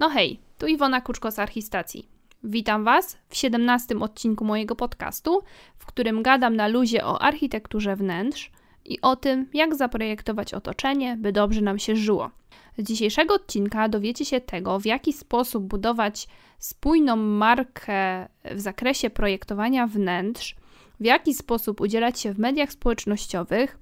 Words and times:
No 0.00 0.08
hej, 0.08 0.40
tu 0.58 0.66
Iwona 0.66 1.00
Kuczko 1.00 1.30
z 1.30 1.38
Archistacji. 1.38 2.08
Witam 2.44 2.84
Was 2.84 3.18
w 3.28 3.36
17 3.36 3.98
odcinku 4.00 4.44
mojego 4.44 4.76
podcastu, 4.76 5.42
w 5.78 5.86
którym 5.86 6.22
gadam 6.22 6.56
na 6.56 6.68
luzie 6.68 7.04
o 7.04 7.22
architekturze 7.22 7.96
wnętrz 7.96 8.50
i 8.84 9.00
o 9.00 9.16
tym, 9.16 9.46
jak 9.54 9.74
zaprojektować 9.74 10.54
otoczenie, 10.54 11.16
by 11.16 11.32
dobrze 11.32 11.60
nam 11.60 11.78
się 11.78 11.96
żyło. 11.96 12.30
Z 12.78 12.82
dzisiejszego 12.82 13.34
odcinka 13.34 13.88
dowiecie 13.88 14.24
się 14.24 14.40
tego, 14.40 14.78
w 14.78 14.86
jaki 14.86 15.12
sposób 15.12 15.64
budować 15.64 16.28
spójną 16.58 17.16
markę 17.16 18.28
w 18.44 18.60
zakresie 18.60 19.10
projektowania 19.10 19.86
wnętrz, 19.86 20.56
w 21.00 21.04
jaki 21.04 21.34
sposób 21.34 21.80
udzielać 21.80 22.20
się 22.20 22.32
w 22.32 22.38
mediach 22.38 22.72
społecznościowych, 22.72 23.78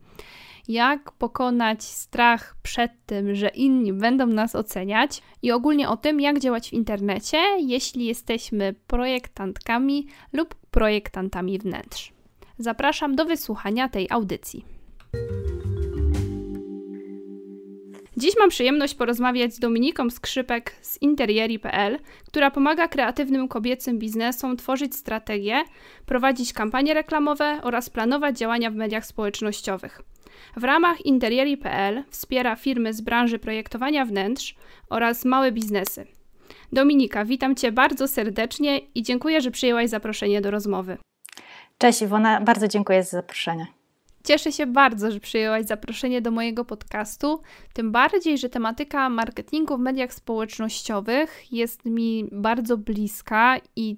jak 0.68 1.12
pokonać 1.12 1.82
strach 1.82 2.56
przed 2.62 2.92
tym, 3.06 3.34
że 3.34 3.48
inni 3.48 3.92
będą 3.92 4.26
nas 4.26 4.54
oceniać 4.54 5.22
i 5.42 5.52
ogólnie 5.52 5.88
o 5.88 5.96
tym, 5.96 6.20
jak 6.20 6.38
działać 6.38 6.70
w 6.70 6.72
internecie, 6.72 7.38
jeśli 7.58 8.04
jesteśmy 8.04 8.74
projektantkami 8.86 10.06
lub 10.32 10.54
projektantami 10.54 11.58
wnętrz. 11.58 12.12
Zapraszam 12.58 13.16
do 13.16 13.24
wysłuchania 13.24 13.88
tej 13.88 14.06
audycji. 14.10 14.64
Dziś 18.16 18.34
mam 18.38 18.48
przyjemność 18.48 18.94
porozmawiać 18.94 19.54
z 19.54 19.58
Dominiką 19.58 20.10
Skrzypek 20.10 20.76
z 20.80 21.02
Interieri.pl, 21.02 21.98
która 22.26 22.50
pomaga 22.50 22.88
kreatywnym 22.88 23.48
kobiecym 23.48 23.98
biznesom 23.98 24.56
tworzyć 24.56 24.96
strategie, 24.96 25.64
prowadzić 26.06 26.52
kampanie 26.52 26.94
reklamowe 26.94 27.60
oraz 27.62 27.90
planować 27.90 28.38
działania 28.38 28.70
w 28.70 28.74
mediach 28.74 29.06
społecznościowych. 29.06 30.02
W 30.56 30.64
ramach 30.64 31.06
Interieri.pl 31.06 32.04
wspiera 32.10 32.56
firmy 32.56 32.94
z 32.94 33.00
branży 33.00 33.38
projektowania 33.38 34.04
wnętrz 34.04 34.54
oraz 34.90 35.24
małe 35.24 35.52
biznesy. 35.52 36.06
Dominika, 36.72 37.24
witam 37.24 37.54
Cię 37.54 37.72
bardzo 37.72 38.08
serdecznie 38.08 38.78
i 38.78 39.02
dziękuję, 39.02 39.40
że 39.40 39.50
przyjęłaś 39.50 39.90
zaproszenie 39.90 40.40
do 40.40 40.50
rozmowy. 40.50 40.98
Cześć 41.78 42.02
Iwona, 42.02 42.40
bardzo 42.40 42.68
dziękuję 42.68 43.02
za 43.02 43.10
zaproszenie. 43.10 43.66
Cieszę 44.24 44.52
się 44.52 44.66
bardzo, 44.66 45.10
że 45.10 45.20
przyjęłaś 45.20 45.66
zaproszenie 45.66 46.22
do 46.22 46.30
mojego 46.30 46.64
podcastu, 46.64 47.40
tym 47.72 47.92
bardziej, 47.92 48.38
że 48.38 48.48
tematyka 48.48 49.08
marketingu 49.08 49.76
w 49.76 49.80
mediach 49.80 50.14
społecznościowych 50.14 51.52
jest 51.52 51.84
mi 51.84 52.28
bardzo 52.32 52.76
bliska 52.76 53.56
i 53.76 53.96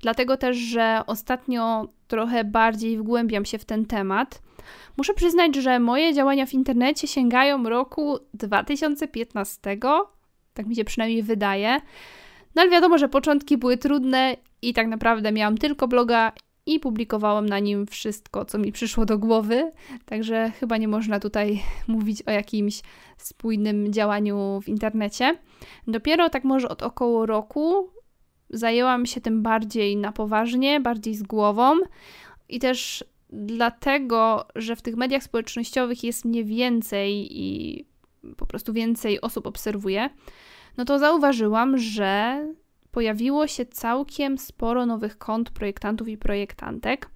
dlatego 0.00 0.36
też, 0.36 0.56
że 0.56 1.00
ostatnio 1.06 1.88
trochę 2.08 2.44
bardziej 2.44 2.98
wgłębiam 2.98 3.44
się 3.44 3.58
w 3.58 3.64
ten 3.64 3.86
temat. 3.86 4.42
Muszę 4.96 5.14
przyznać, 5.14 5.56
że 5.56 5.78
moje 5.78 6.14
działania 6.14 6.46
w 6.46 6.54
internecie 6.54 7.08
sięgają 7.08 7.68
roku 7.68 8.18
2015, 8.34 9.78
tak 10.54 10.66
mi 10.66 10.76
się 10.76 10.84
przynajmniej 10.84 11.22
wydaje. 11.22 11.80
No 12.54 12.62
ale 12.62 12.70
wiadomo, 12.70 12.98
że 12.98 13.08
początki 13.08 13.58
były 13.58 13.76
trudne 13.76 14.36
i 14.62 14.74
tak 14.74 14.86
naprawdę 14.86 15.32
miałam 15.32 15.58
tylko 15.58 15.88
bloga 15.88 16.32
i 16.66 16.80
publikowałam 16.80 17.46
na 17.46 17.58
nim 17.58 17.86
wszystko, 17.86 18.44
co 18.44 18.58
mi 18.58 18.72
przyszło 18.72 19.04
do 19.04 19.18
głowy, 19.18 19.70
także 20.04 20.50
chyba 20.60 20.76
nie 20.76 20.88
można 20.88 21.20
tutaj 21.20 21.62
mówić 21.88 22.22
o 22.22 22.30
jakimś 22.30 22.82
spójnym 23.16 23.92
działaniu 23.92 24.60
w 24.64 24.68
internecie. 24.68 25.38
Dopiero 25.86 26.30
tak 26.30 26.44
może 26.44 26.68
od 26.68 26.82
około 26.82 27.26
roku 27.26 27.90
zajęłam 28.50 29.06
się 29.06 29.20
tym 29.20 29.42
bardziej 29.42 29.96
na 29.96 30.12
poważnie, 30.12 30.80
bardziej 30.80 31.14
z 31.14 31.22
głową 31.22 31.76
i 32.48 32.58
też 32.58 33.04
dlatego, 33.34 34.46
że 34.54 34.76
w 34.76 34.82
tych 34.82 34.96
mediach 34.96 35.22
społecznościowych 35.22 36.04
jest 36.04 36.24
mnie 36.24 36.44
więcej 36.44 37.40
i 37.40 37.84
po 38.36 38.46
prostu 38.46 38.72
więcej 38.72 39.20
osób 39.20 39.46
obserwuję, 39.46 40.10
no 40.76 40.84
to 40.84 40.98
zauważyłam, 40.98 41.78
że 41.78 42.44
pojawiło 42.90 43.46
się 43.46 43.66
całkiem 43.66 44.38
sporo 44.38 44.86
nowych 44.86 45.18
kont 45.18 45.50
projektantów 45.50 46.08
i 46.08 46.18
projektantek. 46.18 47.10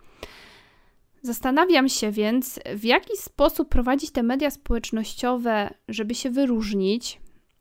Zastanawiam 1.22 1.89
się 1.89 2.11
więc, 2.11 2.61
w 2.74 2.85
jaki 2.85 3.17
sposób 3.17 3.68
prowadzić 3.68 4.11
te 4.11 4.23
media 4.23 4.50
społecznościowe, 4.50 5.74
żeby 5.89 6.14
się 6.14 6.30
wyróżnić, 6.30 7.20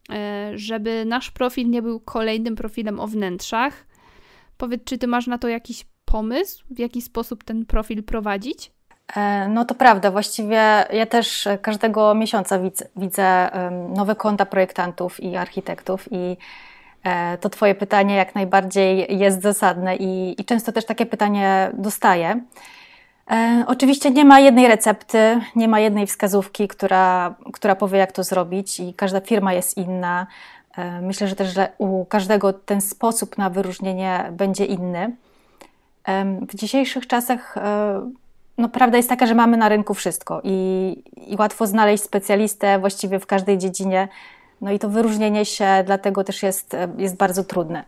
e, 0.09 0.51
żeby 0.56 1.06
nasz 1.06 1.31
profil 1.31 1.69
nie 1.69 1.81
był 1.81 2.00
kolejnym 2.00 2.56
profilem 2.56 3.00
o 3.00 3.07
wnętrzach. 3.07 3.88
Powiedz, 4.57 4.84
czy 4.84 4.97
ty 4.97 5.07
masz 5.07 5.28
na 5.28 5.38
to 5.38 5.47
jakiś 5.47 5.85
pomysł, 6.12 6.63
w 6.72 6.79
jaki 6.79 7.01
sposób 7.01 7.44
ten 7.44 7.66
profil 7.66 8.03
prowadzić? 8.03 8.72
E, 9.16 9.47
no 9.47 9.66
to 9.66 9.75
prawda, 9.75 10.12
właściwie 10.12 10.85
ja 10.94 11.06
też 11.06 11.47
każdego 11.62 12.13
miesiąca 12.16 12.59
widzę, 12.59 12.85
widzę 12.95 13.50
nowe 13.95 14.16
konta 14.16 14.45
projektantów 14.45 15.19
i 15.19 15.35
architektów 15.35 16.07
i 16.12 16.38
e, 17.03 17.38
to 17.38 17.50
Twoje 17.50 17.75
pytanie 17.75 18.16
jak 18.16 18.35
najbardziej 18.35 19.18
jest 19.19 19.41
zasadne 19.41 19.95
i, 19.95 20.41
i 20.41 20.45
często 20.45 20.72
też 20.72 20.85
takie 20.85 21.06
pytanie 21.06 21.72
dostaję. 21.73 22.41
E, 23.31 23.63
oczywiście 23.68 24.12
nie 24.12 24.25
ma 24.25 24.39
jednej 24.39 24.68
recepty, 24.68 25.39
nie 25.56 25.68
ma 25.68 25.79
jednej 25.79 26.07
wskazówki, 26.07 26.68
która, 26.68 27.35
która 27.53 27.75
powie, 27.75 28.00
jak 28.00 28.12
to 28.12 28.24
zrobić, 28.24 28.79
i 28.79 28.94
każda 28.94 29.22
firma 29.22 29.53
jest 29.53 29.78
inna. 29.78 30.28
Myślę, 31.01 31.28
że 31.28 31.35
też 31.35 31.53
że 31.53 31.69
u 31.78 32.06
każdego 32.06 32.53
ten 32.53 32.81
sposób 32.81 33.38
na 33.38 33.50
wyróżnienie 33.50 34.29
będzie 34.31 34.66
inny. 34.66 35.16
W 36.47 36.56
dzisiejszych 36.56 37.07
czasach 37.07 37.57
e, 37.57 38.12
no, 38.57 38.69
prawda 38.69 38.97
jest 38.97 39.09
taka, 39.09 39.25
że 39.25 39.35
mamy 39.35 39.57
na 39.57 39.69
rynku 39.69 39.94
wszystko 39.94 40.41
i, 40.44 41.03
i 41.28 41.35
łatwo 41.40 41.68
znaleźć 41.68 42.03
specjalistę 42.03 42.79
właściwie 42.79 43.19
w 43.19 43.25
każdej 43.25 43.57
dziedzinie. 43.57 44.07
No 44.62 44.72
i 44.72 44.79
to 44.79 44.90
wyróżnienie 44.90 45.45
się 45.45 45.84
dlatego 45.85 46.23
też 46.23 46.44
jest, 46.44 46.75
jest 46.97 47.16
bardzo 47.18 47.44
trudne. 47.44 47.84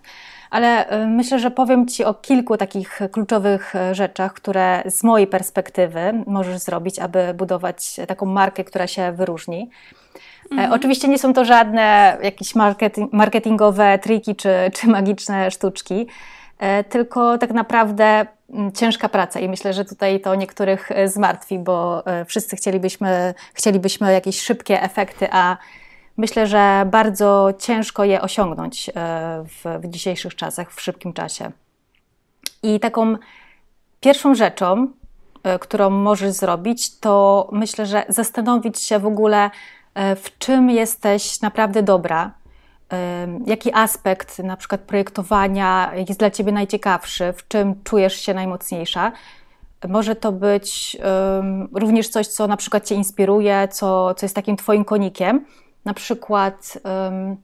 Ale 0.50 0.88
e, 0.88 1.08
myślę, 1.08 1.40
że 1.40 1.52
powiem 1.52 1.88
Ci 1.88 2.04
o 2.04 2.14
kilku 2.14 2.58
takich 2.58 3.00
kluczowych 3.12 3.76
e, 3.76 3.96
rzeczach, 3.96 4.34
które 4.34 4.84
z 4.86 5.04
mojej 5.04 5.28
perspektywy 5.28 6.24
możesz 6.28 6.58
zrobić, 6.58 7.00
aby 7.00 7.34
budować 7.34 7.96
taką 8.08 8.26
markę, 8.26 8.64
która 8.64 8.88
się 8.88 9.12
wyróżni. 9.12 9.70
Mhm. 10.52 10.74
Oczywiście 10.74 11.08
nie 11.08 11.20
są 11.20 11.34
to 11.34 11.46
żadne 11.46 12.18
jakieś 12.24 12.54
marketingowe 13.12 14.00
triki 14.00 14.36
czy, 14.36 14.50
czy 14.74 14.88
magiczne 14.88 15.52
sztuczki. 15.52 16.08
E, 16.60 16.84
tylko 16.84 17.38
tak 17.38 17.52
naprawdę 17.52 18.26
mm, 18.50 18.72
ciężka 18.72 19.10
praca 19.10 19.40
i 19.40 19.50
myślę, 19.50 19.74
że 19.74 19.86
tutaj 19.86 20.22
to 20.22 20.36
niektórych 20.36 20.92
e, 20.92 21.08
zmartwi, 21.08 21.60
bo 21.60 22.06
e, 22.06 22.26
wszyscy 22.26 22.56
chcielibyśmy, 22.56 23.34
chcielibyśmy 23.54 24.14
jakieś 24.14 24.42
szybkie 24.42 24.82
efekty, 24.82 25.28
a 25.32 25.58
myślę, 26.18 26.48
że 26.48 26.88
bardzo 26.92 27.50
ciężko 27.60 28.04
je 28.04 28.22
osiągnąć 28.22 28.90
w, 29.46 29.80
w 29.80 29.88
dzisiejszych 29.88 30.36
czasach, 30.36 30.74
w 30.74 30.82
szybkim 30.82 31.14
czasie. 31.14 31.52
I 32.64 32.80
taką 32.80 33.16
pierwszą 34.00 34.36
rzeczą, 34.36 34.88
którą 35.60 35.90
możesz 35.90 36.32
zrobić, 36.32 37.00
to 37.00 37.48
myślę, 37.52 37.86
że 37.86 38.04
zastanowić 38.10 38.80
się 38.80 39.00
w 39.00 39.06
ogóle, 39.06 39.50
w 39.96 40.38
czym 40.38 40.70
jesteś 40.70 41.42
naprawdę 41.42 41.84
dobra, 41.84 42.32
jaki 43.46 43.74
aspekt 43.74 44.40
na 44.40 44.58
przykład 44.58 44.82
projektowania 44.82 45.92
jest 46.08 46.20
dla 46.20 46.32
Ciebie 46.32 46.52
najciekawszy, 46.52 47.34
w 47.34 47.48
czym 47.48 47.84
czujesz 47.84 48.22
się 48.22 48.34
najmocniejsza. 48.34 49.12
Może 49.88 50.16
to 50.16 50.32
być 50.32 50.98
um, 51.36 51.70
również 51.74 52.10
coś, 52.10 52.28
co 52.28 52.48
na 52.48 52.58
przykład 52.58 52.86
Cię 52.86 52.96
inspiruje, 52.96 53.68
co, 53.72 54.14
co 54.14 54.26
jest 54.26 54.36
takim 54.36 54.58
Twoim 54.58 54.86
konikiem, 54.86 55.46
na 55.86 55.94
przykład 55.94 56.78
um, 56.84 57.38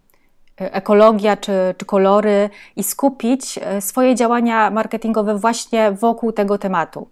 ekologia 0.58 1.38
czy, 1.38 1.52
czy 1.78 1.86
kolory 1.86 2.50
i 2.76 2.84
skupić 2.84 3.60
e, 3.62 3.82
swoje 3.82 4.16
działania 4.16 4.70
marketingowe 4.70 5.38
właśnie 5.38 5.92
wokół 5.92 6.32
tego 6.32 6.58
tematu. 6.58 7.08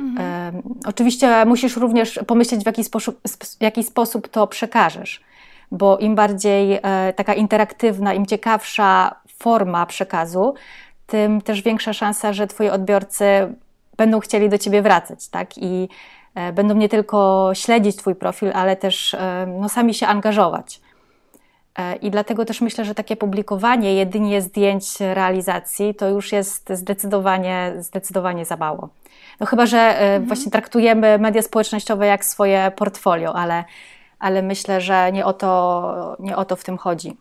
Mhm. 0.00 0.54
Um, 0.54 0.62
oczywiście 0.86 1.44
musisz 1.44 1.76
również 1.76 2.20
pomyśleć, 2.26 2.62
w 2.62 2.66
jaki 2.66 2.84
sposób, 2.84 3.20
w 3.58 3.62
jaki 3.62 3.84
sposób 3.84 4.28
to 4.28 4.46
przekażesz 4.46 5.24
bo 5.72 5.98
im 5.98 6.14
bardziej 6.14 6.78
e, 6.82 7.12
taka 7.12 7.34
interaktywna, 7.34 8.14
im 8.14 8.26
ciekawsza 8.26 9.14
forma 9.38 9.86
przekazu, 9.86 10.54
tym 11.06 11.40
też 11.40 11.62
większa 11.62 11.92
szansa, 11.92 12.32
że 12.32 12.46
Twoi 12.46 12.68
odbiorcy 12.68 13.54
będą 13.96 14.20
chcieli 14.20 14.48
do 14.48 14.58
Ciebie 14.58 14.82
wracać, 14.82 15.28
tak? 15.28 15.58
I 15.58 15.88
e, 16.34 16.52
będą 16.52 16.74
nie 16.74 16.88
tylko 16.88 17.50
śledzić 17.54 17.96
Twój 17.96 18.14
profil, 18.14 18.50
ale 18.54 18.76
też 18.76 19.14
e, 19.14 19.46
no, 19.60 19.68
sami 19.68 19.94
się 19.94 20.06
angażować. 20.06 20.80
I 22.02 22.10
dlatego 22.10 22.44
też 22.44 22.60
myślę, 22.60 22.84
że 22.84 22.94
takie 22.94 23.16
publikowanie 23.16 23.94
jedynie 23.94 24.42
zdjęć 24.42 25.00
realizacji 25.00 25.94
to 25.94 26.08
już 26.08 26.32
jest 26.32 26.68
zdecydowanie, 26.70 27.72
zdecydowanie 27.78 28.44
za 28.44 28.56
mało. 28.56 28.88
No 29.40 29.46
chyba, 29.46 29.66
że 29.66 29.78
mhm. 29.78 30.24
właśnie 30.24 30.52
traktujemy 30.52 31.18
media 31.18 31.42
społecznościowe 31.42 32.06
jak 32.06 32.24
swoje 32.24 32.72
portfolio, 32.76 33.34
ale 33.34 33.64
ale 34.24 34.42
myślę, 34.42 34.80
że 34.80 35.12
nie 35.12 35.26
o 35.26 35.32
to, 35.32 36.16
nie 36.18 36.36
o 36.36 36.44
to 36.44 36.56
w 36.56 36.64
tym 36.64 36.78
chodzi. 36.78 37.16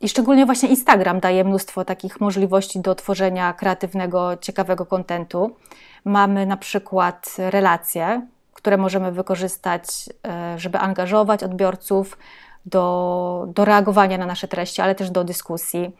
I 0.00 0.08
szczególnie 0.08 0.46
właśnie 0.46 0.68
Instagram 0.68 1.20
daje 1.20 1.44
mnóstwo 1.44 1.84
takich 1.84 2.20
możliwości 2.20 2.80
do 2.80 2.94
tworzenia 2.94 3.52
kreatywnego, 3.52 4.36
ciekawego 4.36 4.86
kontentu. 4.86 5.56
Mamy 6.04 6.46
na 6.46 6.56
przykład 6.56 7.36
relacje, 7.38 8.26
które 8.52 8.76
możemy 8.76 9.12
wykorzystać, 9.12 9.84
e, 10.26 10.58
żeby 10.58 10.78
angażować 10.78 11.42
odbiorców, 11.44 12.18
do, 12.66 13.46
do 13.48 13.64
reagowania 13.64 14.18
na 14.18 14.26
nasze 14.26 14.48
treści, 14.48 14.82
ale 14.82 14.94
też 14.94 15.10
do 15.10 15.24
dyskusji. 15.24 15.96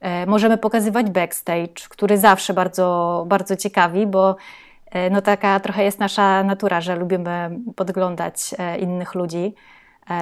E, 0.00 0.26
możemy 0.26 0.58
pokazywać 0.58 1.10
backstage, 1.10 1.88
który 1.88 2.18
zawsze 2.18 2.54
bardzo, 2.54 3.24
bardzo 3.28 3.56
ciekawi, 3.56 4.06
bo 4.06 4.36
no 5.10 5.22
taka 5.22 5.60
trochę 5.60 5.84
jest 5.84 6.00
nasza 6.00 6.44
natura, 6.44 6.80
że 6.80 6.96
lubimy 6.96 7.50
podglądać 7.76 8.54
e, 8.58 8.78
innych 8.78 9.14
ludzi, 9.14 9.54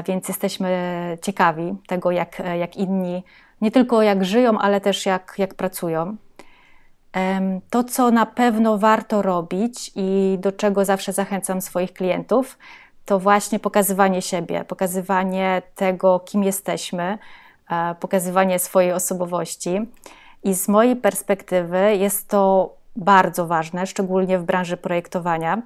więc 0.06 0.28
jesteśmy 0.28 1.18
ciekawi 1.22 1.74
tego, 1.86 2.10
jak, 2.10 2.42
jak 2.58 2.76
inni 2.76 3.22
nie 3.60 3.70
tylko 3.70 4.02
jak 4.02 4.24
żyją, 4.24 4.58
ale 4.58 4.80
też 4.80 5.06
jak, 5.06 5.34
jak 5.38 5.54
pracują. 5.54 6.16
To, 7.70 7.84
co 7.84 8.10
na 8.10 8.26
pewno 8.26 8.78
warto 8.78 9.22
robić 9.22 9.92
i 9.94 10.38
do 10.40 10.52
czego 10.52 10.84
zawsze 10.84 11.12
zachęcam 11.12 11.60
swoich 11.60 11.92
klientów, 11.92 12.58
to 13.04 13.18
właśnie 13.18 13.58
pokazywanie 13.58 14.22
siebie, 14.22 14.64
pokazywanie 14.64 15.62
tego, 15.74 16.20
kim 16.20 16.44
jesteśmy, 16.44 17.18
e, 17.70 17.94
pokazywanie 18.00 18.58
swojej 18.58 18.92
osobowości. 18.92 19.80
I 20.44 20.54
z 20.54 20.68
mojej 20.68 20.96
perspektywy 20.96 21.96
jest 21.96 22.28
to 22.28 22.74
bardzo 22.96 23.46
ważne, 23.46 23.86
szczególnie 23.86 24.38
w 24.38 24.44
branży 24.44 24.76
projektowania, 24.76 25.62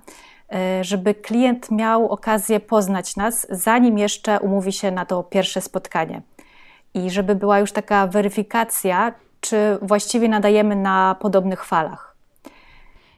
e, 0.53 0.85
żeby 0.85 1.15
klient 1.15 1.71
miał 1.71 2.09
okazję 2.09 2.61
poznać 2.61 3.17
nas, 3.17 3.47
zanim 3.51 3.99
jeszcze 3.99 4.41
umówi 4.41 4.73
się 4.73 4.91
na 4.91 5.07
to 5.07 5.23
pierwsze 5.23 5.61
spotkanie. 5.61 6.23
I 6.95 7.11
żeby 7.11 7.35
była 7.35 7.59
już 7.59 7.73
taka 7.73 8.07
weryfikacja, 8.07 9.15
czy 9.41 9.79
właściwie 9.83 10.29
nadajemy 10.29 10.77
na 10.77 11.17
podobnych 11.21 11.65
falach. 11.65 12.17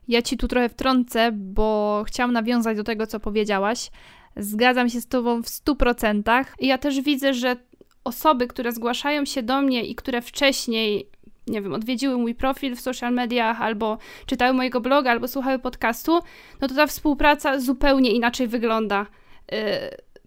Ja 0.09 0.23
ci 0.23 0.37
tu 0.37 0.49
trochę 0.49 0.69
wtrącę, 0.69 1.31
bo 1.33 2.03
chciałam 2.07 2.33
nawiązać 2.33 2.77
do 2.77 2.85
tego, 2.85 3.07
co 3.07 3.21
powiedziałaś. 3.21 3.91
Zgadzam 4.37 4.89
się 4.89 5.01
z 5.01 5.07
Tobą 5.07 5.43
w 5.43 5.47
100%. 5.47 6.45
I 6.59 6.67
ja 6.67 6.79
też 6.79 7.01
widzę, 7.01 7.35
że 7.35 7.57
osoby, 8.05 8.47
które 8.47 8.73
zgłaszają 8.73 9.25
się 9.25 9.43
do 9.43 9.63
mnie 9.63 9.85
i 9.85 9.95
które 9.95 10.23
wcześniej, 10.23 11.11
nie 11.47 11.63
wiem, 11.63 11.73
odwiedziły 11.73 12.19
mój 12.19 12.35
profil 12.35 12.77
w 12.77 12.81
social 12.81 13.13
mediach, 13.13 13.63
albo 13.63 13.99
czytały 14.27 14.53
mojego 14.53 14.81
bloga, 14.81 15.11
albo 15.11 15.29
słuchały 15.29 15.59
podcastu, 15.59 16.21
no 16.61 16.69
to 16.69 16.75
ta 16.75 16.87
współpraca 16.87 17.61
zupełnie 17.61 18.11
inaczej 18.11 18.49
wygląda. 18.49 19.07
Yy, 19.53 19.59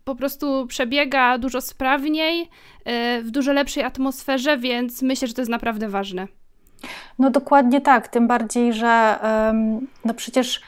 po 0.03 0.15
prostu 0.15 0.67
przebiega 0.67 1.37
dużo 1.37 1.61
sprawniej, 1.61 2.39
yy, 2.39 3.23
w 3.23 3.31
dużo 3.31 3.53
lepszej 3.53 3.83
atmosferze, 3.83 4.57
więc 4.57 5.01
myślę, 5.01 5.27
że 5.27 5.33
to 5.33 5.41
jest 5.41 5.51
naprawdę 5.51 5.89
ważne. 5.89 6.27
No 7.19 7.29
dokładnie 7.29 7.81
tak, 7.81 8.07
tym 8.07 8.27
bardziej, 8.27 8.73
że 8.73 9.19
no 10.05 10.13
przecież 10.13 10.61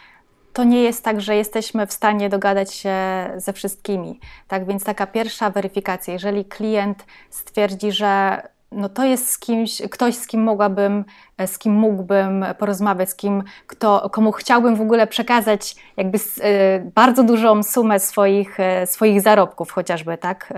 to 0.53 0.63
nie 0.63 0.83
jest 0.83 1.03
tak, 1.03 1.21
że 1.21 1.35
jesteśmy 1.35 1.88
w 1.88 1.94
stanie 1.94 2.29
dogadać 2.29 2.73
się 2.73 2.95
ze 3.35 3.53
wszystkimi. 3.53 4.19
Tak 4.47 4.67
więc 4.67 4.83
taka 4.83 5.07
pierwsza 5.07 5.49
weryfikacja, 5.49 6.13
jeżeli 6.13 6.45
klient 6.45 7.05
stwierdzi, 7.29 7.91
że 7.91 8.41
no 8.72 8.90
to 8.90 9.06
jest 9.06 9.31
z 9.31 9.40
kimś, 9.40 9.81
ktoś, 9.92 10.16
z 10.16 10.28
kim 10.28 10.44
mogłabym, 10.44 11.06
z 11.46 11.58
kim 11.58 11.74
mógłbym 11.74 12.46
porozmawiać, 12.60 13.10
z 13.10 13.16
kim, 13.16 13.44
kto, 13.68 14.10
komu 14.10 14.31
chciałbym 14.31 14.75
w 14.75 14.81
ogóle 14.81 15.08
przekazać 15.08 15.75
jakby 15.98 16.18
y, 16.18 16.92
bardzo 16.96 17.24
dużą 17.24 17.64
sumę 17.64 18.00
swoich, 18.00 18.60
y, 18.60 18.88
swoich 18.88 19.22
zarobków 19.22 19.72
chociażby, 19.72 20.18
tak? 20.18 20.54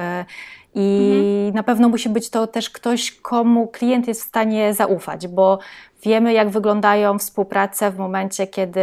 I 0.75 1.11
mhm. 1.45 1.55
na 1.55 1.63
pewno 1.63 1.89
musi 1.89 2.09
być 2.09 2.29
to 2.29 2.47
też 2.47 2.69
ktoś, 2.69 3.11
komu 3.11 3.67
klient 3.67 4.07
jest 4.07 4.21
w 4.21 4.27
stanie 4.27 4.73
zaufać, 4.73 5.27
bo 5.27 5.59
wiemy, 6.03 6.33
jak 6.33 6.49
wyglądają 6.49 7.19
współprace 7.19 7.91
w 7.91 7.97
momencie, 7.97 8.47
kiedy 8.47 8.81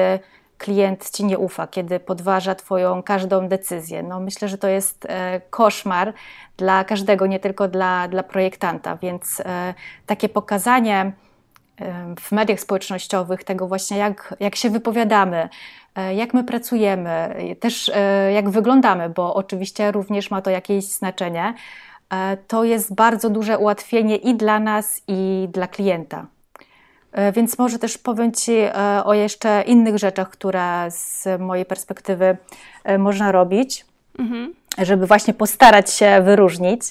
klient 0.58 1.10
ci 1.10 1.24
nie 1.24 1.38
ufa, 1.38 1.66
kiedy 1.66 2.00
podważa 2.00 2.54
Twoją 2.54 3.02
każdą 3.02 3.48
decyzję. 3.48 4.02
No, 4.02 4.20
myślę, 4.20 4.48
że 4.48 4.58
to 4.58 4.68
jest 4.68 5.06
e, 5.08 5.40
koszmar 5.50 6.12
dla 6.56 6.84
każdego, 6.84 7.26
nie 7.26 7.40
tylko 7.40 7.68
dla, 7.68 8.08
dla 8.08 8.22
projektanta, 8.22 8.96
więc 8.96 9.40
e, 9.40 9.74
takie 10.06 10.28
pokazanie 10.28 11.12
e, 11.80 12.14
w 12.20 12.32
mediach 12.32 12.60
społecznościowych 12.60 13.44
tego 13.44 13.68
właśnie, 13.68 13.98
jak, 13.98 14.34
jak 14.40 14.56
się 14.56 14.70
wypowiadamy, 14.70 15.48
jak 16.16 16.34
my 16.34 16.44
pracujemy, 16.44 17.36
też 17.60 17.90
jak 18.34 18.50
wyglądamy, 18.50 19.08
bo 19.08 19.34
oczywiście 19.34 19.92
również 19.92 20.30
ma 20.30 20.42
to 20.42 20.50
jakieś 20.50 20.84
znaczenie, 20.84 21.54
to 22.48 22.64
jest 22.64 22.94
bardzo 22.94 23.30
duże 23.30 23.58
ułatwienie 23.58 24.16
i 24.16 24.34
dla 24.34 24.60
nas, 24.60 25.02
i 25.08 25.48
dla 25.52 25.66
klienta. 25.66 26.26
E, 27.16 27.32
więc 27.32 27.58
może 27.58 27.78
też 27.78 27.98
powiem 27.98 28.32
Ci 28.32 28.52
e, 28.52 28.72
o 29.04 29.14
jeszcze 29.14 29.62
innych 29.62 29.98
rzeczach, 29.98 30.30
które 30.30 30.86
z 30.90 31.40
mojej 31.40 31.64
perspektywy 31.64 32.36
e, 32.84 32.98
można 32.98 33.32
robić, 33.32 33.84
mhm. 34.18 34.54
żeby 34.78 35.06
właśnie 35.06 35.34
postarać 35.34 35.90
się 35.90 36.22
wyróżnić 36.22 36.82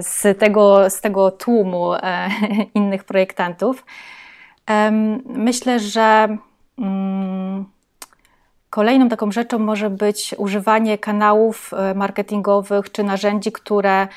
z 0.00 0.38
tego, 0.38 0.90
z 0.90 1.00
tego 1.00 1.30
tłumu 1.30 1.92
innych 2.74 3.04
projektantów. 3.04 3.84
Myślę, 5.24 5.80
że 5.80 6.36
mm, 6.78 7.64
kolejną 8.70 9.08
taką 9.08 9.32
rzeczą 9.32 9.58
może 9.58 9.90
być 9.90 10.34
używanie 10.38 10.98
kanałów 10.98 11.70
marketingowych 11.94 12.92
czy 12.92 13.04
narzędzi, 13.04 13.52
które 13.52 14.08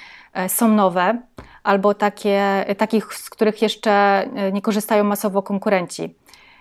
są 0.48 0.68
nowe 0.68 1.22
albo 1.64 1.94
takie, 1.94 2.66
takich, 2.78 3.14
z 3.14 3.30
których 3.30 3.62
jeszcze 3.62 3.92
e, 3.92 4.52
nie 4.52 4.62
korzystają 4.62 5.04
masowo 5.04 5.42
konkurenci. 5.42 6.16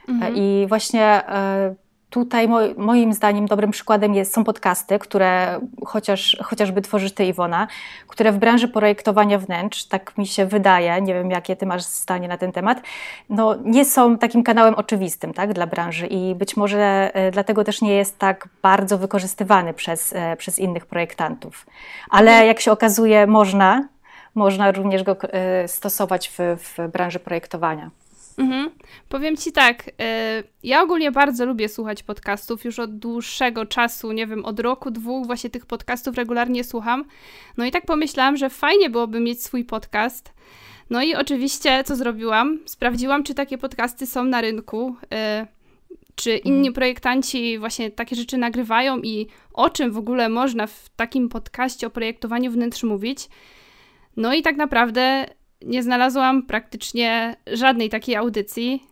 Mhm. 0.09 0.37
I 0.37 0.67
właśnie 0.69 1.05
e, 1.05 1.75
tutaj 2.11 2.49
moim 2.77 3.12
zdaniem 3.12 3.47
dobrym 3.47 3.71
przykładem 3.71 4.15
jest, 4.15 4.35
są 4.35 4.45
podcasty, 4.45 4.99
które 4.99 5.61
chociaż, 5.87 6.37
chociażby 6.43 6.83
tworzysz 6.83 7.12
Ty 7.12 7.25
Iwona, 7.25 7.67
które 8.06 8.33
w 8.33 8.39
branży 8.39 8.69
projektowania 8.69 9.39
wnętrz, 9.39 9.85
tak 9.85 10.19
mi 10.19 10.27
się 10.27 10.47
wydaje, 10.47 11.03
nie 11.03 11.15
wiem 11.15 11.31
jakie 11.31 11.56
Ty 11.56 11.67
masz 11.67 11.83
zdanie 11.83 12.29
na 12.29 12.37
ten 12.37 12.53
temat, 12.53 12.83
no 13.29 13.56
nie 13.65 13.85
są 13.85 14.19
takim 14.19 14.43
kanałem 14.43 14.75
oczywistym 14.75 15.35
tak, 15.35 15.53
dla 15.53 15.67
branży 15.67 16.06
i 16.06 16.35
być 16.35 16.56
może 16.56 17.11
e, 17.15 17.31
dlatego 17.31 17.65
też 17.65 17.83
nie 17.83 17.95
jest 17.95 18.19
tak 18.19 18.49
bardzo 18.62 18.99
wykorzystywany 18.99 19.75
przez, 19.75 20.15
przez 20.39 20.59
innych 20.59 20.87
projektantów. 20.87 21.67
Ale 22.11 22.31
mhm. 22.31 22.47
jak 22.47 22.61
się 22.61 22.73
okazuje 22.73 23.27
można, 23.27 23.89
można 24.34 24.72
również 24.72 25.02
go 25.02 25.16
e, 25.22 25.69
stosować 25.69 26.28
w, 26.28 26.38
w 26.38 26.92
branży 26.92 27.19
projektowania. 27.19 27.90
Mhm. 28.38 28.70
Powiem 29.08 29.36
Ci 29.36 29.52
tak, 29.52 29.90
e, 30.00 30.42
ja 30.62 30.82
ogólnie 30.82 31.12
bardzo 31.12 31.46
lubię 31.46 31.69
słuchać 31.69 32.02
podcastów, 32.02 32.64
już 32.64 32.78
od 32.78 32.98
dłuższego 32.98 33.66
czasu, 33.66 34.12
nie 34.12 34.26
wiem, 34.26 34.44
od 34.44 34.60
roku, 34.60 34.90
dwóch 34.90 35.26
właśnie 35.26 35.50
tych 35.50 35.66
podcastów 35.66 36.16
regularnie 36.16 36.64
słucham. 36.64 37.04
No 37.56 37.64
i 37.64 37.70
tak 37.70 37.86
pomyślałam, 37.86 38.36
że 38.36 38.50
fajnie 38.50 38.90
byłoby 38.90 39.20
mieć 39.20 39.42
swój 39.42 39.64
podcast. 39.64 40.32
No 40.90 41.02
i 41.02 41.14
oczywiście, 41.14 41.85
co 41.85 41.97
zrobiłam? 41.97 42.58
Sprawdziłam, 42.66 43.23
czy 43.23 43.35
takie 43.35 43.58
podcasty 43.58 44.06
są 44.06 44.25
na 44.25 44.40
rynku, 44.40 44.97
e, 45.12 45.47
czy 46.14 46.37
inni 46.37 46.56
mhm. 46.56 46.75
projektanci 46.75 47.58
właśnie 47.58 47.90
takie 47.90 48.16
rzeczy 48.16 48.38
nagrywają 48.38 48.99
i 48.99 49.26
o 49.52 49.70
czym 49.70 49.92
w 49.92 49.99
ogóle 49.99 50.28
można 50.28 50.66
w 50.66 50.88
takim 50.97 51.28
podcaście 51.28 51.87
o 51.87 51.90
projektowaniu 51.90 52.50
wnętrz 52.50 52.82
mówić. 52.82 53.28
No 54.18 54.34
i 54.34 54.42
tak 54.42 54.56
naprawdę 54.56 55.26
nie 55.62 55.82
znalazłam 55.82 56.42
praktycznie 56.42 57.37
żadnej 57.52 57.88
takiej 57.88 58.16
audycji. 58.16 58.82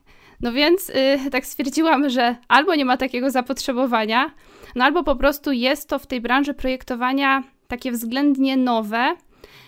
No 0.41 0.53
więc 0.53 0.89
yy, 0.89 1.31
tak 1.31 1.47
stwierdziłam, 1.47 2.09
że 2.09 2.37
albo 2.49 2.75
nie 2.75 2.85
ma 2.85 2.97
takiego 2.97 3.31
zapotrzebowania, 3.31 4.31
no 4.75 4.85
albo 4.85 5.05
po 5.05 5.17
prostu 5.17 5.53
jest 5.53 5.89
to 5.89 5.99
w 5.99 6.07
tej 6.07 6.21
branży 6.21 6.55
projektowania 6.55 7.43
takie 7.69 7.93
względnie 7.93 8.57
nowe. 8.57 9.17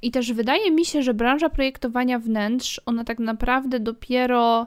I 0.02 0.10
też 0.10 0.32
wydaje 0.32 0.70
mi 0.70 0.84
się, 0.84 1.02
że 1.02 1.14
branża 1.14 1.48
projektowania 1.48 2.18
wnętrz, 2.18 2.80
ona 2.86 3.04
tak 3.04 3.18
naprawdę 3.18 3.80
dopiero 3.80 4.66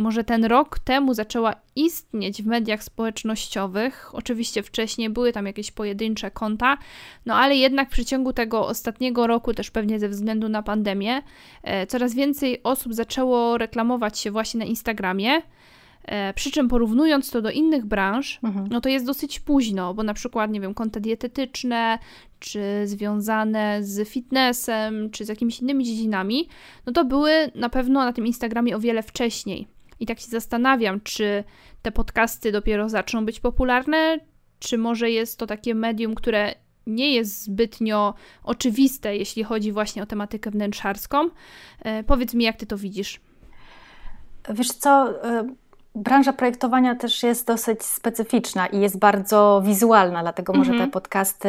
może 0.00 0.24
ten 0.24 0.44
rok 0.44 0.78
temu 0.78 1.14
zaczęła 1.14 1.54
istnieć 1.76 2.42
w 2.42 2.46
mediach 2.46 2.84
społecznościowych. 2.84 4.10
Oczywiście 4.12 4.62
wcześniej 4.62 5.10
były 5.10 5.32
tam 5.32 5.46
jakieś 5.46 5.70
pojedyncze 5.70 6.30
konta, 6.30 6.78
no 7.26 7.34
ale 7.34 7.56
jednak 7.56 7.88
w 7.88 7.92
przeciągu 7.92 8.32
tego 8.32 8.66
ostatniego 8.66 9.26
roku, 9.26 9.54
też 9.54 9.70
pewnie 9.70 9.98
ze 9.98 10.08
względu 10.08 10.48
na 10.48 10.62
pandemię, 10.62 11.22
e, 11.62 11.86
coraz 11.86 12.14
więcej 12.14 12.62
osób 12.62 12.94
zaczęło 12.94 13.58
reklamować 13.58 14.18
się 14.18 14.30
właśnie 14.30 14.58
na 14.58 14.64
Instagramie. 14.64 15.42
E, 16.04 16.34
przy 16.34 16.50
czym 16.50 16.68
porównując 16.68 17.30
to 17.30 17.42
do 17.42 17.50
innych 17.50 17.86
branż, 17.86 18.38
mhm. 18.42 18.66
no 18.70 18.80
to 18.80 18.88
jest 18.88 19.06
dosyć 19.06 19.40
późno, 19.40 19.94
bo 19.94 20.02
na 20.02 20.14
przykład, 20.14 20.50
nie 20.50 20.60
wiem, 20.60 20.74
konta 20.74 21.00
dietetyczne, 21.00 21.98
czy 22.38 22.62
związane 22.84 23.78
z 23.82 24.08
fitnessem, 24.08 25.10
czy 25.10 25.24
z 25.24 25.28
jakimiś 25.28 25.60
innymi 25.60 25.84
dziedzinami, 25.84 26.48
no 26.86 26.92
to 26.92 27.04
były 27.04 27.32
na 27.54 27.68
pewno 27.68 28.04
na 28.04 28.12
tym 28.12 28.26
Instagramie 28.26 28.76
o 28.76 28.80
wiele 28.80 29.02
wcześniej. 29.02 29.68
I 30.00 30.06
tak 30.06 30.20
się 30.20 30.26
zastanawiam, 30.26 31.00
czy 31.00 31.44
te 31.82 31.92
podcasty 31.92 32.52
dopiero 32.52 32.88
zaczną 32.88 33.24
być 33.24 33.40
popularne, 33.40 34.18
czy 34.58 34.78
może 34.78 35.10
jest 35.10 35.38
to 35.38 35.46
takie 35.46 35.74
medium, 35.74 36.14
które 36.14 36.54
nie 36.86 37.14
jest 37.14 37.42
zbytnio 37.42 38.14
oczywiste, 38.44 39.16
jeśli 39.16 39.44
chodzi 39.44 39.72
właśnie 39.72 40.02
o 40.02 40.06
tematykę 40.06 40.50
wnętrzarską. 40.50 41.28
E, 41.82 42.04
powiedz 42.04 42.34
mi, 42.34 42.44
jak 42.44 42.56
ty 42.56 42.66
to 42.66 42.78
widzisz? 42.78 43.20
Wiesz 44.48 44.68
co, 44.68 45.24
e, 45.24 45.54
branża 45.94 46.32
projektowania 46.32 46.94
też 46.94 47.22
jest 47.22 47.46
dosyć 47.46 47.84
specyficzna 47.84 48.66
i 48.66 48.80
jest 48.80 48.98
bardzo 48.98 49.62
wizualna, 49.64 50.22
dlatego 50.22 50.52
może 50.52 50.70
te 50.70 50.74
mhm. 50.74 50.90
podcasty 50.90 51.48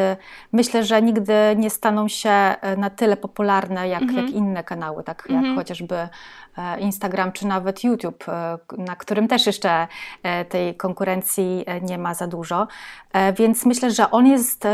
myślę, 0.51 0.83
że 0.83 1.01
nigdy 1.01 1.33
nie 1.57 1.69
staną 1.69 2.07
się 2.07 2.29
e, 2.29 2.77
na 2.77 2.89
tyle 2.89 3.17
popularne 3.17 3.87
jak, 3.87 4.01
jak 4.01 4.09
mhm. 4.09 4.33
inne 4.33 4.63
kanały, 4.63 5.03
tak 5.03 5.23
jak 5.29 5.37
mhm. 5.37 5.55
chociażby 5.55 5.95
E, 5.95 6.50
Instagram 6.79 7.31
czy 7.31 7.47
nawet 7.47 7.83
YouTube, 7.83 8.29
e, 8.29 8.57
na 8.77 8.95
którym 8.95 9.27
też 9.27 9.45
jeszcze 9.45 9.87
e, 10.23 10.45
tej 10.45 10.75
konkurencji 10.75 11.65
nie 11.81 11.97
ma 11.97 12.13
za 12.13 12.27
dużo. 12.27 12.67
Więc 13.37 13.65
myślę, 13.65 13.91
że 13.91 14.11
on 14.11 14.27
jest, 14.27 14.67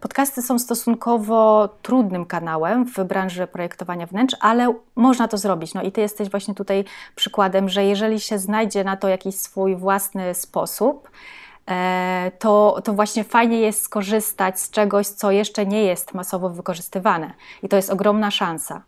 podcasty 0.00 0.42
są 0.42 0.58
stosunkowo 0.58 1.68
trudnym 1.82 2.26
kanałem 2.26 2.86
w 2.86 3.04
branży 3.04 3.46
projektowania 3.46 4.06
wnętrz, 4.06 4.36
ale 4.40 4.74
można 4.96 5.28
to 5.28 5.38
zrobić. 5.38 5.74
No 5.74 5.82
i 5.82 5.92
ty 5.92 6.00
jesteś 6.00 6.30
właśnie 6.30 6.54
tutaj 6.54 6.84
przykładem, 7.14 7.68
że 7.68 7.84
jeżeli 7.84 8.20
się 8.20 8.38
znajdzie 8.38 8.84
na 8.84 8.96
to 8.96 9.08
jakiś 9.08 9.34
swój 9.34 9.76
własny 9.76 10.34
sposób, 10.34 11.10
to, 12.38 12.80
to 12.84 12.92
właśnie 12.92 13.24
fajnie 13.24 13.60
jest 13.60 13.82
skorzystać 13.82 14.60
z 14.60 14.70
czegoś, 14.70 15.06
co 15.06 15.30
jeszcze 15.30 15.66
nie 15.66 15.84
jest 15.84 16.14
masowo 16.14 16.50
wykorzystywane. 16.50 17.32
I 17.62 17.68
to 17.68 17.76
jest 17.76 17.90
ogromna 17.90 18.30
szansa. 18.30 18.82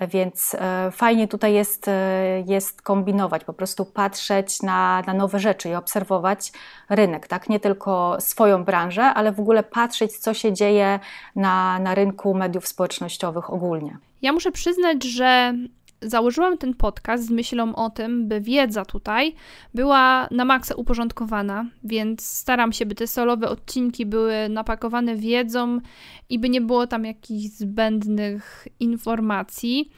Więc 0.00 0.56
e, 0.58 0.90
fajnie 0.90 1.28
tutaj 1.28 1.54
jest, 1.54 1.88
e, 1.88 2.40
jest 2.46 2.82
kombinować, 2.82 3.44
po 3.44 3.52
prostu 3.52 3.84
patrzeć 3.84 4.62
na, 4.62 5.02
na 5.06 5.14
nowe 5.14 5.38
rzeczy 5.38 5.68
i 5.68 5.74
obserwować 5.74 6.52
rynek, 6.90 7.26
tak? 7.26 7.48
Nie 7.48 7.60
tylko 7.60 8.16
swoją 8.20 8.64
branżę, 8.64 9.02
ale 9.02 9.32
w 9.32 9.40
ogóle 9.40 9.62
patrzeć, 9.62 10.18
co 10.18 10.34
się 10.34 10.52
dzieje 10.52 11.00
na, 11.36 11.78
na 11.78 11.94
rynku 11.94 12.34
mediów 12.34 12.68
społecznościowych 12.68 13.50
ogólnie. 13.50 13.98
Ja 14.22 14.32
muszę 14.32 14.52
przyznać, 14.52 15.04
że 15.04 15.54
założyłam 16.04 16.58
ten 16.58 16.74
podcast 16.74 17.26
z 17.26 17.30
myślą 17.30 17.74
o 17.74 17.90
tym, 17.90 18.28
by 18.28 18.40
wiedza 18.40 18.84
tutaj 18.84 19.34
była 19.74 20.28
na 20.30 20.44
maksa 20.44 20.74
uporządkowana, 20.74 21.66
więc 21.84 22.26
staram 22.26 22.72
się, 22.72 22.86
by 22.86 22.94
te 22.94 23.06
solowe 23.06 23.48
odcinki 23.48 24.06
były 24.06 24.48
napakowane 24.48 25.16
wiedzą 25.16 25.80
i 26.28 26.38
by 26.38 26.48
nie 26.48 26.60
było 26.60 26.86
tam 26.86 27.04
jakichś 27.04 27.54
zbędnych 27.54 28.68
informacji. 28.80 29.90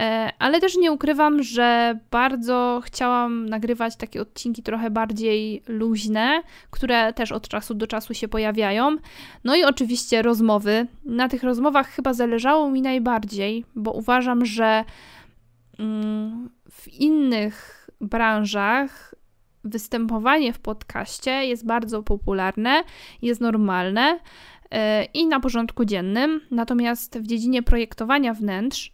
E, 0.00 0.32
ale 0.38 0.60
też 0.60 0.76
nie 0.76 0.92
ukrywam, 0.92 1.42
że 1.42 1.98
bardzo 2.10 2.80
chciałam 2.84 3.48
nagrywać 3.48 3.96
takie 3.96 4.20
odcinki 4.20 4.62
trochę 4.62 4.90
bardziej 4.90 5.62
luźne, 5.68 6.42
które 6.70 7.12
też 7.12 7.32
od 7.32 7.48
czasu 7.48 7.74
do 7.74 7.86
czasu 7.86 8.14
się 8.14 8.28
pojawiają. 8.28 8.96
No 9.44 9.56
i 9.56 9.64
oczywiście 9.64 10.22
rozmowy. 10.22 10.86
Na 11.04 11.28
tych 11.28 11.42
rozmowach 11.42 11.88
chyba 11.88 12.12
zależało 12.12 12.70
mi 12.70 12.82
najbardziej, 12.82 13.64
bo 13.74 13.92
uważam, 13.92 14.46
że 14.46 14.84
w 16.70 16.88
innych 16.88 17.90
branżach 18.00 19.14
występowanie 19.64 20.52
w 20.52 20.58
podcaście 20.58 21.30
jest 21.30 21.66
bardzo 21.66 22.02
popularne, 22.02 22.84
jest 23.22 23.40
normalne 23.40 24.18
e, 24.70 25.04
i 25.04 25.26
na 25.26 25.40
porządku 25.40 25.84
dziennym. 25.84 26.40
Natomiast 26.50 27.18
w 27.18 27.26
dziedzinie 27.26 27.62
projektowania 27.62 28.34
wnętrz 28.34 28.92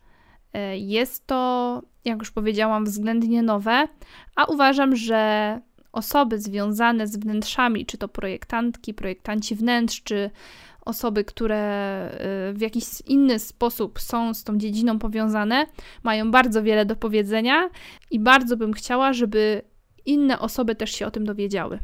e, 0.52 0.78
jest 0.78 1.26
to, 1.26 1.82
jak 2.04 2.18
już 2.18 2.30
powiedziałam, 2.30 2.84
względnie 2.84 3.42
nowe, 3.42 3.88
a 4.37 4.44
uważam, 4.44 4.96
że 4.96 5.60
osoby 5.92 6.38
związane 6.38 7.06
z 7.06 7.16
wnętrzami, 7.16 7.87
czy 7.87 7.99
to 7.99 8.08
projektantki, 8.08 8.94
projektanci 8.94 9.54
wnętrz, 9.54 10.02
czy 10.02 10.30
osoby, 10.90 11.25
które 11.25 11.61
y, 12.50 12.52
w 12.52 12.61
jakiś 12.61 12.85
inny 13.00 13.38
sposób 13.38 14.00
są 14.00 14.35
z 14.35 14.44
tą 14.44 14.59
dziedziną 14.59 14.99
powiązane, 14.99 15.66
mają 16.02 16.30
bardzo 16.30 16.62
wiele 16.62 16.85
do 16.85 16.97
powiedzenia 16.97 17.70
i 18.11 18.20
bardzo 18.20 18.56
bym 18.56 18.73
chciała, 18.73 19.12
żeby 19.12 19.62
inne 20.06 20.38
osoby 20.38 20.75
też 20.75 20.90
się 20.90 21.06
o 21.06 21.11
tym 21.11 21.25
dowiedziały. 21.25 21.78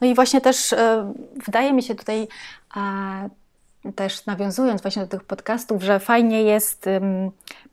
No 0.00 0.06
i 0.06 0.14
właśnie 0.14 0.40
też 0.40 0.72
e, 0.72 1.12
wydaje 1.46 1.72
mi 1.72 1.82
się 1.82 1.94
tutaj, 1.94 2.28
też 3.94 4.26
nawiązując 4.26 4.82
właśnie 4.82 5.02
do 5.02 5.08
tych 5.08 5.24
podcastów, 5.24 5.82
że 5.82 6.00
fajnie 6.00 6.42
jest 6.42 6.86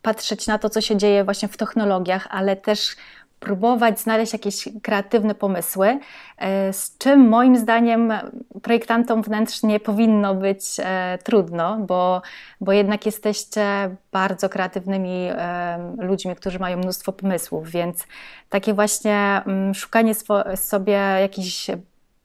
patrzeć 0.01 0.47
na 0.47 0.57
to, 0.57 0.69
co 0.69 0.81
się 0.81 0.97
dzieje 0.97 1.23
właśnie 1.23 1.47
w 1.47 1.57
technologiach, 1.57 2.27
ale 2.29 2.55
też 2.55 2.95
próbować 3.39 3.99
znaleźć 3.99 4.33
jakieś 4.33 4.69
kreatywne 4.83 5.35
pomysły, 5.35 5.99
e, 6.37 6.73
z 6.73 6.97
czym 6.97 7.29
moim 7.29 7.57
zdaniem 7.57 8.13
projektantom 8.61 9.21
wnętrz 9.23 9.63
nie 9.63 9.79
powinno 9.79 10.35
być 10.35 10.61
e, 10.79 11.17
trudno, 11.23 11.77
bo, 11.77 12.21
bo 12.61 12.71
jednak 12.71 13.05
jesteście 13.05 13.95
bardzo 14.11 14.49
kreatywnymi 14.49 15.29
e, 15.31 15.95
ludźmi, 15.97 16.35
którzy 16.35 16.59
mają 16.59 16.77
mnóstwo 16.77 17.11
pomysłów, 17.11 17.69
więc 17.69 18.07
takie 18.49 18.73
właśnie 18.73 19.41
mm, 19.45 19.73
szukanie 19.73 20.13
sobie 20.55 20.93
jakichś 21.21 21.69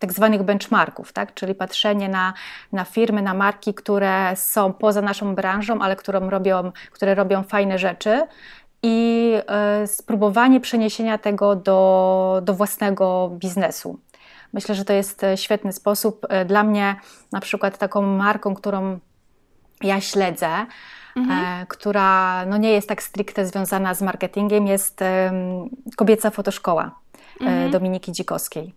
tak 0.02 0.12
zwanych 0.12 0.42
benchmarków, 0.42 1.12
tak? 1.12 1.34
czyli 1.34 1.54
patrzenie 1.54 2.08
na, 2.08 2.32
na 2.72 2.84
firmy, 2.84 3.22
na 3.22 3.34
marki, 3.34 3.74
które 3.74 4.36
są 4.36 4.72
poza 4.72 5.02
naszą 5.02 5.34
branżą, 5.34 5.82
ale 5.82 5.96
które 5.96 6.20
robią, 6.20 6.72
które 6.92 7.14
robią 7.14 7.42
fajne 7.42 7.78
rzeczy 7.78 8.22
i 8.82 9.32
e, 9.46 9.86
spróbowanie 9.86 10.60
przeniesienia 10.60 11.18
tego 11.18 11.56
do, 11.56 12.40
do 12.44 12.54
własnego 12.54 13.30
biznesu. 13.34 13.98
Myślę, 14.52 14.74
że 14.74 14.84
to 14.84 14.92
jest 14.92 15.24
e, 15.24 15.36
świetny 15.36 15.72
sposób. 15.72 16.26
E, 16.28 16.44
dla 16.44 16.62
mnie, 16.62 16.96
na 17.32 17.40
przykład, 17.40 17.78
taką 17.78 18.02
marką, 18.02 18.54
którą 18.54 18.98
ja 19.82 20.00
śledzę, 20.00 20.66
mhm. 21.16 21.66
która 21.66 22.44
no, 22.46 22.56
nie 22.56 22.70
jest 22.70 22.88
tak 22.88 23.02
stricte 23.02 23.46
związana 23.46 23.94
z 23.94 24.02
marketingiem, 24.02 24.66
jest 24.66 25.00
kobieca 25.96 26.30
fotoszkoła 26.30 26.98
mhm. 27.40 27.70
Dominiki 27.70 28.12
Dzikowskiej. 28.12 28.74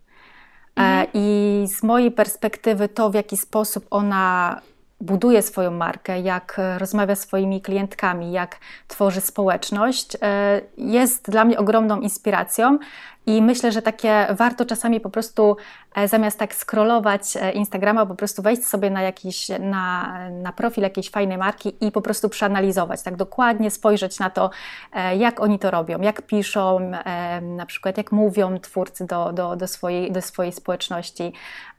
Mhm. 0.75 1.07
I 1.13 1.65
z 1.67 1.83
mojej 1.83 2.11
perspektywy, 2.11 2.89
to 2.89 3.09
w 3.09 3.13
jaki 3.13 3.37
sposób 3.37 3.85
ona 3.91 4.61
buduje 5.01 5.41
swoją 5.41 5.71
markę, 5.71 6.19
jak 6.19 6.55
e, 6.59 6.79
rozmawia 6.79 7.15
z 7.15 7.19
swoimi 7.19 7.61
klientkami, 7.61 8.31
jak 8.31 8.57
tworzy 8.87 9.21
społeczność, 9.21 10.17
e, 10.21 10.61
jest 10.77 11.31
dla 11.31 11.45
mnie 11.45 11.59
ogromną 11.59 11.99
inspiracją 11.99 12.77
i 13.25 13.41
myślę, 13.41 13.71
że 13.71 13.81
takie 13.81 14.27
warto 14.29 14.65
czasami 14.65 14.99
po 14.99 15.09
prostu 15.09 15.57
e, 15.95 16.07
zamiast 16.07 16.39
tak 16.39 16.55
scrollować 16.55 17.21
Instagrama, 17.53 18.05
po 18.05 18.15
prostu 18.15 18.41
wejść 18.41 18.65
sobie 18.65 18.89
na 18.89 19.01
jakiś, 19.01 19.49
na, 19.59 20.15
na 20.29 20.53
profil 20.53 20.83
jakiejś 20.83 21.09
fajnej 21.09 21.37
marki 21.37 21.75
i 21.81 21.91
po 21.91 22.01
prostu 22.01 22.29
przeanalizować, 22.29 23.01
tak 23.01 23.15
dokładnie 23.15 23.71
spojrzeć 23.71 24.19
na 24.19 24.29
to, 24.29 24.49
jak 25.17 25.39
oni 25.39 25.59
to 25.59 25.71
robią, 25.71 26.01
jak 26.01 26.21
piszą, 26.21 26.91
na 27.41 27.65
przykład 27.65 27.97
jak 27.97 28.11
mówią 28.11 28.59
twórcy 28.59 29.05
do, 29.05 29.33
do, 29.33 29.55
do, 29.55 29.67
swojej, 29.67 30.11
do 30.11 30.21
swojej 30.21 30.51
społeczności, 30.51 31.33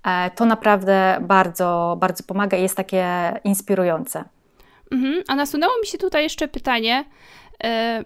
E, 0.06 0.30
to 0.30 0.44
naprawdę 0.44 1.18
bardzo, 1.20 1.96
bardzo 2.00 2.24
pomaga 2.24 2.56
i 2.56 2.62
jest 2.62 2.76
takie 2.76 3.32
inspirujące. 3.44 4.24
Mhm. 4.92 5.22
A 5.28 5.34
nasunęło 5.34 5.72
mi 5.80 5.86
się 5.86 5.98
tutaj 5.98 6.22
jeszcze 6.22 6.48
pytanie, 6.48 7.04
e, 7.64 8.04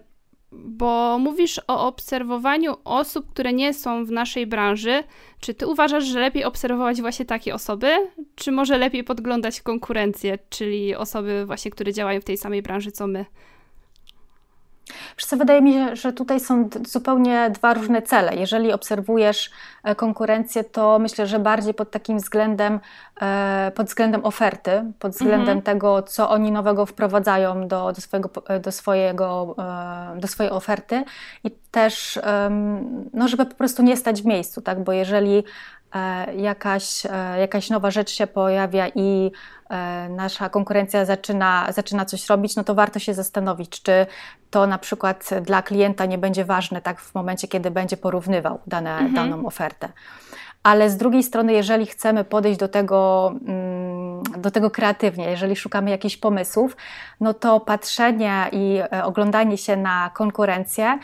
bo 0.51 1.17
mówisz 1.19 1.61
o 1.67 1.87
obserwowaniu 1.87 2.75
osób, 2.83 3.31
które 3.31 3.53
nie 3.53 3.73
są 3.73 4.05
w 4.05 4.11
naszej 4.11 4.47
branży. 4.47 5.03
Czy 5.39 5.53
ty 5.53 5.67
uważasz, 5.67 6.03
że 6.03 6.19
lepiej 6.19 6.43
obserwować 6.43 7.01
właśnie 7.01 7.25
takie 7.25 7.53
osoby, 7.53 7.91
czy 8.35 8.51
może 8.51 8.77
lepiej 8.77 9.03
podglądać 9.03 9.61
konkurencję, 9.61 10.37
czyli 10.49 10.95
osoby 10.95 11.45
właśnie, 11.45 11.71
które 11.71 11.93
działają 11.93 12.21
w 12.21 12.23
tej 12.23 12.37
samej 12.37 12.61
branży 12.61 12.91
co 12.91 13.07
my? 13.07 13.25
Wiesz 15.17 15.25
co, 15.25 15.37
wydaje 15.37 15.61
mi 15.61 15.73
się, 15.73 15.95
że 15.95 16.13
tutaj 16.13 16.39
są 16.39 16.69
zupełnie 16.87 17.51
dwa 17.53 17.73
różne 17.73 18.01
cele. 18.01 18.35
Jeżeli 18.35 18.73
obserwujesz 18.73 19.51
konkurencję, 19.97 20.63
to 20.63 20.99
myślę, 20.99 21.27
że 21.27 21.39
bardziej 21.39 21.73
pod 21.73 21.91
takim 21.91 22.17
względem, 22.17 22.79
e, 23.21 23.71
pod 23.75 23.87
względem 23.87 24.25
oferty, 24.25 24.83
pod 24.99 25.11
względem 25.11 25.57
mhm. 25.57 25.61
tego, 25.61 26.03
co 26.03 26.29
oni 26.29 26.51
nowego 26.51 26.85
wprowadzają 26.85 27.67
do, 27.67 27.91
do, 27.91 28.01
swojego, 28.01 28.29
e, 28.47 28.59
do, 28.59 28.71
swojego, 28.71 29.55
do 30.15 30.27
swojej 30.27 30.51
oferty 30.51 31.03
i 31.43 31.51
też, 31.71 32.19
no, 33.13 33.27
żeby 33.27 33.45
po 33.45 33.55
prostu 33.55 33.83
nie 33.83 33.97
stać 33.97 34.21
w 34.21 34.25
miejscu, 34.25 34.61
tak? 34.61 34.83
bo 34.83 34.91
jeżeli 34.91 35.43
jakaś, 36.37 37.03
jakaś 37.39 37.69
nowa 37.69 37.91
rzecz 37.91 38.09
się 38.09 38.27
pojawia 38.27 38.87
i 38.95 39.31
nasza 40.09 40.49
konkurencja 40.49 41.05
zaczyna, 41.05 41.67
zaczyna 41.71 42.05
coś 42.05 42.29
robić, 42.29 42.55
no 42.55 42.63
to 42.63 42.75
warto 42.75 42.99
się 42.99 43.13
zastanowić, 43.13 43.81
czy 43.81 44.05
to 44.49 44.67
na 44.67 44.77
przykład 44.77 45.29
dla 45.41 45.61
klienta 45.61 46.05
nie 46.05 46.17
będzie 46.17 46.45
ważne 46.45 46.81
tak 46.81 47.01
w 47.01 47.15
momencie, 47.15 47.47
kiedy 47.47 47.71
będzie 47.71 47.97
porównywał 47.97 48.59
dane, 48.67 48.91
mhm. 48.91 49.13
daną 49.13 49.45
ofertę. 49.45 49.70
Ale 50.63 50.89
z 50.89 50.97
drugiej 50.97 51.23
strony, 51.23 51.53
jeżeli 51.53 51.85
chcemy 51.85 52.23
podejść 52.23 52.59
do 52.59 52.67
tego, 52.67 53.33
mm, 53.47 54.23
do 54.23 54.51
tego 54.51 54.71
kreatywnie, 54.71 55.29
jeżeli 55.29 55.55
szukamy 55.55 55.89
jakichś 55.89 56.17
pomysłów, 56.17 56.77
no 57.19 57.33
to 57.33 57.59
patrzenie 57.59 58.49
i 58.51 58.79
e, 58.93 59.03
oglądanie 59.03 59.57
się 59.57 59.77
na 59.77 60.11
konkurencję 60.13 60.99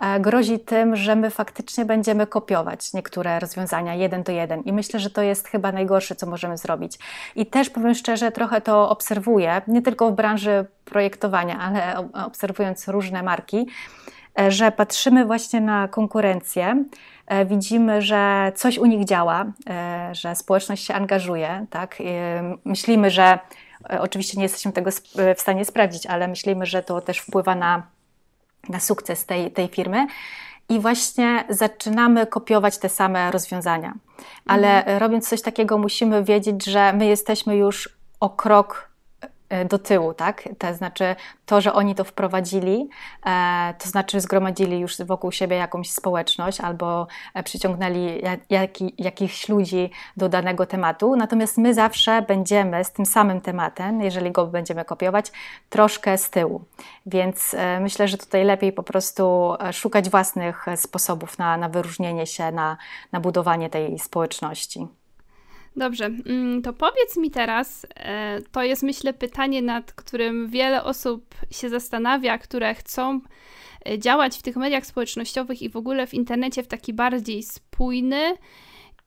E, 0.00 0.20
grozi 0.20 0.58
tym, 0.58 0.96
że 0.96 1.16
my 1.16 1.30
faktycznie 1.30 1.84
będziemy 1.84 2.26
kopiować 2.26 2.92
niektóre 2.92 3.40
rozwiązania 3.40 3.94
jeden 3.94 4.22
do 4.22 4.32
jeden. 4.32 4.62
I 4.62 4.72
myślę, 4.72 5.00
że 5.00 5.10
to 5.10 5.22
jest 5.22 5.48
chyba 5.48 5.72
najgorsze, 5.72 6.14
co 6.14 6.26
możemy 6.26 6.56
zrobić. 6.56 6.98
I 7.36 7.46
też 7.46 7.70
powiem 7.70 7.94
szczerze, 7.94 8.32
trochę 8.32 8.60
to 8.60 8.90
obserwuję, 8.90 9.62
nie 9.68 9.82
tylko 9.82 10.10
w 10.10 10.14
branży 10.14 10.66
projektowania, 10.84 11.58
ale 11.58 12.08
obserwując 12.12 12.88
różne 12.88 13.22
marki 13.22 13.66
że 14.48 14.72
patrzymy 14.72 15.24
właśnie 15.24 15.60
na 15.60 15.88
konkurencję, 15.88 16.84
widzimy, 17.46 18.02
że 18.02 18.52
coś 18.54 18.78
u 18.78 18.86
nich 18.86 19.04
działa, 19.04 19.44
że 20.12 20.34
społeczność 20.34 20.84
się 20.84 20.94
angażuje, 20.94 21.66
tak? 21.70 21.98
Myślimy, 22.64 23.10
że 23.10 23.38
oczywiście 24.00 24.36
nie 24.36 24.42
jesteśmy 24.42 24.72
tego 24.72 24.90
w 25.36 25.40
stanie 25.40 25.64
sprawdzić, 25.64 26.06
ale 26.06 26.28
myślimy, 26.28 26.66
że 26.66 26.82
to 26.82 27.00
też 27.00 27.18
wpływa 27.18 27.54
na, 27.54 27.82
na 28.68 28.80
sukces 28.80 29.26
tej, 29.26 29.50
tej 29.50 29.68
firmy 29.68 30.06
i 30.68 30.80
właśnie 30.80 31.44
zaczynamy 31.48 32.26
kopiować 32.26 32.78
te 32.78 32.88
same 32.88 33.30
rozwiązania. 33.30 33.94
Ale 34.46 34.78
mhm. 34.78 34.98
robiąc 34.98 35.28
coś 35.28 35.42
takiego, 35.42 35.78
musimy 35.78 36.24
wiedzieć, 36.24 36.64
że 36.64 36.92
my 36.92 37.06
jesteśmy 37.06 37.56
już 37.56 37.88
o 38.20 38.30
krok 38.30 38.87
E, 38.87 38.87
do 39.68 39.78
tyłu, 39.78 40.14
tak? 40.14 40.48
To 40.58 40.74
znaczy 40.74 41.16
to, 41.46 41.60
że 41.60 41.72
oni 41.72 41.94
to 41.94 42.04
wprowadzili, 42.04 42.88
e, 43.26 43.74
to 43.78 43.88
znaczy 43.88 44.20
zgromadzili 44.20 44.80
już 44.80 44.96
wokół 44.96 45.32
siebie 45.32 45.56
jakąś 45.56 45.90
społeczność 45.90 46.60
albo 46.60 47.06
e, 47.34 47.42
przyciągnęli 47.42 48.22
jak, 48.50 48.70
jakichś 48.98 49.48
ludzi 49.48 49.90
do 50.16 50.28
danego 50.28 50.66
tematu. 50.66 51.16
Natomiast 51.16 51.58
my 51.58 51.74
zawsze 51.74 52.22
będziemy 52.22 52.84
z 52.84 52.92
tym 52.92 53.06
samym 53.06 53.40
tematem, 53.40 54.00
jeżeli 54.00 54.32
go 54.32 54.46
będziemy 54.46 54.84
kopiować, 54.84 55.32
troszkę 55.68 56.18
z 56.18 56.30
tyłu. 56.30 56.64
Więc 57.06 57.56
myślę, 57.80 58.08
że 58.08 58.18
tutaj 58.18 58.44
lepiej 58.44 58.72
po 58.72 58.82
prostu 58.82 59.54
szukać 59.72 60.10
własnych 60.10 60.66
sposobów 60.76 61.38
na, 61.38 61.56
na 61.56 61.68
wyróżnienie 61.68 62.26
się, 62.26 62.52
na, 62.52 62.76
na 63.12 63.20
budowanie 63.20 63.70
tej 63.70 63.98
społeczności. 63.98 64.88
Dobrze, 65.76 66.06
mm, 66.06 66.62
to 66.62 66.72
powiedz 66.72 67.16
mi 67.16 67.30
teraz, 67.30 67.86
e, 67.96 68.40
to 68.52 68.62
jest 68.62 68.82
myślę 68.82 69.12
pytanie, 69.12 69.62
nad 69.62 69.92
którym 69.92 70.48
wiele 70.48 70.84
osób 70.84 71.34
się 71.50 71.68
zastanawia, 71.68 72.38
które 72.38 72.74
chcą 72.74 73.20
e, 73.88 73.98
działać 73.98 74.38
w 74.38 74.42
tych 74.42 74.56
mediach 74.56 74.86
społecznościowych 74.86 75.62
i 75.62 75.68
w 75.68 75.76
ogóle 75.76 76.06
w 76.06 76.14
internecie 76.14 76.62
w 76.62 76.66
taki 76.66 76.92
bardziej 76.92 77.42
spójny 77.42 78.34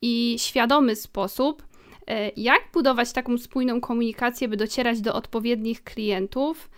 i 0.01 0.35
świadomy 0.39 0.95
sposób. 0.95 1.63
E, 2.07 2.31
jak 2.37 2.61
budować 2.73 3.11
taką 3.11 3.37
spójną 3.37 3.81
komunikację, 3.81 4.47
by 4.47 4.57
docierać 4.57 5.01
do 5.01 5.13
odpowiednich 5.13 5.83
klientów? 5.83 6.69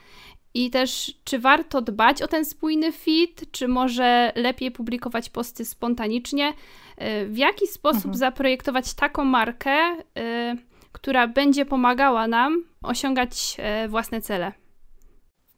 I 0.54 0.70
też, 0.70 1.14
czy 1.24 1.40
warto 1.40 1.82
dbać 1.82 2.22
o 2.22 2.28
ten 2.28 2.46
spójny 2.46 2.92
feed, 2.92 3.52
czy 3.52 3.68
może 3.68 4.32
lepiej 4.36 4.72
publikować 4.72 5.30
posty 5.30 5.66
spontanicznie? 5.66 6.54
Y, 7.02 7.26
w 7.28 7.38
jaki 7.38 7.68
sposób 7.68 8.06
mhm. 8.06 8.16
zaprojektować 8.16 8.94
taką 8.94 9.24
markę, 9.24 9.78
y, 9.98 10.56
która 10.92 11.28
będzie 11.28 11.66
pomagała 11.66 12.28
nam 12.28 12.64
osiągać 12.84 13.58
y, 13.86 13.88
własne 13.88 14.22
cele? 14.22 14.52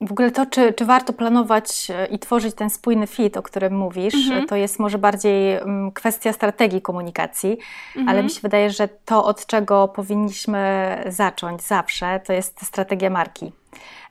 W 0.01 0.12
ogóle 0.12 0.32
to, 0.32 0.46
czy, 0.46 0.74
czy 0.74 0.86
warto 0.86 1.13
planować 1.13 1.88
i 2.12 2.20
tworzyć 2.20 2.56
ten 2.56 2.70
spójny 2.70 3.08
fit, 3.08 3.38
o 3.38 3.42
którym 3.42 3.77
mówisz, 3.77 4.15
mhm. 4.15 4.48
to 4.48 4.56
jest 4.56 4.80
może 4.80 4.98
bardziej 4.98 5.54
mm, 5.54 5.92
kwestia 5.92 6.34
strategii 6.34 6.82
komunikacji, 6.82 7.58
mhm. 7.88 8.10
ale 8.10 8.24
mi 8.24 8.30
się 8.30 8.39
wydaje, 8.42 8.70
że 8.70 8.88
to, 8.88 9.25
od 9.25 9.46
czego 9.46 9.88
powinniśmy 9.88 11.04
zacząć 11.08 11.62
zawsze, 11.62 12.20
to 12.20 12.34
jest 12.34 12.65
strategia 12.65 13.10
marki. 13.10 13.51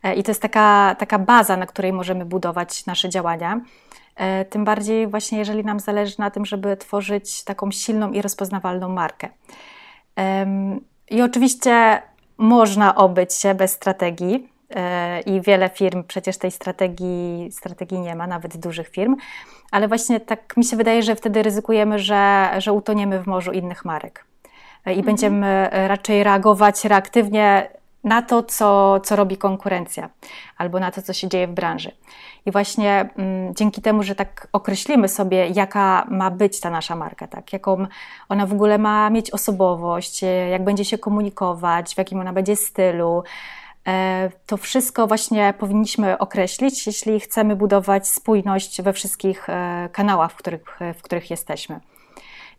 E, 0.03 0.15
I 0.15 0.23
to 0.23 0.31
jest 0.31 0.43
taka, 0.43 0.97
taka 0.99 1.19
baza, 1.19 1.57
na 1.57 1.67
której 1.67 1.93
możemy 1.93 2.25
budować 2.25 2.87
nasze 2.87 3.09
działania. 3.09 3.61
E, 4.17 4.45
tym 4.45 4.65
bardziej 4.65 5.07
właśnie, 5.07 5.39
jeżeli 5.39 5.65
nam 5.65 5.81
zależy 5.81 6.15
na 6.19 6.31
tym, 6.31 6.47
żeby 6.47 6.77
tworzyć 6.77 7.45
taką 7.45 7.71
silną 7.71 8.13
i 8.13 8.23
rozpoznawalną 8.23 8.89
markę. 8.89 9.29
I 11.11 11.23
oczywiście 11.23 12.03
można 12.39 12.95
obyć 12.95 13.35
się 13.35 13.55
bez 13.55 13.73
strategii 13.73 14.49
e, 14.71 15.21
i 15.21 15.41
wiele 15.41 15.69
firm 15.69 16.05
przecież 16.05 16.39
tej 16.39 16.51
strategii, 16.51 17.49
strategii 17.53 18.01
nie 18.01 18.15
ma, 18.15 18.27
nawet 18.27 18.57
dużych 18.57 18.89
firm, 18.89 19.17
ale 19.71 19.89
właśnie 19.89 20.21
tak 20.21 20.57
mi 20.57 20.65
się 20.65 20.77
wydaje, 20.77 21.03
że 21.03 21.17
wtedy 21.17 21.43
ryzykujemy, 21.43 21.99
że, 21.99 22.51
że 22.59 22.73
utoniemy 22.73 23.23
w 23.23 23.27
morzu 23.27 23.53
innych 23.53 23.85
marek 23.85 24.27
i 24.87 24.89
mhm. 24.89 25.05
będziemy 25.07 25.69
raczej 25.73 26.25
reagować 26.25 26.85
reaktywnie 26.85 27.69
na 28.05 28.23
to, 28.23 28.43
co, 28.43 29.01
co 29.01 29.17
robi 29.17 29.37
konkurencja, 29.37 30.11
albo 30.59 30.81
na 30.81 30.91
to, 30.91 31.03
co 31.03 31.13
się 31.13 31.29
dzieje 31.29 31.47
w 31.47 31.53
branży. 31.53 31.93
I 32.47 32.51
właśnie 32.51 33.09
mm, 33.17 33.55
dzięki 33.55 33.83
temu, 33.83 34.03
że 34.03 34.15
tak 34.15 34.49
określimy 34.53 35.09
sobie, 35.09 35.49
jaka 35.49 36.07
ma 36.11 36.31
być 36.31 36.61
ta 36.61 36.71
nasza 36.71 36.97
marka, 36.97 37.27
tak, 37.27 37.53
jaką 37.53 37.87
ona 38.29 38.47
w 38.47 38.53
ogóle 38.53 38.79
ma 38.79 39.11
mieć 39.11 39.31
osobowość, 39.31 40.23
jak 40.51 40.65
będzie 40.65 40.85
się 40.85 40.99
komunikować, 40.99 41.95
w 41.95 41.99
jakim 41.99 42.21
ona 42.21 42.33
będzie 42.33 42.57
stylu, 42.57 43.23
e, 43.87 44.31
to 44.47 44.57
wszystko 44.57 45.07
właśnie 45.07 45.55
powinniśmy 45.59 46.19
określić, 46.19 46.87
jeśli 46.87 47.21
chcemy 47.21 47.57
budować 47.57 48.09
spójność 48.09 48.83
we 48.83 48.93
wszystkich 48.93 49.49
e, 49.49 49.89
kanałach, 49.93 50.33
w 50.33 50.37
których, 50.37 50.79
w 50.99 51.03
których 51.03 51.31
jesteśmy. 51.31 51.81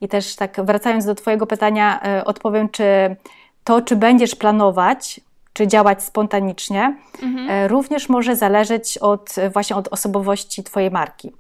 I 0.01 0.07
też 0.07 0.35
tak 0.35 0.65
wracając 0.65 1.05
do 1.05 1.15
Twojego 1.15 1.47
pytania, 1.47 2.01
e, 2.01 2.25
odpowiem, 2.25 2.69
czy 2.69 3.15
to, 3.63 3.81
czy 3.81 3.95
będziesz 3.95 4.35
planować 4.35 5.21
czy 5.55 5.67
działać 5.67 6.03
spontanicznie, 6.03 6.95
mhm. 7.23 7.49
E, 7.49 7.67
również 7.67 8.09
może 8.09 8.35
zależeć 8.35 8.97
od, 8.97 9.35
właśnie 9.53 9.75
od 9.75 9.87
osobowości 9.87 10.63
Twojej 10.63 10.91
marki. 10.91 11.31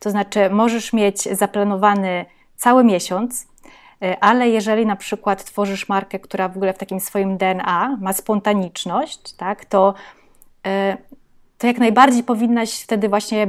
To 0.00 0.10
znaczy, 0.10 0.50
możesz 0.50 0.92
mieć 0.92 1.22
zaplanowany 1.22 2.24
cały 2.56 2.84
miesiąc, 2.84 3.46
e, 4.02 4.24
ale 4.24 4.48
jeżeli 4.48 4.86
na 4.86 4.96
przykład 4.96 5.44
tworzysz 5.44 5.88
markę, 5.88 6.18
która 6.18 6.48
w 6.48 6.56
ogóle 6.56 6.72
w 6.72 6.78
takim 6.78 7.00
swoim 7.00 7.36
DNA 7.36 7.98
ma 8.00 8.12
spontaniczność, 8.12 9.32
tak, 9.32 9.64
to 9.64 9.94
e, 10.66 10.96
to 11.58 11.66
jak 11.66 11.78
najbardziej 11.78 12.22
powinnaś 12.22 12.82
wtedy 12.82 13.08
właśnie 13.08 13.46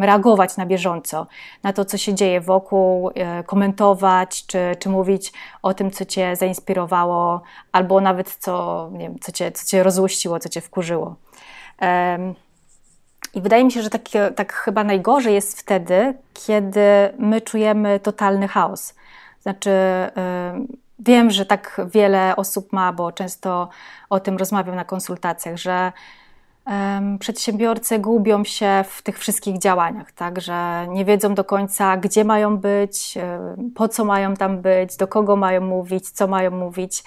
reagować 0.00 0.56
na 0.56 0.66
bieżąco, 0.66 1.26
na 1.62 1.72
to, 1.72 1.84
co 1.84 1.98
się 1.98 2.14
dzieje 2.14 2.40
wokół, 2.40 3.10
komentować, 3.46 4.46
czy, 4.46 4.58
czy 4.78 4.88
mówić 4.88 5.32
o 5.62 5.74
tym, 5.74 5.90
co 5.90 6.04
Cię 6.04 6.36
zainspirowało, 6.36 7.42
albo 7.72 8.00
nawet 8.00 8.36
co, 8.40 8.88
nie 8.92 8.98
wiem, 8.98 9.18
co, 9.18 9.32
cię, 9.32 9.52
co 9.52 9.66
cię 9.66 9.82
rozłuściło, 9.82 10.38
co 10.38 10.48
Cię 10.48 10.60
wkurzyło. 10.60 11.16
I 13.34 13.40
wydaje 13.40 13.64
mi 13.64 13.72
się, 13.72 13.82
że 13.82 13.90
tak, 13.90 14.02
tak 14.36 14.52
chyba 14.52 14.84
najgorzej 14.84 15.34
jest 15.34 15.60
wtedy, 15.60 16.14
kiedy 16.34 16.80
my 17.18 17.40
czujemy 17.40 18.00
totalny 18.00 18.48
chaos. 18.48 18.94
Znaczy, 19.40 19.70
wiem, 20.98 21.30
że 21.30 21.46
tak 21.46 21.80
wiele 21.92 22.36
osób 22.36 22.72
ma, 22.72 22.92
bo 22.92 23.12
często 23.12 23.68
o 24.10 24.20
tym 24.20 24.36
rozmawiam 24.36 24.76
na 24.76 24.84
konsultacjach, 24.84 25.56
że 25.56 25.92
przedsiębiorcy 27.18 27.98
gubią 27.98 28.44
się 28.44 28.84
w 28.88 29.02
tych 29.02 29.18
wszystkich 29.18 29.58
działaniach, 29.58 30.12
tak, 30.12 30.40
że 30.40 30.86
nie 30.88 31.04
wiedzą 31.04 31.34
do 31.34 31.44
końca, 31.44 31.96
gdzie 31.96 32.24
mają 32.24 32.56
być, 32.56 33.18
po 33.74 33.88
co 33.88 34.04
mają 34.04 34.34
tam 34.34 34.62
być, 34.62 34.96
do 34.96 35.08
kogo 35.08 35.36
mają 35.36 35.60
mówić, 35.60 36.10
co 36.10 36.26
mają 36.26 36.50
mówić. 36.50 37.02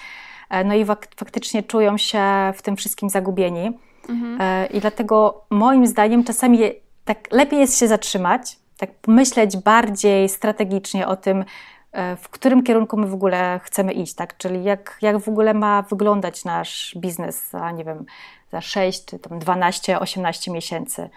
E, 0.49 0.63
no 0.63 0.75
i 0.75 0.85
faktycznie 1.15 1.63
czują 1.63 1.97
się 1.97 2.53
w 2.55 2.61
tym 2.61 2.75
wszystkim 2.75 3.09
zagubieni. 3.09 3.79
Mhm. 4.09 4.37
E, 4.41 4.65
I 4.65 4.79
dlatego 4.79 5.45
moim 5.49 5.87
zdaniem 5.87 6.23
czasami 6.23 6.59
tak 7.05 7.31
lepiej 7.31 7.59
jest 7.59 7.79
się 7.79 7.87
zatrzymać, 7.87 8.59
tak 8.77 8.89
myśleć 9.07 9.57
bardziej 9.57 10.29
strategicznie 10.29 11.07
o 11.07 11.15
tym, 11.15 11.45
e, 11.91 12.15
w 12.15 12.29
którym 12.29 12.63
kierunku 12.63 12.97
my 12.97 13.07
w 13.07 13.13
ogóle 13.13 13.59
chcemy 13.63 13.93
iść, 13.93 14.13
tak? 14.13 14.37
Czyli 14.37 14.63
jak, 14.63 14.97
jak 15.01 15.19
w 15.19 15.29
ogóle 15.29 15.53
ma 15.53 15.81
wyglądać 15.81 16.45
nasz 16.45 16.95
biznes 16.97 17.49
za, 17.49 17.71
nie 17.71 17.83
wiem, 17.83 18.05
za 18.51 18.61
6 18.61 19.05
czy 19.05 19.19
tam 19.19 19.39
12, 19.39 19.99
18 19.99 20.51
miesięcy. 20.51 21.09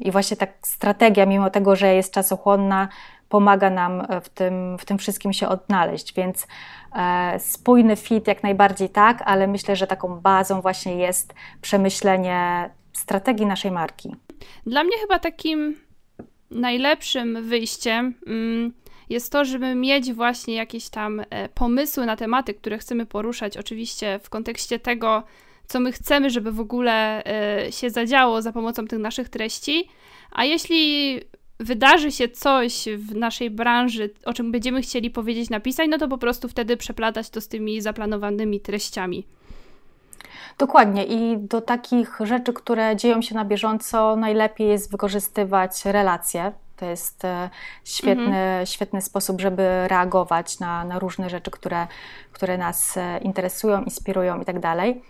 I 0.00 0.10
właśnie 0.10 0.36
tak 0.36 0.52
strategia, 0.62 1.26
mimo 1.26 1.50
tego, 1.50 1.76
że 1.76 1.94
jest 1.94 2.14
czasochłonna, 2.14 2.88
pomaga 3.28 3.70
nam 3.70 4.06
w 4.22 4.28
tym, 4.28 4.78
w 4.78 4.84
tym 4.84 4.98
wszystkim 4.98 5.32
się 5.32 5.48
odnaleźć. 5.48 6.14
Więc 6.14 6.46
e, 6.96 7.40
spójny 7.40 7.96
fit 7.96 8.26
jak 8.26 8.42
najbardziej 8.42 8.88
tak, 8.88 9.22
ale 9.24 9.46
myślę, 9.46 9.76
że 9.76 9.86
taką 9.86 10.20
bazą 10.20 10.60
właśnie 10.60 10.96
jest 10.96 11.34
przemyślenie 11.60 12.70
strategii 12.92 13.46
naszej 13.46 13.70
marki. 13.70 14.16
Dla 14.66 14.84
mnie 14.84 14.98
chyba 14.98 15.18
takim 15.18 15.76
najlepszym 16.50 17.42
wyjściem 17.42 18.14
mm, 18.26 18.72
jest 19.10 19.32
to, 19.32 19.44
żeby 19.44 19.74
mieć 19.74 20.12
właśnie 20.12 20.54
jakieś 20.54 20.88
tam 20.88 21.20
e, 21.30 21.48
pomysły 21.48 22.06
na 22.06 22.16
tematy, 22.16 22.54
które 22.54 22.78
chcemy 22.78 23.06
poruszać, 23.06 23.56
oczywiście 23.56 24.20
w 24.22 24.30
kontekście 24.30 24.78
tego, 24.78 25.22
co 25.72 25.80
my 25.80 25.92
chcemy, 25.92 26.30
żeby 26.30 26.52
w 26.52 26.60
ogóle 26.60 27.24
e, 27.24 27.72
się 27.72 27.90
zadziało 27.90 28.42
za 28.42 28.52
pomocą 28.52 28.86
tych 28.86 28.98
naszych 28.98 29.28
treści. 29.28 29.88
A 30.32 30.44
jeśli 30.44 31.20
wydarzy 31.60 32.12
się 32.12 32.28
coś 32.28 32.84
w 32.96 33.14
naszej 33.14 33.50
branży, 33.50 34.10
o 34.24 34.32
czym 34.32 34.52
będziemy 34.52 34.82
chcieli 34.82 35.10
powiedzieć, 35.10 35.50
napisać, 35.50 35.88
no 35.90 35.98
to 35.98 36.08
po 36.08 36.18
prostu 36.18 36.48
wtedy 36.48 36.76
przeplatać 36.76 37.30
to 37.30 37.40
z 37.40 37.48
tymi 37.48 37.80
zaplanowanymi 37.80 38.60
treściami. 38.60 39.26
Dokładnie 40.58 41.04
i 41.04 41.38
do 41.38 41.60
takich 41.60 42.18
rzeczy, 42.20 42.52
które 42.52 42.96
dzieją 42.96 43.22
się 43.22 43.34
na 43.34 43.44
bieżąco, 43.44 44.16
najlepiej 44.16 44.68
jest 44.68 44.90
wykorzystywać 44.90 45.84
relacje. 45.84 46.52
To 46.76 46.86
jest 46.86 47.24
e, 47.24 47.50
świetny, 47.84 48.24
mhm. 48.24 48.66
świetny 48.66 49.02
sposób, 49.02 49.40
żeby 49.40 49.88
reagować 49.88 50.60
na, 50.60 50.84
na 50.84 50.98
różne 50.98 51.30
rzeczy, 51.30 51.50
które, 51.50 51.86
które 52.32 52.58
nas 52.58 52.96
e, 52.96 53.18
interesują, 53.18 53.82
inspirują 53.84 54.40
i 54.40 54.44
tak 54.44 54.60
dalej. 54.60 55.02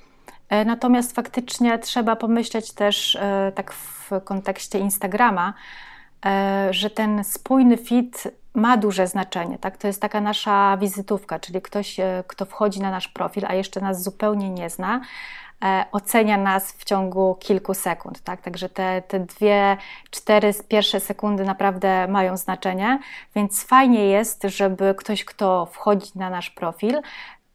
Natomiast 0.66 1.14
faktycznie 1.14 1.78
trzeba 1.78 2.16
pomyśleć 2.16 2.72
też 2.72 3.18
tak 3.54 3.72
w 3.72 4.10
kontekście 4.24 4.78
Instagrama, 4.78 5.54
że 6.70 6.90
ten 6.90 7.24
spójny 7.24 7.76
fit 7.76 8.28
ma 8.54 8.76
duże 8.76 9.06
znaczenie. 9.06 9.58
Tak? 9.58 9.76
To 9.76 9.86
jest 9.86 10.02
taka 10.02 10.20
nasza 10.20 10.76
wizytówka, 10.76 11.38
czyli 11.38 11.62
ktoś, 11.62 11.96
kto 12.26 12.44
wchodzi 12.44 12.80
na 12.80 12.90
nasz 12.90 13.08
profil, 13.08 13.44
a 13.48 13.54
jeszcze 13.54 13.80
nas 13.80 14.02
zupełnie 14.02 14.50
nie 14.50 14.70
zna, 14.70 15.00
E, 15.62 15.84
ocenia 15.92 16.36
nas 16.36 16.72
w 16.72 16.84
ciągu 16.84 17.36
kilku 17.40 17.74
sekund. 17.74 18.20
Tak? 18.20 18.40
Także 18.40 18.68
te, 18.68 19.02
te 19.02 19.20
dwie, 19.20 19.76
cztery 20.10 20.54
pierwsze 20.68 21.00
sekundy 21.00 21.44
naprawdę 21.44 22.08
mają 22.08 22.36
znaczenie, 22.36 22.98
więc 23.34 23.64
fajnie 23.64 24.06
jest, 24.06 24.42
żeby 24.44 24.94
ktoś, 24.94 25.24
kto 25.24 25.66
wchodzi 25.66 26.10
na 26.14 26.30
nasz 26.30 26.50
profil, 26.50 27.00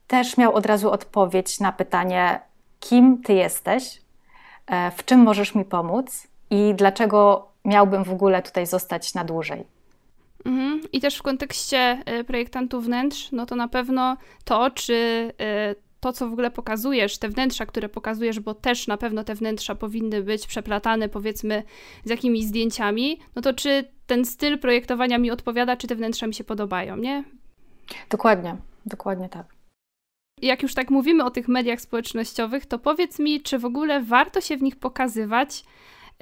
też 0.06 0.36
miał 0.36 0.54
od 0.54 0.66
razu 0.66 0.90
odpowiedź 0.90 1.60
na 1.60 1.72
pytanie, 1.72 2.40
kim 2.80 3.22
ty 3.22 3.32
jesteś, 3.32 4.00
e, 4.66 4.90
w 4.90 5.04
czym 5.04 5.20
możesz 5.20 5.54
mi 5.54 5.64
pomóc 5.64 6.28
i 6.50 6.74
dlaczego 6.74 7.48
miałbym 7.64 8.04
w 8.04 8.12
ogóle 8.12 8.42
tutaj 8.42 8.66
zostać 8.66 9.14
na 9.14 9.24
dłużej. 9.24 9.64
Mhm. 10.44 10.80
I 10.92 11.00
też 11.00 11.16
w 11.16 11.22
kontekście 11.22 11.78
e, 11.78 12.24
projektantów 12.24 12.84
wnętrz, 12.84 13.32
no 13.32 13.46
to 13.46 13.56
na 13.56 13.68
pewno 13.68 14.16
to, 14.44 14.70
czy 14.70 15.32
to, 16.00 16.12
co 16.12 16.28
w 16.28 16.32
ogóle 16.32 16.50
pokazujesz, 16.50 17.18
te 17.18 17.28
wnętrza, 17.28 17.66
które 17.66 17.88
pokazujesz, 17.88 18.40
bo 18.40 18.54
też 18.54 18.86
na 18.86 18.96
pewno 18.96 19.24
te 19.24 19.34
wnętrza 19.34 19.74
powinny 19.74 20.22
być 20.22 20.46
przeplatane, 20.46 21.08
powiedzmy, 21.08 21.62
z 22.04 22.10
jakimiś 22.10 22.44
zdjęciami, 22.44 23.20
no 23.36 23.42
to 23.42 23.52
czy 23.52 23.84
ten 24.06 24.24
styl 24.24 24.58
projektowania 24.58 25.18
mi 25.18 25.30
odpowiada, 25.30 25.76
czy 25.76 25.86
te 25.86 25.96
wnętrza 25.96 26.26
mi 26.26 26.34
się 26.34 26.44
podobają, 26.44 26.96
nie? 26.96 27.24
Dokładnie, 28.10 28.56
dokładnie 28.86 29.28
tak. 29.28 29.57
Jak 30.42 30.62
już 30.62 30.74
tak 30.74 30.90
mówimy 30.90 31.24
o 31.24 31.30
tych 31.30 31.48
mediach 31.48 31.80
społecznościowych, 31.80 32.66
to 32.66 32.78
powiedz 32.78 33.18
mi, 33.18 33.40
czy 33.40 33.58
w 33.58 33.64
ogóle 33.64 34.00
warto 34.00 34.40
się 34.40 34.56
w 34.56 34.62
nich 34.62 34.76
pokazywać? 34.76 35.64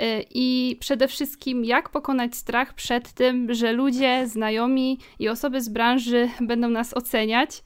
Y, 0.01 0.25
I 0.31 0.77
przede 0.81 1.09
wszystkim, 1.09 1.65
jak 1.65 1.89
pokonać 1.89 2.37
strach 2.37 2.75
przed 2.75 3.13
tym, 3.13 3.55
że 3.55 3.73
ludzie, 3.73 4.27
znajomi 4.27 4.99
i 5.19 5.29
osoby 5.29 5.61
z 5.61 5.69
branży 5.69 6.29
będą 6.41 6.69
nas 6.69 6.95
oceniać, 6.95 7.63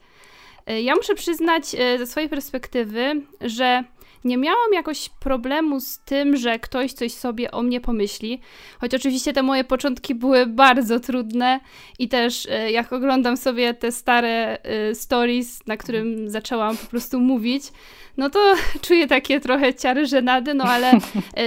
E, 0.65 0.81
ja 0.81 0.95
muszę 0.95 1.15
przyznać 1.15 1.75
e, 1.75 1.97
ze 1.97 2.07
swojej 2.07 2.29
perspektywy, 2.29 3.21
że 3.41 3.83
nie 4.23 4.37
miałam 4.37 4.73
jakoś 4.73 5.09
problemu 5.09 5.79
z 5.79 5.99
tym, 5.99 6.37
że 6.37 6.59
ktoś 6.59 6.93
coś 6.93 7.13
sobie 7.13 7.51
o 7.51 7.61
mnie 7.61 7.81
pomyśli. 7.81 8.39
Choć 8.79 8.95
oczywiście 8.95 9.33
te 9.33 9.43
moje 9.43 9.63
początki 9.63 10.15
były 10.15 10.45
bardzo 10.45 10.99
trudne 10.99 11.59
i 11.99 12.09
też 12.09 12.47
e, 12.49 12.71
jak 12.71 12.93
oglądam 12.93 13.37
sobie 13.37 13.73
te 13.73 13.91
stare 13.91 14.57
stories, 14.93 15.67
na 15.67 15.77
którym 15.77 16.29
zaczęłam 16.29 16.77
po 16.77 16.87
prostu 16.87 17.19
mówić, 17.19 17.63
no 18.17 18.29
to 18.29 18.39
czuję 18.87 19.07
takie 19.07 19.39
trochę 19.39 19.73
ciary 19.73 20.05
żenady, 20.05 20.53
no 20.53 20.63
ale 20.63 20.91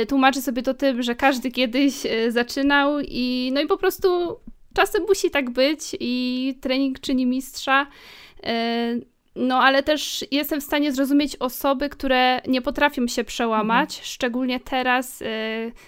tłumaczę 0.08 0.42
sobie 0.42 0.62
to 0.62 0.74
tym, 0.74 1.02
że 1.02 1.14
każdy 1.14 1.50
kiedyś 1.50 1.94
zaczynał 2.28 3.00
i 3.00 3.50
no 3.54 3.60
i 3.60 3.66
po 3.66 3.76
prostu 3.76 4.36
czasem 4.74 5.02
musi 5.08 5.30
tak 5.30 5.50
być 5.50 5.96
i 6.00 6.54
trening 6.60 7.00
czyni 7.00 7.26
mistrza. 7.26 7.86
No, 9.36 9.58
ale 9.58 9.82
też 9.82 10.24
jestem 10.30 10.60
w 10.60 10.64
stanie 10.64 10.92
zrozumieć 10.92 11.36
osoby, 11.36 11.88
które 11.88 12.40
nie 12.48 12.62
potrafią 12.62 13.06
się 13.06 13.24
przełamać, 13.24 13.90
mhm. 13.90 14.04
szczególnie 14.04 14.60
teraz, 14.60 15.22
e, 15.22 15.26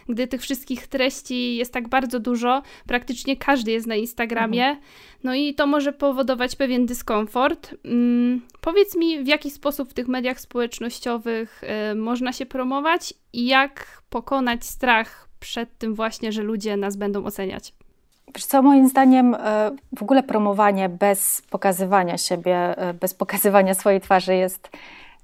gdy 0.09 0.26
tych 0.26 0.42
wszystkich 0.42 0.87
treści 0.87 1.56
jest 1.56 1.72
tak 1.72 1.88
bardzo 1.88 2.20
dużo, 2.20 2.62
praktycznie 2.87 3.37
każdy 3.37 3.70
jest 3.70 3.87
na 3.87 3.94
Instagramie, 3.94 4.64
mhm. 4.64 4.85
no 5.24 5.35
i 5.35 5.54
to 5.54 5.66
może 5.66 5.92
powodować 5.92 6.56
pewien 6.56 6.87
dyskomfort. 6.87 7.74
Mm, 7.85 8.40
powiedz 8.61 8.96
mi, 8.96 9.24
w 9.24 9.26
jaki 9.26 9.50
sposób 9.50 9.90
w 9.90 9.94
tych 9.94 10.09
mediach 10.09 10.40
społecznościowych 10.40 11.62
e, 11.64 11.94
można 11.94 12.32
się 12.32 12.46
promować 12.46 13.14
i 13.32 13.46
jak 13.46 14.02
pokonać 14.11 14.64
strach 14.64 15.28
przed 15.40 15.78
tym 15.78 15.94
właśnie, 15.94 16.32
że 16.32 16.42
ludzie 16.42 16.76
nas 16.76 16.96
będą 16.96 17.24
oceniać? 17.24 17.72
Wiesz 18.34 18.44
co, 18.44 18.62
moim 18.62 18.88
zdaniem 18.88 19.34
e, 19.34 19.70
w 19.96 20.02
ogóle 20.02 20.22
promowanie 20.22 20.88
bez 20.88 21.42
pokazywania 21.50 22.18
siebie, 22.18 22.78
e, 22.78 22.94
bez 22.94 23.14
pokazywania 23.14 23.74
swojej 23.74 24.00
twarzy 24.00 24.34
jest, 24.34 24.70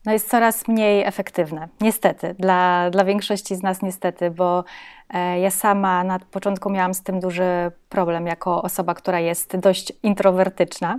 no 0.07 0.13
jest 0.13 0.31
coraz 0.31 0.69
mniej 0.69 1.03
efektywne. 1.05 1.69
Niestety, 1.81 2.35
dla, 2.39 2.91
dla 2.91 3.05
większości 3.05 3.57
z 3.57 3.63
nas 3.63 3.83
niestety, 3.83 4.31
bo 4.31 4.65
e, 5.11 5.41
ja 5.41 5.51
sama 5.51 6.05
na 6.05 6.19
początku 6.19 6.71
miałam 6.71 6.95
z 6.95 7.03
tym 7.03 7.21
duży 7.21 7.73
problem 7.89 8.27
jako 8.27 8.63
osoba, 8.63 8.95
która 8.95 9.21
jest 9.21 9.57
dość 9.57 9.93
introwertyczna. 10.03 10.99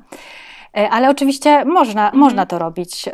Ale 0.91 1.09
oczywiście 1.09 1.65
można, 1.65 2.03
mhm. 2.05 2.19
można 2.19 2.45
to 2.45 2.59
robić. 2.59 3.09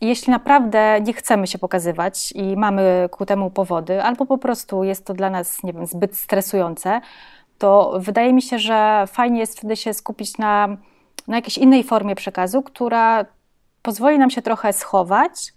Jeśli 0.00 0.30
naprawdę 0.30 1.00
nie 1.00 1.12
chcemy 1.12 1.46
się 1.46 1.58
pokazywać 1.58 2.32
i 2.32 2.56
mamy 2.56 3.08
ku 3.10 3.26
temu 3.26 3.50
powody, 3.50 4.02
albo 4.02 4.26
po 4.26 4.38
prostu 4.38 4.84
jest 4.84 5.06
to 5.06 5.14
dla 5.14 5.30
nas, 5.30 5.62
nie 5.62 5.72
wiem, 5.72 5.86
zbyt 5.86 6.16
stresujące, 6.16 7.00
to 7.58 7.92
wydaje 7.98 8.32
mi 8.32 8.42
się, 8.42 8.58
że 8.58 9.04
fajnie 9.06 9.40
jest 9.40 9.58
wtedy 9.58 9.76
się 9.76 9.94
skupić 9.94 10.38
na, 10.38 10.68
na 11.28 11.36
jakiejś 11.36 11.58
innej 11.58 11.84
formie 11.84 12.14
przekazu, 12.14 12.62
która 12.62 13.24
pozwoli 13.82 14.18
nam 14.18 14.30
się 14.30 14.42
trochę 14.42 14.72
schować, 14.72 15.52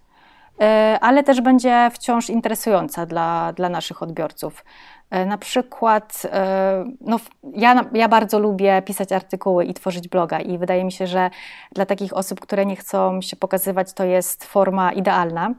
e, 0.61 0.97
ale 1.01 1.23
też 1.23 1.41
będzie 1.41 1.91
wciąż 1.93 2.29
interesująca 2.29 3.05
dla, 3.05 3.53
dla 3.53 3.69
naszych 3.69 4.03
odbiorców. 4.03 4.63
E, 5.11 5.25
na 5.25 5.37
przykład, 5.37 6.27
e, 6.31 6.85
no, 7.01 7.19
ja, 7.53 7.85
ja 7.93 8.07
bardzo 8.07 8.39
lubię 8.39 8.81
pisać 8.81 9.11
artykuły 9.11 9.65
i 9.65 9.73
tworzyć 9.73 10.07
bloga, 10.07 10.39
i 10.39 10.57
wydaje 10.57 10.83
mi 10.83 10.91
się, 10.91 11.07
że 11.07 11.29
dla 11.71 11.85
takich 11.85 12.13
osób, 12.13 12.39
które 12.39 12.65
nie 12.65 12.75
chcą 12.75 13.21
się 13.21 13.35
pokazywać, 13.35 13.93
to 13.93 14.03
jest 14.03 14.45
forma 14.45 14.91
idealna. 14.91 15.53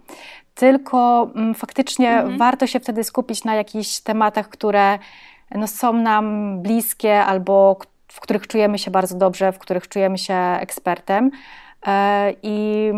Tylko 0.54 1.30
m, 1.34 1.42
mm, 1.42 1.54
faktycznie 1.54 2.10
mhm. 2.10 2.38
warto 2.38 2.66
się 2.66 2.80
wtedy 2.80 3.04
skupić 3.04 3.44
na 3.44 3.54
jakichś 3.54 4.00
tematach, 4.00 4.48
które 4.48 4.98
no, 5.54 5.66
są 5.66 5.92
nam 5.92 6.58
bliskie 6.62 7.24
albo 7.24 7.78
w 8.08 8.20
których 8.20 8.46
czujemy 8.46 8.78
się 8.78 8.90
bardzo 8.90 9.18
dobrze, 9.18 9.52
w 9.52 9.58
których 9.58 9.88
czujemy 9.88 10.18
się 10.18 10.34
ekspertem. 10.34 11.30
E, 11.86 12.32
I, 12.42 12.90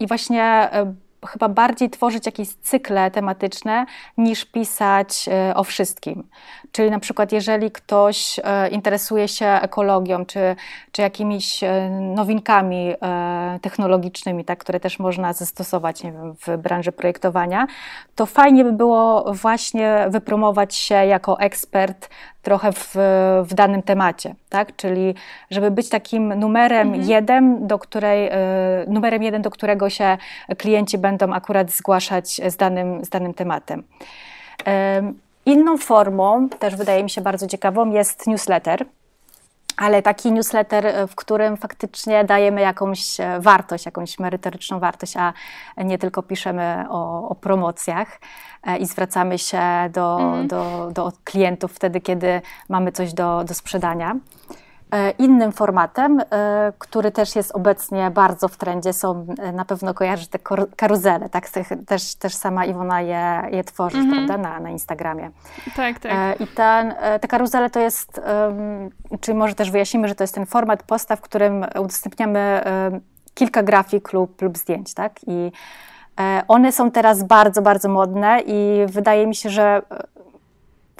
i 0.00 0.06
właśnie 0.06 0.42
e, 0.42 0.94
chyba 1.26 1.48
bardziej 1.48 1.90
tworzyć 1.90 2.26
jakieś 2.26 2.48
cykle 2.48 3.10
tematyczne 3.10 3.86
niż 4.18 4.44
pisać 4.44 5.28
e, 5.28 5.54
o 5.54 5.64
wszystkim. 5.64 6.28
Czyli 6.72 6.90
na 6.90 6.98
przykład, 6.98 7.32
jeżeli 7.32 7.70
ktoś 7.70 8.40
e, 8.44 8.68
interesuje 8.68 9.28
się 9.28 9.46
ekologią, 9.46 10.26
czy, 10.26 10.56
czy 10.92 11.02
jakimiś 11.02 11.64
e, 11.64 11.90
nowinkami 11.90 12.94
technologicznymi, 13.62 14.44
tak, 14.44 14.58
które 14.58 14.80
też 14.80 14.98
można 14.98 15.32
zastosować 15.32 16.02
nie 16.02 16.12
wiem, 16.12 16.34
w 16.46 16.56
branży 16.56 16.92
projektowania, 16.92 17.66
to 18.14 18.26
fajnie 18.26 18.64
by 18.64 18.72
było 18.72 19.34
właśnie 19.34 20.06
wypromować 20.08 20.74
się 20.74 20.94
jako 20.94 21.40
ekspert 21.40 22.08
trochę 22.42 22.72
w, 22.72 22.94
w 23.44 23.54
danym 23.54 23.82
temacie, 23.82 24.34
tak? 24.48 24.76
Czyli 24.76 25.14
żeby 25.50 25.70
być 25.70 25.88
takim 25.88 26.34
numerem 26.34 26.88
mhm. 26.88 27.08
jeden, 27.08 27.66
do 27.66 27.78
której, 27.78 28.30
numerem 28.88 29.22
jeden, 29.22 29.42
do 29.42 29.50
którego 29.50 29.90
się 29.90 30.18
klienci 30.58 30.98
będą 30.98 31.32
akurat 31.32 31.70
zgłaszać 31.70 32.40
z 32.48 32.56
danym, 32.56 33.04
z 33.04 33.08
danym 33.08 33.34
tematem. 33.34 33.82
Inną 35.46 35.78
formą, 35.78 36.48
też 36.48 36.76
wydaje 36.76 37.02
mi 37.04 37.10
się 37.10 37.20
bardzo 37.20 37.46
ciekawą, 37.46 37.90
jest 37.90 38.26
newsletter. 38.26 38.84
Ale 39.80 40.02
taki 40.02 40.32
newsletter, 40.32 40.86
e, 40.86 41.06
w 41.06 41.14
którym 41.14 41.56
faktycznie 41.56 42.24
dajemy 42.24 42.60
jakąś 42.60 43.20
e, 43.20 43.40
wartość, 43.40 43.86
jakąś 43.86 44.18
merytoryczną 44.18 44.80
wartość, 44.80 45.16
a 45.16 45.32
nie 45.76 45.98
tylko 45.98 46.22
piszemy 46.22 46.84
o, 46.88 47.28
o 47.28 47.34
promocjach 47.34 48.20
e, 48.62 48.76
i 48.76 48.86
zwracamy 48.86 49.38
się 49.38 49.60
do, 49.92 50.18
mm. 50.20 50.48
do, 50.48 50.90
do 50.92 51.12
klientów 51.24 51.72
wtedy, 51.72 52.00
kiedy 52.00 52.40
mamy 52.68 52.92
coś 52.92 53.12
do, 53.12 53.44
do 53.44 53.54
sprzedania. 53.54 54.16
E, 54.92 55.10
innym 55.10 55.52
formatem, 55.52 56.20
e, 56.20 56.72
który 56.78 57.10
też 57.10 57.36
jest 57.36 57.52
obecnie 57.52 58.10
bardzo 58.10 58.48
w 58.48 58.56
trendzie, 58.56 58.92
są 58.92 59.26
e, 59.38 59.52
na 59.52 59.64
pewno 59.64 59.94
kojarzy 59.94 60.26
te 60.26 60.38
karuzele, 60.76 61.28
tak? 61.28 61.48
Też, 61.86 62.14
też 62.14 62.34
sama 62.34 62.64
Iwona 62.64 63.00
je, 63.00 63.42
je 63.50 63.64
tworzy, 63.64 63.98
mhm. 63.98 64.26
prawda, 64.26 64.50
na, 64.50 64.60
na 64.60 64.70
Instagramie. 64.70 65.30
Tak, 65.76 65.98
tak. 65.98 66.40
I 66.40 66.46
ten, 66.46 66.94
te 67.20 67.28
karuzele 67.28 67.70
to 67.70 67.80
jest, 67.80 68.20
czyli 69.20 69.38
może 69.38 69.54
też 69.54 69.70
wyjaśnimy, 69.70 70.08
że 70.08 70.14
to 70.14 70.24
jest 70.24 70.34
ten 70.34 70.46
format 70.46 70.82
posta, 70.82 71.16
w 71.16 71.20
którym 71.20 71.66
udostępniamy 71.80 72.60
kilka 73.34 73.62
grafik 73.62 74.12
lub, 74.12 74.42
lub 74.42 74.58
zdjęć, 74.58 74.94
tak? 74.94 75.12
I 75.26 75.52
one 76.48 76.72
są 76.72 76.90
teraz 76.90 77.22
bardzo, 77.22 77.62
bardzo 77.62 77.88
modne 77.88 78.40
i 78.46 78.86
wydaje 78.86 79.26
mi 79.26 79.34
się, 79.34 79.50
że 79.50 79.82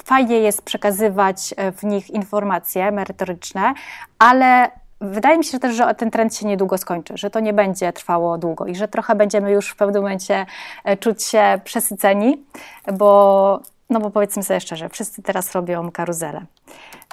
fajnie 0.05 0.39
jest 0.39 0.61
przekazywać 0.61 1.53
e, 1.57 1.71
w 1.71 1.83
nich 1.83 2.09
informacje 2.09 2.91
merytoryczne, 2.91 3.73
ale 4.19 4.71
wydaje 5.01 5.37
mi 5.37 5.43
się 5.43 5.59
też, 5.59 5.75
że 5.75 5.95
ten 5.95 6.11
trend 6.11 6.35
się 6.35 6.45
niedługo 6.45 6.77
skończy, 6.77 7.13
że 7.17 7.29
to 7.29 7.39
nie 7.39 7.53
będzie 7.53 7.93
trwało 7.93 8.37
długo 8.37 8.65
i 8.65 8.75
że 8.75 8.87
trochę 8.87 9.15
będziemy 9.15 9.51
już 9.51 9.69
w 9.69 9.75
pewnym 9.75 10.01
momencie 10.01 10.45
e, 10.83 10.97
czuć 10.97 11.23
się 11.23 11.59
przesyceni, 11.63 12.45
bo, 12.93 13.59
no 13.89 13.99
bo 13.99 14.09
powiedzmy 14.09 14.43
sobie 14.43 14.59
szczerze, 14.59 14.89
wszyscy 14.89 15.21
teraz 15.21 15.51
robią 15.51 15.91
karuzelę. 15.91 16.45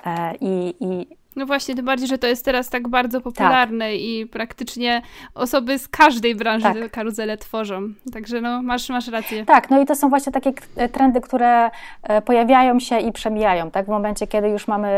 E, 0.06 0.34
I, 0.40 0.74
i 0.80 1.17
No 1.38 1.46
właśnie, 1.46 1.74
tym 1.74 1.84
bardziej, 1.84 2.08
że 2.08 2.18
to 2.18 2.26
jest 2.26 2.44
teraz 2.44 2.68
tak 2.68 2.88
bardzo 2.88 3.20
popularne 3.20 3.84
tak. 3.84 4.00
i 4.00 4.26
praktycznie 4.26 5.02
osoby 5.34 5.78
z 5.78 5.88
każdej 5.88 6.34
branży 6.34 6.80
tak. 6.80 6.90
karuzele 6.90 7.36
tworzą. 7.36 7.82
Także 8.12 8.40
no, 8.40 8.62
masz, 8.62 8.88
masz 8.88 9.08
rację. 9.08 9.44
Tak, 9.44 9.70
no 9.70 9.82
i 9.82 9.86
to 9.86 9.96
są 9.96 10.08
właśnie 10.08 10.32
takie 10.32 10.52
trendy, 10.92 11.20
które 11.20 11.70
e, 12.02 12.22
pojawiają 12.22 12.80
się 12.80 12.98
i 12.98 13.12
przemijają. 13.12 13.70
Tak? 13.70 13.86
W 13.86 13.88
momencie, 13.88 14.26
kiedy 14.26 14.48
już 14.48 14.68
mamy 14.68 14.88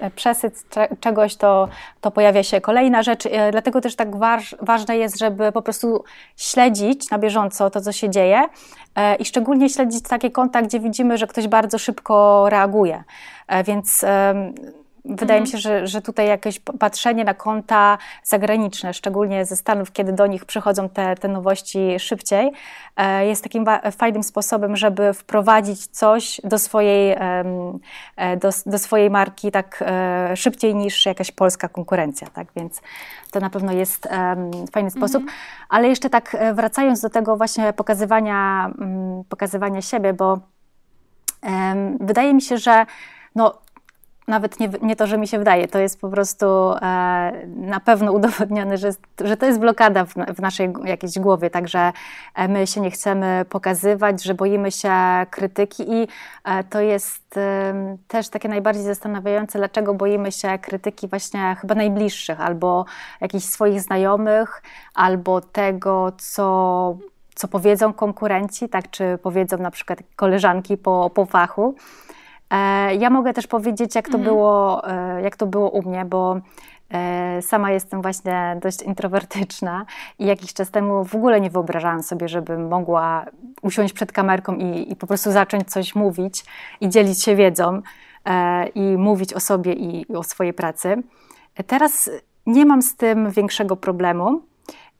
e, 0.00 0.10
przesyt 0.10 0.64
czegoś, 1.00 1.36
to, 1.36 1.68
to 2.00 2.10
pojawia 2.10 2.42
się 2.42 2.60
kolejna 2.60 3.02
rzecz. 3.02 3.26
E, 3.26 3.52
dlatego 3.52 3.80
też 3.80 3.96
tak 3.96 4.16
waż, 4.16 4.56
ważne 4.60 4.96
jest, 4.96 5.18
żeby 5.18 5.52
po 5.52 5.62
prostu 5.62 6.04
śledzić 6.36 7.10
na 7.10 7.18
bieżąco 7.18 7.70
to, 7.70 7.80
co 7.80 7.92
się 7.92 8.10
dzieje 8.10 8.44
i 9.18 9.24
szczególnie 9.24 9.68
śledzić 9.68 10.04
takie 10.08 10.30
konta, 10.30 10.62
gdzie 10.62 10.80
widzimy, 10.80 11.18
że 11.18 11.26
ktoś 11.26 11.48
bardzo 11.48 11.78
szybko 11.78 12.46
reaguje. 12.48 13.04
Więc 13.64 14.04
Wydaje 15.08 15.40
mi 15.40 15.46
mhm. 15.46 15.46
się, 15.46 15.58
że, 15.58 15.86
że 15.86 16.02
tutaj 16.02 16.28
jakieś 16.28 16.60
patrzenie 16.78 17.24
na 17.24 17.34
konta 17.34 17.98
zagraniczne, 18.24 18.94
szczególnie 18.94 19.44
ze 19.44 19.56
Stanów, 19.56 19.92
kiedy 19.92 20.12
do 20.12 20.26
nich 20.26 20.44
przychodzą 20.44 20.88
te, 20.88 21.14
te 21.14 21.28
nowości 21.28 21.98
szybciej, 21.98 22.52
e, 22.96 23.26
jest 23.26 23.42
takim 23.42 23.64
fajnym 23.96 24.22
sposobem, 24.22 24.76
żeby 24.76 25.12
wprowadzić 25.12 25.86
coś 25.86 26.40
do 26.44 26.58
swojej, 26.58 27.12
e, 27.12 28.36
do, 28.36 28.50
do 28.66 28.78
swojej 28.78 29.10
marki 29.10 29.50
tak 29.50 29.84
e, 29.86 30.36
szybciej 30.36 30.74
niż 30.74 31.06
jakaś 31.06 31.32
polska 31.32 31.68
konkurencja. 31.68 32.26
Tak? 32.26 32.48
Więc 32.56 32.80
to 33.30 33.40
na 33.40 33.50
pewno 33.50 33.72
jest 33.72 34.08
fajny 34.72 34.90
sposób. 34.90 35.22
Mhm. 35.22 35.38
Ale 35.68 35.88
jeszcze 35.88 36.10
tak 36.10 36.36
wracając 36.54 37.00
do 37.00 37.10
tego 37.10 37.36
właśnie 37.36 37.72
pokazywania, 37.72 38.70
mm, 38.78 39.24
pokazywania 39.28 39.82
siebie, 39.82 40.12
bo 40.12 40.38
wydaje 42.00 42.34
mi 42.34 42.42
się, 42.42 42.58
że 42.58 42.86
no, 43.34 43.65
nawet 44.28 44.60
nie, 44.60 44.68
nie 44.82 44.96
to, 44.96 45.06
że 45.06 45.18
mi 45.18 45.28
się 45.28 45.38
wydaje, 45.38 45.68
to 45.68 45.78
jest 45.78 46.00
po 46.00 46.08
prostu 46.08 46.46
e, 46.46 47.46
na 47.46 47.80
pewno 47.80 48.12
udowodnione, 48.12 48.76
że, 48.78 48.90
że 49.24 49.36
to 49.36 49.46
jest 49.46 49.60
blokada 49.60 50.04
w, 50.04 50.14
w, 50.14 50.40
naszej 50.40 50.72
jakiejś 50.84 51.18
głowie, 51.18 51.50
także 51.50 51.92
e, 52.34 52.48
my 52.48 52.66
się 52.66 52.80
nie 52.80 52.90
chcemy 52.90 53.44
pokazywać, 53.48 54.22
że 54.22 54.34
boimy 54.34 54.72
się 54.72 54.92
krytyki 55.30 55.92
i 55.92 56.08
e, 56.44 56.64
to 56.64 56.80
jest 56.80 57.36
e, 57.36 57.96
też 58.08 58.28
takie 58.28 58.48
najbardziej 58.48 58.84
zastanawiające, 58.84 59.58
dlaczego 59.58 59.94
boimy 59.94 60.32
się 60.32 60.58
krytyki 60.58 61.08
właśnie 61.08 61.56
chyba 61.60 61.74
najbliższych, 61.74 62.40
albo 62.40 62.84
jakichś 63.20 63.44
swoich 63.44 63.80
znajomych, 63.80 64.62
albo 64.94 65.40
tego, 65.40 66.12
co 66.18 66.96
co 67.36 67.48
powiedzą 67.48 67.92
konkurenci, 67.92 68.68
tak, 68.68 68.90
czy 68.90 69.18
powiedzą 69.22 69.56
na 69.56 69.70
przykład 69.70 69.98
koleżanki 70.16 70.76
po, 70.76 71.10
po 71.14 71.26
fachu. 71.26 71.74
E, 72.50 72.94
ja 72.94 73.10
mogę 73.10 73.32
też 73.32 73.46
powiedzieć, 73.46 73.94
jak 73.94 74.08
to, 74.08 74.18
mhm. 74.18 74.24
było, 74.24 74.88
e, 74.90 75.22
jak 75.22 75.36
to 75.36 75.46
było 75.46 75.70
u 75.70 75.82
mnie, 75.82 76.04
bo 76.04 76.40
e, 76.90 77.42
sama 77.42 77.70
jestem 77.70 78.02
właśnie 78.02 78.58
dość 78.62 78.82
introwertyczna 78.82 79.86
i 80.18 80.26
jakiś 80.26 80.54
czas 80.54 80.70
temu 80.70 81.04
w 81.04 81.14
ogóle 81.14 81.40
nie 81.40 81.50
wyobrażałam 81.50 82.02
sobie, 82.02 82.28
żebym 82.28 82.68
mogła 82.68 83.26
usiąść 83.62 83.94
przed 83.94 84.12
kamerką 84.12 84.54
i, 84.54 84.92
i 84.92 84.96
po 84.96 85.06
prostu 85.06 85.32
zacząć 85.32 85.70
coś 85.70 85.94
mówić 85.94 86.44
i 86.80 86.88
dzielić 86.88 87.22
się 87.22 87.36
wiedzą 87.36 87.82
i 88.74 88.80
mówić 88.80 89.34
o 89.34 89.40
sobie 89.40 89.72
i, 89.72 90.12
i 90.12 90.16
o 90.16 90.22
swojej 90.22 90.52
pracy. 90.52 91.02
Teraz 91.66 92.10
nie 92.46 92.66
mam 92.66 92.82
z 92.82 92.96
tym 92.96 93.30
większego 93.30 93.76
problemu. 93.76 94.42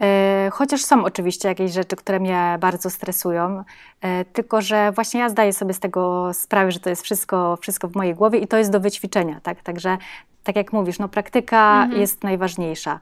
E, 0.00 0.50
chociaż 0.52 0.84
są 0.84 1.04
oczywiście 1.04 1.48
jakieś 1.48 1.72
rzeczy, 1.72 1.96
które 1.96 2.20
mnie 2.20 2.56
bardzo 2.60 2.90
stresują, 2.90 3.64
e, 4.00 4.24
tylko 4.24 4.60
że 4.62 4.92
właśnie 4.92 5.20
ja 5.20 5.28
zdaję 5.28 5.52
sobie 5.52 5.74
z 5.74 5.80
tego 5.80 6.30
sprawę, 6.34 6.72
że 6.72 6.80
to 6.80 6.90
jest 6.90 7.02
wszystko, 7.02 7.58
wszystko 7.60 7.88
w 7.88 7.94
mojej 7.94 8.14
głowie 8.14 8.38
i 8.38 8.46
to 8.46 8.56
jest 8.56 8.70
do 8.70 8.80
wyćwiczenia. 8.80 9.40
Tak? 9.42 9.62
Także, 9.62 9.98
tak 10.44 10.56
jak 10.56 10.72
mówisz, 10.72 10.98
no, 10.98 11.08
praktyka 11.08 11.82
mhm. 11.82 12.00
jest 12.00 12.24
najważniejsza. 12.24 13.00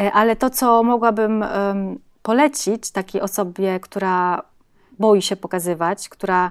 E, 0.00 0.12
ale 0.12 0.36
to, 0.36 0.50
co 0.50 0.82
mogłabym 0.82 1.44
polecić 2.22 2.90
takiej 2.90 3.20
osobie, 3.20 3.80
która 3.80 4.42
boi 4.98 5.22
się 5.22 5.36
pokazywać, 5.36 6.08
która, 6.08 6.50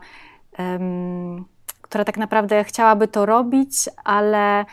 która 1.81 2.03
tak 2.03 2.17
naprawdę 2.17 2.63
chciałaby 2.63 3.07
to 3.07 3.25
robić, 3.25 3.89
ale 4.03 4.65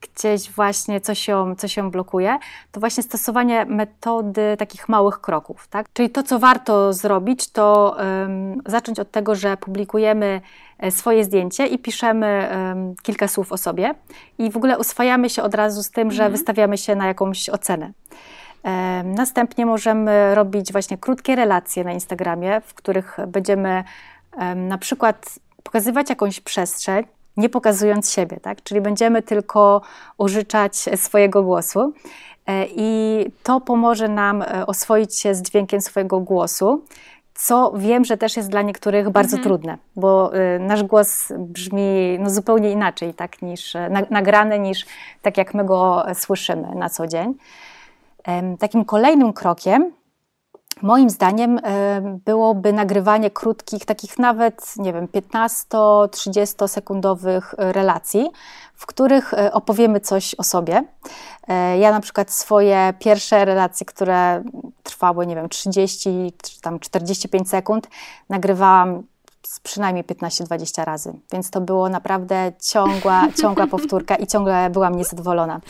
gdzieś 0.00 0.50
właśnie 0.50 1.00
coś 1.00 1.28
ją, 1.28 1.54
coś 1.54 1.76
ją 1.76 1.90
blokuje, 1.90 2.38
to 2.72 2.80
właśnie 2.80 3.02
stosowanie 3.02 3.64
metody 3.64 4.56
takich 4.58 4.88
małych 4.88 5.20
kroków. 5.20 5.68
Tak? 5.68 5.86
Czyli 5.92 6.10
to, 6.10 6.22
co 6.22 6.38
warto 6.38 6.92
zrobić, 6.92 7.50
to 7.50 7.96
um, 7.98 8.62
zacząć 8.66 9.00
od 9.00 9.10
tego, 9.10 9.34
że 9.34 9.56
publikujemy 9.56 10.40
e, 10.78 10.90
swoje 10.90 11.24
zdjęcie 11.24 11.66
i 11.66 11.78
piszemy 11.78 12.48
um, 12.50 12.94
kilka 13.02 13.28
słów 13.28 13.52
o 13.52 13.56
sobie 13.56 13.94
i 14.38 14.50
w 14.50 14.56
ogóle 14.56 14.78
uswajamy 14.78 15.30
się 15.30 15.42
od 15.42 15.54
razu 15.54 15.82
z 15.82 15.90
tym, 15.90 16.08
mhm. 16.08 16.16
że 16.16 16.30
wystawiamy 16.30 16.78
się 16.78 16.94
na 16.94 17.06
jakąś 17.06 17.48
ocenę. 17.48 17.92
Um, 18.62 19.14
następnie 19.14 19.66
możemy 19.66 20.34
robić 20.34 20.72
właśnie 20.72 20.98
krótkie 20.98 21.36
relacje 21.36 21.84
na 21.84 21.92
Instagramie, 21.92 22.60
w 22.60 22.74
których 22.74 23.16
będziemy 23.26 23.84
na 24.56 24.78
przykład 24.78 25.38
pokazywać 25.62 26.10
jakąś 26.10 26.40
przestrzeń, 26.40 27.04
nie 27.38 27.48
pokazując 27.48 28.10
siebie, 28.10 28.40
tak? 28.40 28.62
Czyli 28.62 28.80
będziemy 28.80 29.22
tylko 29.22 29.80
użyczać 30.18 30.76
swojego 30.76 31.42
głosu. 31.42 31.92
E, 32.46 32.66
I 32.76 33.24
to 33.42 33.60
pomoże 33.60 34.08
nam 34.08 34.42
e, 34.42 34.66
oswoić 34.66 35.18
się 35.18 35.34
z 35.34 35.42
dźwiękiem 35.42 35.80
swojego 35.80 36.20
głosu, 36.20 36.84
co 37.34 37.72
wiem, 37.76 38.04
że 38.04 38.16
też 38.16 38.36
jest 38.36 38.50
dla 38.50 38.62
niektórych 38.62 39.10
bardzo 39.10 39.36
mhm. 39.36 39.42
trudne, 39.42 39.78
bo 39.96 40.34
e, 40.34 40.58
nasz 40.58 40.82
głos 40.82 41.32
brzmi 41.38 42.18
no, 42.20 42.30
zupełnie 42.30 42.70
inaczej, 42.70 43.14
tak, 43.14 43.42
niż 43.42 43.74
nagrany, 44.10 44.58
niż 44.58 44.86
tak 45.22 45.36
jak 45.38 45.54
my 45.54 45.64
go 45.64 46.04
słyszymy 46.14 46.74
na 46.74 46.88
co 46.88 47.06
dzień. 47.06 47.34
Takim 48.58 48.84
kolejnym 48.84 49.32
krokiem 49.32 49.92
Moim 50.82 51.10
zdaniem 51.10 51.60
byłoby 52.24 52.72
nagrywanie 52.72 53.30
krótkich, 53.30 53.84
takich 53.84 54.18
nawet, 54.18 54.76
nie 54.76 54.92
wiem, 54.92 55.08
15-30 55.08 56.68
sekundowych 56.68 57.54
e, 57.58 57.72
relacji, 57.72 58.30
w 58.74 58.86
których 58.86 59.34
e, 59.34 59.52
opowiemy 59.52 60.00
coś 60.00 60.34
o 60.34 60.44
sobie. 60.44 60.84
E, 61.48 61.78
ja 61.78 61.92
na 61.92 62.00
przykład 62.00 62.30
swoje 62.30 62.94
pierwsze 62.98 63.44
relacje, 63.44 63.86
które 63.86 64.42
trwały, 64.82 65.26
nie 65.26 65.34
wiem, 65.34 65.48
30 65.48 66.32
czy 66.42 66.60
tam 66.60 66.80
45 66.80 67.48
sekund, 67.48 67.88
nagrywałam 68.28 69.02
przynajmniej 69.62 70.04
15-20 70.04 70.84
razy, 70.84 71.12
więc 71.32 71.50
to 71.50 71.60
było 71.60 71.88
naprawdę 71.88 72.52
ciągła, 72.62 73.28
ciągła 73.42 73.66
powtórka 73.66 74.16
i 74.16 74.26
ciągle 74.26 74.70
byłam 74.70 74.96
niezadowolona. 74.96 75.60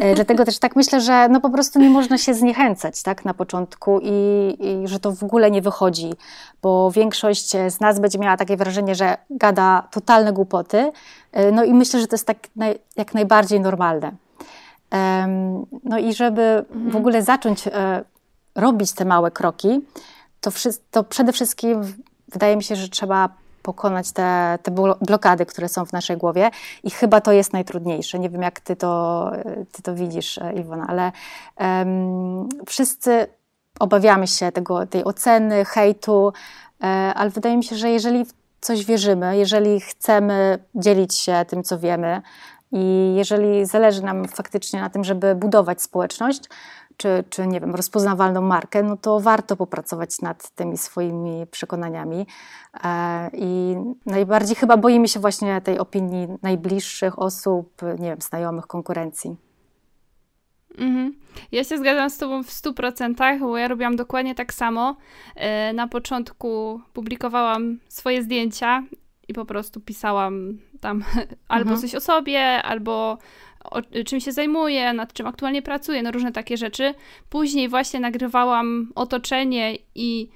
E, 0.00 0.14
dlatego 0.14 0.44
też 0.44 0.58
tak 0.58 0.76
myślę, 0.76 1.00
że 1.00 1.28
no 1.28 1.40
po 1.40 1.50
prostu 1.50 1.78
nie 1.78 1.90
można 1.90 2.18
się 2.18 2.34
zniechęcać 2.34 3.02
tak, 3.02 3.24
na 3.24 3.34
początku 3.34 4.00
i, 4.02 4.56
i 4.60 4.88
że 4.88 5.00
to 5.00 5.12
w 5.12 5.22
ogóle 5.22 5.50
nie 5.50 5.62
wychodzi, 5.62 6.14
bo 6.62 6.90
większość 6.90 7.50
z 7.68 7.80
nas 7.80 8.00
będzie 8.00 8.18
miała 8.18 8.36
takie 8.36 8.56
wrażenie, 8.56 8.94
że 8.94 9.16
gada 9.30 9.88
totalne 9.90 10.32
głupoty, 10.32 10.92
e, 11.32 11.52
no 11.52 11.64
i 11.64 11.74
myślę, 11.74 12.00
że 12.00 12.06
to 12.06 12.14
jest 12.14 12.26
tak 12.26 12.38
naj, 12.56 12.78
jak 12.96 13.14
najbardziej 13.14 13.60
normalne. 13.60 14.12
No 15.84 15.98
i 15.98 16.14
żeby 16.14 16.64
w 16.70 16.76
mhm. 16.76 16.96
ogóle 16.96 17.22
zacząć 17.22 17.66
e, 17.66 18.04
robić 18.54 18.92
te 18.92 19.04
małe 19.04 19.30
kroki, 19.30 19.80
to, 20.40 20.50
to 20.90 21.04
przede 21.04 21.32
wszystkim 21.32 21.82
wydaje 22.28 22.56
mi 22.56 22.62
się, 22.62 22.76
że 22.76 22.88
trzeba 22.88 23.28
pokonać 23.62 24.12
te, 24.12 24.58
te 24.62 24.70
blokady, 25.00 25.46
które 25.46 25.68
są 25.68 25.86
w 25.86 25.92
naszej 25.92 26.16
głowie 26.16 26.50
i 26.84 26.90
chyba 26.90 27.20
to 27.20 27.32
jest 27.32 27.52
najtrudniejsze. 27.52 28.18
Nie 28.18 28.30
wiem, 28.30 28.42
jak 28.42 28.60
ty 28.60 28.76
to, 28.76 29.30
ty 29.72 29.82
to 29.82 29.94
widzisz, 29.94 30.40
Iwona, 30.60 30.86
ale 30.88 31.12
um, 31.60 32.48
wszyscy 32.66 33.26
obawiamy 33.80 34.26
się 34.26 34.52
tego, 34.52 34.86
tej 34.86 35.04
oceny, 35.04 35.64
hejtu, 35.64 36.32
e, 36.82 36.86
ale 37.14 37.30
wydaje 37.30 37.56
mi 37.56 37.64
się, 37.64 37.76
że 37.76 37.90
jeżeli 37.90 38.24
w 38.24 38.32
coś 38.60 38.84
wierzymy, 38.84 39.36
jeżeli 39.36 39.80
chcemy 39.80 40.58
dzielić 40.74 41.14
się 41.14 41.44
tym, 41.48 41.62
co 41.62 41.78
wiemy 41.78 42.22
i 42.72 43.14
jeżeli 43.16 43.66
zależy 43.66 44.02
nam 44.02 44.28
faktycznie 44.28 44.80
na 44.80 44.90
tym, 44.90 45.04
żeby 45.04 45.34
budować 45.34 45.82
społeczność, 45.82 46.42
czy, 46.96 47.24
czy 47.30 47.46
nie 47.46 47.60
wiem, 47.60 47.74
rozpoznawalną 47.74 48.40
markę, 48.40 48.82
no 48.82 48.96
to 48.96 49.20
warto 49.20 49.56
popracować 49.56 50.20
nad 50.20 50.50
tymi 50.50 50.78
swoimi 50.78 51.46
przekonaniami. 51.50 52.26
E, 52.84 53.30
I 53.32 53.76
najbardziej 54.06 54.56
chyba 54.56 54.76
boimy 54.76 55.08
się 55.08 55.20
właśnie 55.20 55.60
tej 55.60 55.78
opinii 55.78 56.28
najbliższych 56.42 57.18
osób, 57.18 57.82
nie 57.98 58.08
wiem, 58.08 58.20
znajomych, 58.20 58.66
konkurencji. 58.66 59.36
Mhm. 60.78 61.14
Ja 61.52 61.64
się 61.64 61.78
zgadzam 61.78 62.10
z 62.10 62.18
Tobą 62.18 62.42
w 62.42 62.50
100%, 62.50 63.38
bo 63.40 63.58
ja 63.58 63.68
robiłam 63.68 63.96
dokładnie 63.96 64.34
tak 64.34 64.54
samo. 64.54 64.96
E, 65.34 65.72
na 65.72 65.88
początku 65.88 66.80
publikowałam 66.92 67.78
swoje 67.88 68.22
zdjęcia 68.22 68.82
i 69.28 69.34
po 69.34 69.44
prostu 69.44 69.80
pisałam 69.80 70.58
tam 70.80 71.04
albo 71.48 71.70
mhm. 71.70 71.80
coś 71.80 71.94
o 71.94 72.00
sobie, 72.00 72.62
albo 72.62 73.18
o, 73.70 73.82
czym 74.06 74.20
się 74.20 74.32
zajmuję, 74.32 74.92
nad 74.92 75.12
czym 75.12 75.26
aktualnie 75.26 75.62
pracuję, 75.62 76.02
no 76.02 76.10
różne 76.10 76.32
takie 76.32 76.56
rzeczy. 76.56 76.94
Później 77.28 77.68
właśnie 77.68 78.00
nagrywałam 78.00 78.92
otoczenie 78.94 79.78
i 79.94 80.28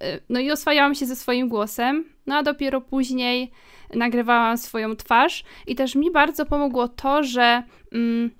e, 0.00 0.20
no 0.28 0.40
i 0.40 0.50
oswajałam 0.50 0.94
się 0.94 1.06
ze 1.06 1.16
swoim 1.16 1.48
głosem. 1.48 2.04
no 2.26 2.36
a 2.36 2.42
dopiero 2.42 2.80
później 2.80 3.50
nagrywałam 3.94 4.58
swoją 4.58 4.96
twarz 4.96 5.44
i 5.66 5.74
też 5.74 5.94
mi 5.94 6.10
bardzo 6.10 6.46
pomogło 6.46 6.88
to, 6.88 7.22
że 7.22 7.62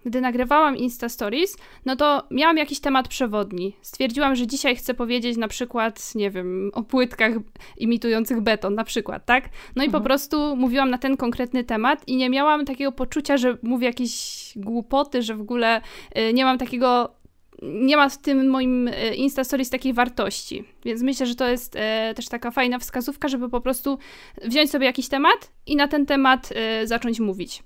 gdy 0.05 0.21
nagrywałam 0.21 0.77
Insta 0.77 1.09
Stories, 1.09 1.57
no 1.85 1.97
to 1.97 2.23
miałam 2.31 2.57
jakiś 2.57 2.81
temat 2.81 3.09
przewodni. 3.09 3.77
Stwierdziłam, 3.83 4.37
że 4.37 4.47
dzisiaj 4.47 4.77
chcę 4.77 4.95
powiedzieć 4.95 5.37
na 5.37 5.49
przykład, 5.49 6.15
nie 6.15 6.31
wiem, 6.31 6.71
o 6.75 6.83
płytkach 6.83 7.33
imitujących 7.77 8.41
beton, 8.41 8.75
na 8.75 8.85
przykład, 8.85 9.27
tak? 9.27 9.45
No 9.77 9.83
i 9.83 9.87
mhm. 9.87 10.03
po 10.03 10.07
prostu 10.07 10.57
mówiłam 10.57 10.91
na 10.91 10.99
ten 10.99 11.17
konkretny 11.17 11.65
temat 11.65 12.09
i 12.09 12.17
nie 12.17 12.31
miałam 12.31 12.65
takiego 12.65 12.93
poczucia, 12.93 13.37
że 13.37 13.59
mówię 13.63 13.87
jakieś 13.87 14.53
głupoty, 14.57 15.23
że 15.23 15.35
w 15.35 15.41
ogóle 15.41 15.81
y, 16.19 16.33
nie 16.33 16.45
mam 16.45 16.59
takiego 16.59 17.19
nie 17.63 17.97
ma 17.97 18.09
w 18.09 18.19
tym 18.19 18.49
moim 18.49 18.89
e, 18.89 19.15
Insta 19.15 19.45
Stories 19.45 19.71
takiej 19.71 19.93
wartości. 19.93 20.65
Więc 20.85 21.03
myślę, 21.03 21.27
że 21.27 21.35
to 21.35 21.49
jest 21.49 21.77
e, 21.77 22.13
też 22.17 22.29
taka 22.29 22.51
fajna 22.51 22.79
wskazówka, 22.79 23.29
żeby 23.29 23.49
po 23.49 23.61
prostu 23.61 23.99
wziąć 24.45 24.71
sobie 24.71 24.87
jakiś 24.87 25.09
temat 25.09 25.53
i 25.67 25.77
na 25.77 25.89
ten 25.89 26.07
temat 26.07 26.51
e, 26.55 26.87
zacząć 26.87 27.21
mówić. 27.21 27.63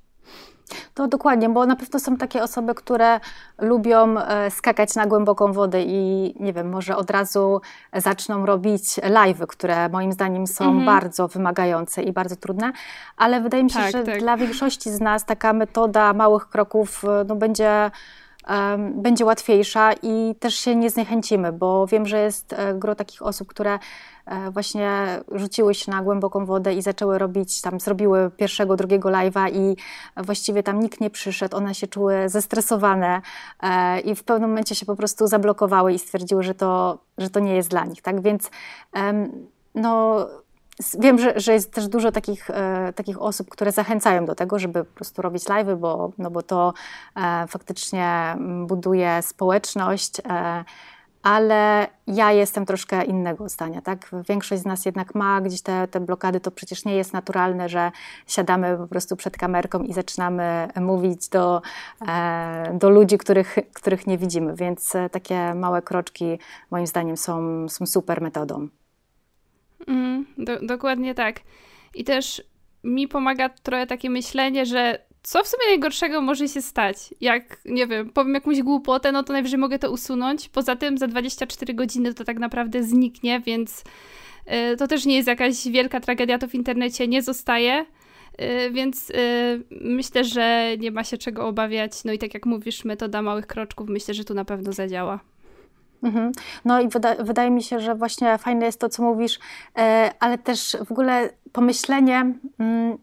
To 0.95 1.09
dokładnie, 1.09 1.49
bo 1.49 1.67
na 1.67 1.77
pewno 1.77 2.01
są 2.01 2.17
takie 2.17 2.43
osoby, 2.43 2.75
które 2.75 3.21
lubią 3.59 4.15
skakać 4.51 4.95
na 4.95 5.07
głęboką 5.07 5.53
wodę 5.53 5.83
i 5.83 6.35
nie 6.41 6.53
wiem, 6.53 6.71
może 6.71 6.97
od 6.97 7.11
razu 7.11 7.61
zaczną 7.95 8.47
robić 8.47 8.83
live'y, 8.97 9.47
które 9.47 9.89
moim 9.89 10.13
zdaniem 10.13 10.47
są 10.47 10.65
mhm. 10.65 10.87
bardzo 10.87 11.29
wymagające 11.29 12.03
i 12.03 12.13
bardzo 12.13 12.37
trudne, 12.37 12.73
ale 13.17 13.41
wydaje 13.41 13.65
mi 13.65 13.71
się, 13.71 13.79
tak, 13.79 13.93
że 13.93 14.03
tak. 14.03 14.19
dla 14.19 14.37
większości 14.37 14.91
z 14.91 15.01
nas 15.01 15.25
taka 15.25 15.53
metoda 15.53 16.13
małych 16.13 16.49
kroków 16.49 17.03
no, 17.27 17.37
będzie 17.37 17.91
będzie 18.95 19.25
łatwiejsza 19.25 19.93
i 20.03 20.35
też 20.41 20.55
się 20.55 20.77
nie 20.77 20.91
zniechęcimy, 20.91 21.53
bo 21.53 21.87
wiem, 21.87 22.07
że 22.07 22.19
jest 22.19 22.53
e, 22.53 22.75
gro 22.75 22.95
takich 22.95 23.23
osób, 23.23 23.49
które 23.49 23.79
e, 24.27 24.51
właśnie 24.51 25.21
rzuciły 25.33 25.75
się 25.75 25.91
na 25.91 26.03
głęboką 26.03 26.47
wodę 26.47 26.75
i 26.75 26.83
zaczęły 26.83 27.19
robić, 27.19 27.61
tam 27.61 27.81
zrobiły 27.81 28.31
pierwszego, 28.37 28.77
drugiego 28.77 29.09
live'a 29.09 29.51
i 29.53 29.77
właściwie 30.17 30.63
tam 30.63 30.81
nikt 30.81 31.01
nie 31.01 31.11
przyszedł, 31.11 31.57
one 31.57 31.75
się 31.75 31.87
czuły 31.87 32.29
zestresowane 32.29 33.23
e, 33.63 34.01
i 34.01 34.15
w 34.15 34.25
pewnym 34.25 34.51
momencie 34.51 34.75
się 34.75 34.87
po 34.87 34.97
prostu 34.97 35.27
zablokowały 35.27 35.93
i 35.93 35.99
stwierdziły, 35.99 36.43
że 36.43 36.55
to, 36.55 36.99
że 37.19 37.31
to 37.31 37.41
nie 37.41 37.55
jest 37.55 37.71
dla 37.71 37.85
nich, 37.85 38.03
tak, 38.03 38.23
więc 38.23 38.51
no 39.75 40.27
Wiem, 40.99 41.19
że, 41.19 41.41
że 41.41 41.53
jest 41.53 41.73
też 41.73 41.89
dużo 41.89 42.13
takich, 42.13 42.51
e, 42.51 42.93
takich 42.93 43.23
osób, 43.23 43.51
które 43.51 43.73
zachęcają 43.73 44.25
do 44.25 44.35
tego, 44.35 44.59
żeby 44.59 44.85
po 44.85 44.95
prostu 44.95 45.23
robić 45.23 45.45
live'y, 45.45 45.77
bo, 45.77 46.13
no 46.19 46.31
bo 46.31 46.43
to 46.43 46.73
e, 47.17 47.47
faktycznie 47.47 48.37
buduje 48.67 49.23
społeczność, 49.23 50.21
e, 50.21 50.65
ale 51.23 51.87
ja 52.07 52.33
jestem 52.33 52.67
troszkę 52.67 53.05
innego 53.05 53.49
zdania. 53.49 53.83
Tak? 53.83 54.11
Większość 54.29 54.63
z 54.63 54.65
nas 54.65 54.85
jednak 54.85 55.15
ma 55.15 55.41
gdzieś 55.41 55.63
te, 55.63 55.89
te 55.89 56.01
blokady, 56.01 56.41
to 56.41 56.51
przecież 56.51 56.85
nie 56.85 56.95
jest 56.97 57.13
naturalne, 57.13 57.69
że 57.69 57.91
siadamy 58.27 58.77
po 58.77 58.87
prostu 58.87 59.17
przed 59.17 59.37
kamerką 59.37 59.83
i 59.83 59.93
zaczynamy 59.93 60.69
mówić 60.81 61.29
do, 61.29 61.63
e, 62.09 62.79
do 62.79 62.91
ludzi, 62.91 63.19
których, 63.19 63.57
których 63.73 64.07
nie 64.07 64.19
widzimy, 64.19 64.55
więc 64.55 64.95
e, 64.95 65.11
takie 65.11 65.55
małe 65.55 65.83
kroczki 65.83 66.39
moim 66.71 66.87
zdaniem 66.87 67.17
są, 67.17 67.69
są 67.69 67.87
super 67.87 68.23
metodą. 68.23 68.69
Mm, 69.87 70.27
do, 70.39 70.61
dokładnie 70.61 71.15
tak. 71.15 71.41
I 71.95 72.05
też 72.05 72.43
mi 72.85 73.09
pomaga 73.09 73.49
trochę 73.49 73.87
takie 73.87 74.11
myślenie, 74.11 74.67
że 74.67 74.99
co 75.23 75.45
w 75.45 75.49
sumie 75.49 75.67
najgorszego 75.67 76.21
może 76.21 76.49
się 76.49 76.63
stać? 76.63 76.97
Jak, 77.21 77.59
nie 77.65 77.87
wiem, 77.87 78.11
powiem 78.11 78.35
jakąś 78.35 78.63
głupotę, 78.63 79.13
no 79.13 79.23
to 79.23 79.33
najwyżej 79.33 79.59
mogę 79.59 79.79
to 79.79 79.91
usunąć. 79.91 80.49
Poza 80.49 80.77
tym 80.77 80.99
za 80.99 81.07
24 81.07 81.75
godziny 81.75 82.15
to 82.15 82.25
tak 82.25 82.39
naprawdę 82.39 82.83
zniknie, 82.83 83.41
więc 83.41 83.85
y, 84.73 84.77
to 84.77 84.87
też 84.87 85.07
nie 85.07 85.17
jest 85.17 85.29
jakaś 85.29 85.69
wielka 85.69 86.01
tragedia, 86.01 86.39
to 86.39 86.49
w 86.49 86.55
internecie 86.55 87.09
nie 87.09 87.23
zostaje. 87.23 87.87
Y, 88.41 88.71
więc 88.71 89.11
y, 89.11 89.15
myślę, 89.71 90.25
że 90.25 90.77
nie 90.79 90.91
ma 90.91 91.05
się 91.05 91.19
czego 91.19 91.47
obawiać. 91.47 92.05
No 92.05 92.13
i 92.13 92.19
tak 92.19 92.35
jak 92.35 92.47
mówisz, 92.47 92.85
metoda 92.85 93.23
małych 93.23 93.47
kroczków, 93.47 93.89
myślę, 93.89 94.15
że 94.15 94.25
tu 94.25 94.35
na 94.35 94.45
pewno 94.45 94.73
zadziała. 94.73 95.32
Mhm. 96.03 96.33
No 96.65 96.81
i 96.81 96.89
wyda 96.89 97.15
wydaje 97.15 97.51
mi 97.51 97.63
się, 97.63 97.81
że 97.81 97.95
właśnie 97.95 98.39
fajne 98.39 98.67
jest 98.67 98.81
to, 98.81 98.89
co 98.89 99.03
mówisz, 99.03 99.39
e, 99.79 100.11
ale 100.21 100.39
też 100.39 100.77
w 100.87 100.93
ogóle 100.93 101.31
pomyślenie. 101.53 102.33
Mm, 102.59 102.99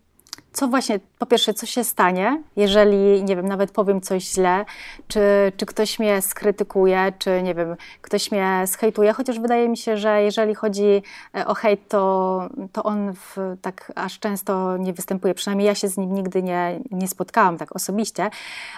co 0.60 0.67
właśnie, 0.67 1.00
po 1.19 1.26
pierwsze, 1.26 1.54
co 1.54 1.65
się 1.65 1.84
stanie, 1.84 2.43
jeżeli, 2.56 3.24
nie 3.24 3.36
wiem, 3.36 3.48
nawet 3.48 3.72
powiem 3.72 4.02
coś 4.02 4.24
źle, 4.24 4.65
czy, 5.08 5.22
czy 5.58 5.65
ktoś 5.65 6.00
mnie 6.00 6.22
skrytykuje, 6.22 7.13
czy, 7.19 7.43
nie 7.43 7.56
wiem, 7.56 7.76
ktoś 8.02 8.32
mnie 8.32 8.63
zhejtuje, 8.65 9.13
chociaż 9.13 9.39
wydaje 9.39 9.69
mi 9.69 9.78
się, 9.78 9.98
że 9.98 10.24
jeżeli 10.24 10.56
chodzi 10.56 11.04
e, 11.38 11.48
o 11.48 11.54
hejt, 11.54 11.88
to, 11.88 12.41
to 12.72 12.84
on 12.84 13.13
w, 13.13 13.38
tak 13.62 13.91
aż 13.95 14.19
często 14.19 14.78
nie 14.78 14.93
występuje, 14.93 15.34
przynajmniej 15.34 15.67
ja 15.67 15.76
się 15.76 15.88
z 15.88 15.98
nim 15.98 16.13
nigdy 16.13 16.43
nie, 16.43 16.80
nie 16.91 17.08
spotkałam 17.08 17.58
tak 17.58 17.76
osobiście, 17.76 18.30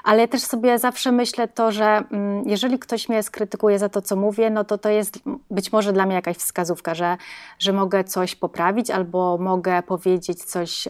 ale 0.03 0.27
też 0.27 0.41
sobie 0.41 0.79
zawsze 0.79 1.11
myślę 1.11 1.47
to, 1.47 1.71
że 1.71 2.03
mm, 2.11 2.49
jeżeli 2.49 2.79
ktoś 2.79 3.09
mnie 3.09 3.23
skrytykuje 3.23 3.79
za 3.79 3.89
to, 3.89 4.01
co 4.01 4.15
mówię, 4.15 4.49
no 4.49 4.63
to 4.63 4.77
to 4.77 4.89
jest 4.89 5.19
być 5.51 5.71
może 5.71 5.93
dla 5.93 6.05
mnie 6.05 6.15
jakaś 6.15 6.37
wskazówka, 6.37 6.95
że, 6.95 7.17
że 7.59 7.73
mogę 7.73 8.03
coś 8.03 8.35
poprawić 8.35 8.89
albo 8.89 9.37
mogę 9.37 9.83
powiedzieć 9.83 10.43
coś 10.43 10.87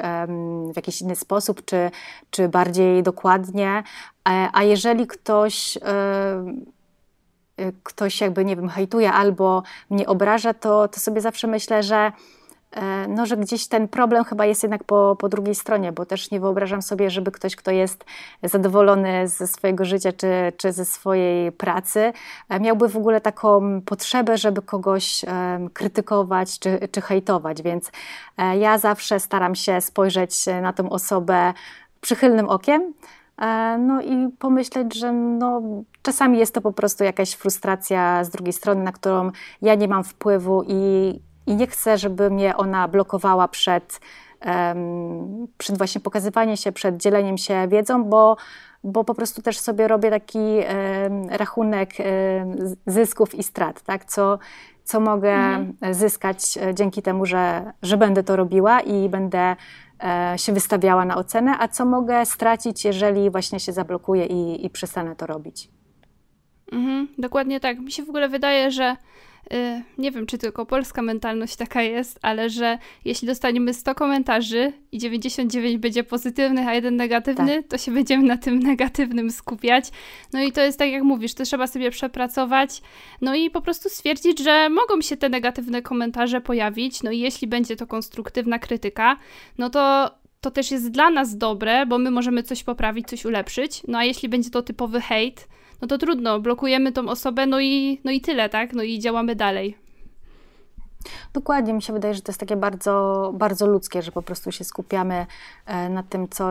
w 0.73 0.80
jakiś 0.81 1.01
inny 1.01 1.15
sposób, 1.15 1.65
czy, 1.65 1.91
czy 2.31 2.49
bardziej 2.49 3.03
dokładnie. 3.03 3.83
E, 4.29 4.49
a 4.53 4.63
jeżeli 4.63 5.07
ktoś 5.07 5.77
e, 5.77 5.81
e, 7.57 7.71
ktoś 7.83 8.21
jakby, 8.21 8.45
nie 8.45 8.55
wiem, 8.55 8.69
hejtuje 8.69 9.11
albo 9.11 9.63
mnie 9.89 10.07
obraża, 10.07 10.53
to, 10.53 10.87
to 10.87 10.99
sobie 10.99 11.21
zawsze 11.21 11.47
myślę, 11.47 11.83
że 11.83 12.11
no, 13.07 13.25
że 13.25 13.37
gdzieś 13.37 13.67
ten 13.67 13.87
problem 13.87 14.23
chyba 14.23 14.45
jest 14.45 14.63
jednak 14.63 14.83
po, 14.83 15.15
po 15.19 15.29
drugiej 15.29 15.55
stronie, 15.55 15.91
bo 15.91 16.05
też 16.05 16.31
nie 16.31 16.39
wyobrażam 16.39 16.81
sobie, 16.81 17.09
żeby 17.09 17.31
ktoś, 17.31 17.55
kto 17.55 17.71
jest 17.71 18.05
zadowolony 18.43 19.27
ze 19.27 19.47
swojego 19.47 19.85
życia 19.85 20.11
czy, 20.11 20.27
czy 20.57 20.71
ze 20.71 20.85
swojej 20.85 21.51
pracy, 21.51 22.13
miałby 22.59 22.89
w 22.89 22.97
ogóle 22.97 23.21
taką 23.21 23.81
potrzebę, 23.81 24.37
żeby 24.37 24.61
kogoś 24.61 25.25
krytykować 25.73 26.59
czy, 26.59 26.87
czy 26.91 27.01
hejtować. 27.01 27.61
Więc 27.61 27.91
ja 28.59 28.77
zawsze 28.77 29.19
staram 29.19 29.55
się 29.55 29.81
spojrzeć 29.81 30.45
na 30.61 30.73
tę 30.73 30.89
osobę 30.89 31.53
przychylnym 32.01 32.49
okiem. 32.49 32.93
No 33.79 34.01
i 34.01 34.29
pomyśleć, 34.39 34.95
że 34.95 35.11
no, 35.13 35.61
czasami 36.01 36.39
jest 36.39 36.53
to 36.53 36.61
po 36.61 36.71
prostu 36.71 37.03
jakaś 37.03 37.33
frustracja 37.33 38.23
z 38.23 38.29
drugiej 38.29 38.53
strony, 38.53 38.83
na 38.83 38.91
którą 38.91 39.31
ja 39.61 39.75
nie 39.75 39.87
mam 39.87 40.03
wpływu 40.03 40.63
i, 40.67 41.19
i 41.47 41.55
nie 41.55 41.67
chcę, 41.67 41.97
żeby 41.97 42.29
mnie 42.29 42.57
ona 42.57 42.87
blokowała 42.87 43.47
przed, 43.47 43.99
um, 44.45 45.47
przed 45.57 45.77
właśnie 45.77 46.01
pokazywaniem 46.01 46.57
się, 46.57 46.71
przed 46.71 46.97
dzieleniem 46.97 47.37
się 47.37 47.67
wiedzą, 47.67 48.03
bo, 48.03 48.37
bo 48.83 49.03
po 49.03 49.15
prostu 49.15 49.41
też 49.41 49.59
sobie 49.59 49.87
robię 49.87 50.09
taki 50.09 50.37
um, 50.39 51.29
rachunek 51.29 51.89
um, 51.99 52.75
zysków 52.87 53.35
i 53.35 53.43
strat, 53.43 53.81
tak? 53.81 54.05
co, 54.05 54.39
co 54.83 54.99
mogę 54.99 55.33
mhm. 55.33 55.93
zyskać 55.93 56.57
e, 56.57 56.75
dzięki 56.75 57.01
temu, 57.01 57.25
że, 57.25 57.73
że 57.81 57.97
będę 57.97 58.23
to 58.23 58.35
robiła 58.35 58.81
i 58.81 59.09
będę 59.09 59.55
e, 60.03 60.33
się 60.37 60.53
wystawiała 60.53 61.05
na 61.05 61.15
ocenę, 61.15 61.55
a 61.59 61.67
co 61.67 61.85
mogę 61.85 62.25
stracić, 62.25 62.85
jeżeli 62.85 63.29
właśnie 63.29 63.59
się 63.59 63.71
zablokuję 63.71 64.25
i, 64.25 64.65
i 64.65 64.69
przestanę 64.69 65.15
to 65.15 65.27
robić. 65.27 65.69
Mhm, 66.71 67.07
dokładnie 67.17 67.59
tak. 67.59 67.79
Mi 67.79 67.91
się 67.91 68.03
w 68.03 68.09
ogóle 68.09 68.29
wydaje, 68.29 68.71
że 68.71 68.95
nie 69.97 70.11
wiem, 70.11 70.25
czy 70.25 70.37
tylko 70.37 70.65
polska 70.65 71.01
mentalność 71.01 71.55
taka 71.55 71.81
jest, 71.81 72.19
ale 72.21 72.49
że 72.49 72.77
jeśli 73.05 73.27
dostaniemy 73.27 73.73
100 73.73 73.95
komentarzy 73.95 74.73
i 74.91 74.97
99 74.97 75.77
będzie 75.77 76.03
pozytywnych, 76.03 76.67
a 76.67 76.73
jeden 76.73 76.95
negatywny, 76.95 77.55
tak. 77.55 77.67
to 77.67 77.77
się 77.77 77.91
będziemy 77.91 78.23
na 78.23 78.37
tym 78.37 78.59
negatywnym 78.69 79.31
skupiać. 79.31 79.85
No 80.33 80.43
i 80.43 80.51
to 80.51 80.61
jest 80.61 80.79
tak, 80.79 80.89
jak 80.89 81.03
mówisz, 81.03 81.33
to 81.33 81.43
trzeba 81.43 81.67
sobie 81.67 81.91
przepracować, 81.91 82.81
no 83.21 83.35
i 83.35 83.49
po 83.49 83.61
prostu 83.61 83.89
stwierdzić, 83.89 84.39
że 84.39 84.69
mogą 84.69 85.01
się 85.01 85.17
te 85.17 85.29
negatywne 85.29 85.81
komentarze 85.81 86.41
pojawić, 86.41 87.03
no 87.03 87.11
i 87.11 87.19
jeśli 87.19 87.47
będzie 87.47 87.75
to 87.75 87.87
konstruktywna 87.87 88.59
krytyka, 88.59 89.17
no 89.57 89.69
to 89.69 90.11
to 90.41 90.51
też 90.51 90.71
jest 90.71 90.91
dla 90.91 91.09
nas 91.09 91.37
dobre, 91.37 91.85
bo 91.85 91.97
my 91.97 92.11
możemy 92.11 92.43
coś 92.43 92.63
poprawić, 92.63 93.07
coś 93.07 93.25
ulepszyć. 93.25 93.81
No 93.87 93.97
a 93.97 94.03
jeśli 94.03 94.29
będzie 94.29 94.49
to 94.49 94.61
typowy 94.61 95.01
hejt, 95.01 95.47
no 95.81 95.87
to 95.87 95.97
trudno, 95.97 96.39
blokujemy 96.39 96.91
tą 96.91 97.09
osobę, 97.09 97.45
no 97.45 97.59
i, 97.59 98.01
no 98.03 98.11
i 98.11 98.21
tyle, 98.21 98.49
tak? 98.49 98.73
No 98.73 98.83
i 98.83 98.99
działamy 98.99 99.35
dalej. 99.35 99.77
Dokładnie, 101.33 101.73
mi 101.73 101.81
się 101.81 101.93
wydaje, 101.93 102.13
że 102.13 102.21
to 102.21 102.31
jest 102.31 102.39
takie 102.39 102.55
bardzo, 102.55 103.31
bardzo 103.35 103.67
ludzkie, 103.67 104.01
że 104.01 104.11
po 104.11 104.21
prostu 104.21 104.51
się 104.51 104.63
skupiamy 104.63 105.25
e, 105.65 105.89
na 105.89 106.03
tym, 106.03 106.29
co 106.29 106.49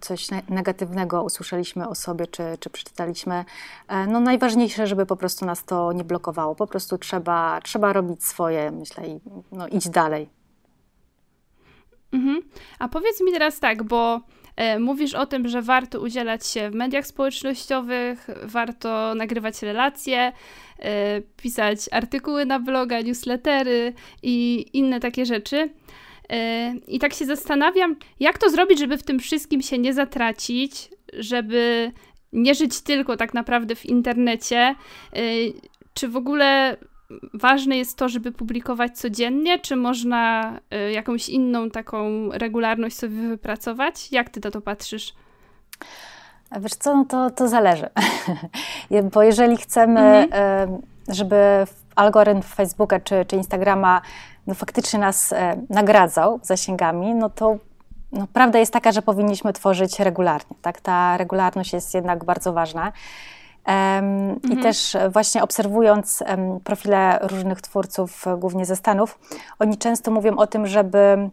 coś 0.00 0.28
negatywnego 0.48 1.22
usłyszeliśmy 1.22 1.88
o 1.88 1.94
sobie, 1.94 2.26
czy, 2.26 2.42
czy 2.60 2.70
przeczytaliśmy. 2.70 3.44
E, 3.88 4.06
no 4.06 4.20
najważniejsze, 4.20 4.86
żeby 4.86 5.06
po 5.06 5.16
prostu 5.16 5.46
nas 5.46 5.64
to 5.64 5.92
nie 5.92 6.04
blokowało. 6.04 6.54
Po 6.54 6.66
prostu 6.66 6.98
trzeba, 6.98 7.60
trzeba 7.60 7.92
robić 7.92 8.24
swoje, 8.24 8.70
myślę, 8.70 9.06
i 9.06 9.20
no, 9.52 9.68
iść 9.68 9.88
dalej. 9.88 10.28
Mhm. 12.12 12.42
A 12.78 12.88
powiedz 12.88 13.20
mi 13.20 13.32
teraz 13.32 13.60
tak, 13.60 13.82
bo 13.82 14.20
mówisz 14.78 15.14
o 15.14 15.26
tym, 15.26 15.48
że 15.48 15.62
warto 15.62 16.00
udzielać 16.00 16.46
się 16.46 16.70
w 16.70 16.74
mediach 16.74 17.06
społecznościowych, 17.06 18.26
warto 18.42 19.14
nagrywać 19.14 19.62
relacje, 19.62 20.32
e, 20.78 21.20
pisać 21.20 21.78
artykuły 21.90 22.46
na 22.46 22.60
bloga, 22.60 23.00
newslettery 23.00 23.92
i 24.22 24.66
inne 24.72 25.00
takie 25.00 25.26
rzeczy. 25.26 25.70
E, 26.30 26.74
I 26.88 26.98
tak 26.98 27.14
się 27.14 27.24
zastanawiam, 27.24 27.96
jak 28.20 28.38
to 28.38 28.50
zrobić, 28.50 28.78
żeby 28.78 28.98
w 28.98 29.02
tym 29.02 29.18
wszystkim 29.18 29.62
się 29.62 29.78
nie 29.78 29.94
zatracić, 29.94 30.88
żeby 31.12 31.92
nie 32.32 32.54
żyć 32.54 32.80
tylko 32.80 33.16
tak 33.16 33.34
naprawdę 33.34 33.74
w 33.74 33.86
internecie. 33.86 34.74
Czy 35.94 36.08
w 36.08 36.16
ogóle 36.16 36.76
ważne 37.34 37.76
jest 37.76 37.96
to, 37.98 38.08
żeby 38.08 38.32
publikować 38.32 38.98
codziennie, 38.98 39.58
czy 39.58 39.76
można 39.76 40.52
y, 40.88 40.92
jakąś 40.92 41.28
inną 41.28 41.70
taką 41.70 42.28
regularność 42.32 42.96
sobie 42.96 43.28
wypracować? 43.28 44.12
Jak 44.12 44.30
ty 44.30 44.40
na 44.44 44.50
to 44.50 44.60
patrzysz? 44.60 45.14
Wiesz 46.60 46.74
co, 46.74 46.96
no 46.96 47.04
to, 47.04 47.30
to 47.30 47.48
zależy. 47.48 47.88
Bo 49.14 49.22
jeżeli 49.22 49.56
chcemy, 49.56 50.00
mhm. 50.00 50.82
żeby 51.08 51.36
algorytm 51.96 52.42
Facebooka 52.42 53.00
czy, 53.00 53.24
czy 53.24 53.36
Instagrama 53.36 54.00
no, 54.46 54.54
faktycznie 54.54 54.98
nas 54.98 55.32
e, 55.32 55.56
nagradzał 55.70 56.40
zasięgami, 56.42 57.14
no 57.14 57.30
to 57.30 57.56
no, 58.12 58.26
prawda 58.32 58.58
jest 58.58 58.72
taka, 58.72 58.92
że 58.92 59.02
powinniśmy 59.02 59.52
tworzyć 59.52 60.00
regularnie. 60.00 60.56
Tak? 60.62 60.80
Ta 60.80 61.16
regularność 61.16 61.72
jest 61.72 61.94
jednak 61.94 62.24
bardzo 62.24 62.52
ważna. 62.52 62.92
Mhm. 63.64 64.40
I 64.52 64.62
też 64.62 64.96
właśnie 65.10 65.42
obserwując 65.42 66.22
profile 66.64 67.18
różnych 67.22 67.60
twórców, 67.60 68.24
głównie 68.38 68.66
ze 68.66 68.76
Stanów, 68.76 69.18
oni 69.58 69.78
często 69.78 70.10
mówią 70.10 70.36
o 70.36 70.46
tym, 70.46 70.66
żeby, 70.66 71.30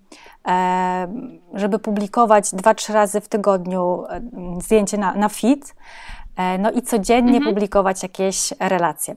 żeby 1.53 1.79
publikować 1.79 2.51
dwa, 2.53 2.73
trzy 2.73 2.93
razy 2.93 3.21
w 3.21 3.27
tygodniu 3.27 4.03
zdjęcie 4.61 4.97
na, 4.97 5.13
na 5.13 5.29
feed, 5.29 5.75
e, 6.37 6.57
no 6.57 6.71
i 6.71 6.81
codziennie 6.81 7.37
mhm. 7.37 7.53
publikować 7.53 8.03
jakieś 8.03 8.53
relacje 8.59 9.15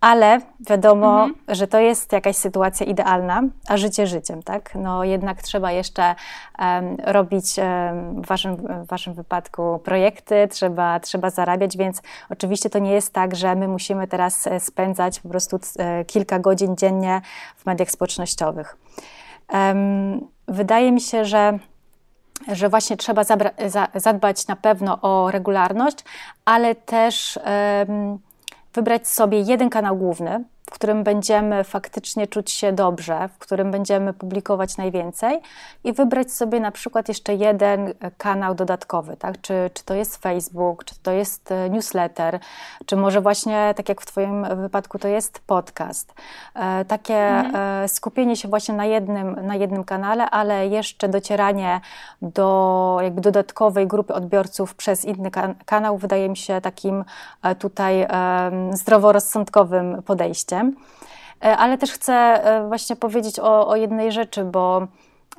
ale 0.00 0.40
wiadomo, 0.60 1.24
mhm. 1.24 1.34
że 1.48 1.66
to 1.66 1.78
jest 1.78 2.12
jakaś 2.12 2.36
sytuacja 2.36 2.86
idealna, 2.86 3.42
a 3.68 3.76
życie 3.76 4.06
życiem, 4.06 4.42
tak? 4.42 4.74
No 4.74 5.04
jednak 5.04 5.42
trzeba 5.42 5.72
jeszcze 5.72 6.14
um, 6.58 6.96
robić 7.04 7.58
um, 7.58 8.22
w, 8.22 8.26
waszym, 8.26 8.56
w 8.56 8.86
waszym 8.86 9.14
wypadku 9.14 9.80
projekty, 9.84 10.48
trzeba, 10.50 11.00
trzeba 11.00 11.30
zarabiać, 11.30 11.76
więc 11.76 12.02
oczywiście 12.30 12.70
to 12.70 12.78
nie 12.78 12.92
jest 12.92 13.12
tak, 13.12 13.36
że 13.36 13.54
my 13.54 13.68
musimy 13.68 14.06
teraz 14.06 14.46
e, 14.46 14.60
spędzać 14.60 15.20
po 15.20 15.28
prostu 15.28 15.58
e, 15.78 16.04
kilka 16.04 16.38
godzin 16.38 16.76
dziennie 16.76 17.20
w 17.56 17.66
mediach 17.66 17.90
społecznościowych. 17.90 18.76
Um, 19.52 20.28
wydaje 20.48 20.92
mi 20.92 21.00
się, 21.00 21.24
że 21.24 21.58
że 22.52 22.68
właśnie 22.68 22.96
trzeba 22.96 23.22
zadbać 23.94 24.46
na 24.46 24.56
pewno 24.56 24.98
o 25.02 25.30
regularność, 25.30 26.04
ale 26.44 26.74
też 26.74 27.38
um, 27.88 28.18
wybrać 28.74 29.08
sobie 29.08 29.40
jeden 29.40 29.70
kanał 29.70 29.96
główny, 29.96 30.44
w 30.70 30.72
którym 30.72 31.04
będziemy 31.04 31.64
faktycznie 31.64 32.26
czuć 32.26 32.50
się 32.50 32.72
dobrze, 32.72 33.28
w 33.28 33.38
którym 33.38 33.70
będziemy 33.70 34.12
publikować 34.12 34.76
najwięcej 34.76 35.40
i 35.84 35.92
wybrać 35.92 36.32
sobie 36.32 36.60
na 36.60 36.70
przykład 36.70 37.08
jeszcze 37.08 37.34
jeden 37.34 37.94
kanał 38.18 38.54
dodatkowy, 38.54 39.16
tak? 39.16 39.40
Czy, 39.40 39.70
czy 39.74 39.84
to 39.84 39.94
jest 39.94 40.16
Facebook, 40.16 40.84
czy 40.84 40.94
to 41.02 41.12
jest 41.12 41.52
e, 41.52 41.70
newsletter, 41.70 42.38
czy 42.86 42.96
może 42.96 43.20
właśnie, 43.20 43.74
tak 43.76 43.88
jak 43.88 44.00
w 44.00 44.06
Twoim 44.06 44.46
wypadku, 44.62 44.98
to 44.98 45.08
jest 45.08 45.40
podcast. 45.46 46.14
E, 46.54 46.84
takie 46.84 47.16
mhm. 47.16 47.84
E, 47.84 47.88
skupienie 47.88 48.36
się 48.36 48.48
właśnie 48.48 48.74
na 48.74 48.84
jednym, 48.84 49.46
na 49.46 49.54
jednym 49.54 49.84
kanale, 49.84 50.30
ale 50.30 50.66
jeszcze 50.66 51.08
docieranie 51.08 51.80
do 52.22 52.98
jakby 53.02 53.20
dodatkowej 53.20 53.86
grupy 53.86 54.14
odbiorców 54.14 54.74
przez 54.74 55.04
inny 55.04 55.30
kan 55.30 55.54
kanał 55.66 55.98
wydaje 55.98 56.28
mi 56.28 56.36
się 56.36 56.60
takim 56.60 57.04
tutaj 57.58 58.06
zdroworozsądkowym 58.72 60.02
podejściem. 60.02 60.59
E, 61.44 61.56
ale 61.56 61.78
też 61.78 61.92
chcę 61.92 62.14
e, 62.14 62.68
właśnie 62.68 62.96
powiedzieć 62.96 63.38
o, 63.38 63.68
o 63.68 63.76
jednej 63.76 64.12
rzeczy, 64.12 64.44
bo 64.44 64.86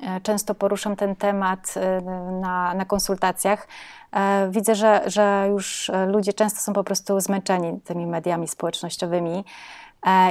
e, 0.04 0.22
często 0.22 0.56
poruszam 0.56 0.96
ten 0.96 1.16
temat 1.16 1.74
na, 2.42 2.74
na 2.74 2.86
konsultacjach. 2.86 3.68
Widzę, 4.50 4.76
że, 4.76 5.02
że 5.06 5.46
już 5.50 5.92
ludzie 6.08 6.34
często 6.34 6.60
są 6.60 6.74
po 6.74 6.84
prostu 6.84 7.20
zmęczeni 7.20 7.82
tymi 7.82 8.06
mediami 8.06 8.48
społecznościowymi 8.48 9.46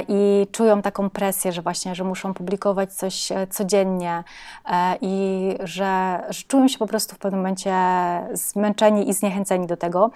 i 0.07 0.47
czują 0.51 0.81
taką 0.81 1.09
presję, 1.09 1.51
że 1.51 1.61
właśnie, 1.61 1.95
że 1.95 2.03
muszą 2.03 2.33
publikować 2.33 2.93
coś 2.93 3.29
codziennie 3.49 4.23
i 5.01 5.55
że, 5.59 6.23
że 6.29 6.43
czują 6.47 6.67
się 6.67 6.77
po 6.77 6.87
prostu 6.87 7.15
w 7.15 7.19
pewnym 7.19 7.39
momencie 7.39 7.73
zmęczeni 8.33 9.09
i 9.09 9.13
zniechęceni 9.13 9.67
do 9.67 9.77
tego. 9.77 10.11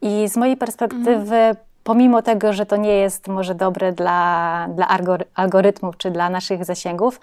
I 0.00 0.28
z 0.28 0.36
mojej 0.36 0.56
perspektywy 0.56 1.36
mm 1.36 1.56
pomimo 1.84 2.22
tego, 2.22 2.52
że 2.52 2.66
to 2.66 2.76
nie 2.76 2.92
jest 2.92 3.28
może 3.28 3.54
dobre 3.54 3.92
dla, 3.92 4.68
dla 4.74 4.88
algorytmów 5.34 5.96
czy 5.96 6.10
dla 6.10 6.30
naszych 6.30 6.64
zasięgów, 6.64 7.20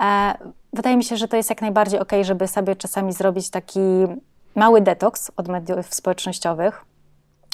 e, 0.00 0.34
wydaje 0.72 0.96
mi 0.96 1.04
się, 1.04 1.16
że 1.16 1.28
to 1.28 1.36
jest 1.36 1.50
jak 1.50 1.62
najbardziej 1.62 2.00
ok, 2.00 2.12
żeby 2.22 2.48
sobie 2.48 2.76
czasami 2.76 3.12
zrobić 3.12 3.50
taki 3.50 3.80
mały 4.54 4.80
detoks 4.80 5.30
od 5.36 5.48
mediów 5.48 5.94
społecznościowych, 5.94 6.84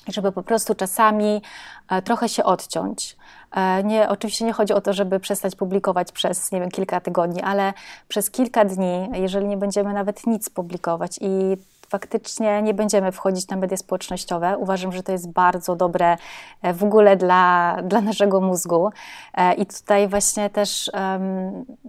żeby 0.08 0.32
po 0.32 0.42
prostu 0.42 0.74
czasami 0.74 1.42
e, 1.90 2.02
trochę 2.02 2.28
się 2.28 2.44
odciąć. 2.44 3.16
E, 3.52 3.84
nie, 3.84 4.08
oczywiście 4.08 4.44
nie 4.44 4.52
chodzi 4.52 4.72
o 4.72 4.80
to, 4.80 4.92
żeby 4.92 5.20
przestać 5.20 5.56
publikować 5.56 6.12
przez, 6.12 6.52
nie 6.52 6.60
wiem, 6.60 6.70
kilka 6.70 7.00
tygodni, 7.00 7.42
ale 7.42 7.72
przez 8.08 8.30
kilka 8.30 8.64
dni, 8.64 9.08
jeżeli 9.12 9.46
nie 9.46 9.56
będziemy 9.56 9.92
nawet 9.92 10.26
nic 10.26 10.50
publikować 10.50 11.18
i 11.20 11.56
faktycznie 11.94 12.62
nie 12.62 12.74
będziemy 12.74 13.12
wchodzić 13.12 13.48
na 13.48 13.56
media 13.56 13.76
społecznościowe. 13.76 14.58
Uważam, 14.58 14.92
że 14.92 15.02
to 15.02 15.12
jest 15.12 15.32
bardzo 15.32 15.76
dobre 15.76 16.16
e, 16.62 16.72
w 16.72 16.84
ogóle 16.84 17.16
dla, 17.16 17.76
dla 17.82 18.00
naszego 18.00 18.40
mózgu. 18.40 18.90
E, 19.34 19.54
I 19.54 19.66
tutaj 19.66 20.08
właśnie 20.08 20.50
też 20.50 20.90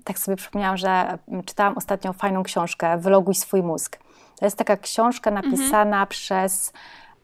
tak 0.03 0.19
sobie 0.19 0.37
przypomniałam, 0.37 0.77
że 0.77 1.17
czytałam 1.45 1.77
ostatnio 1.77 2.13
fajną 2.13 2.43
książkę 2.43 2.97
Wyloguj 2.97 3.35
swój 3.35 3.63
mózg. 3.63 3.99
To 4.39 4.45
jest 4.45 4.57
taka 4.57 4.77
książka 4.77 5.29
mhm. 5.29 5.45
napisana 5.45 5.97
mhm. 5.97 6.07
przez 6.07 6.73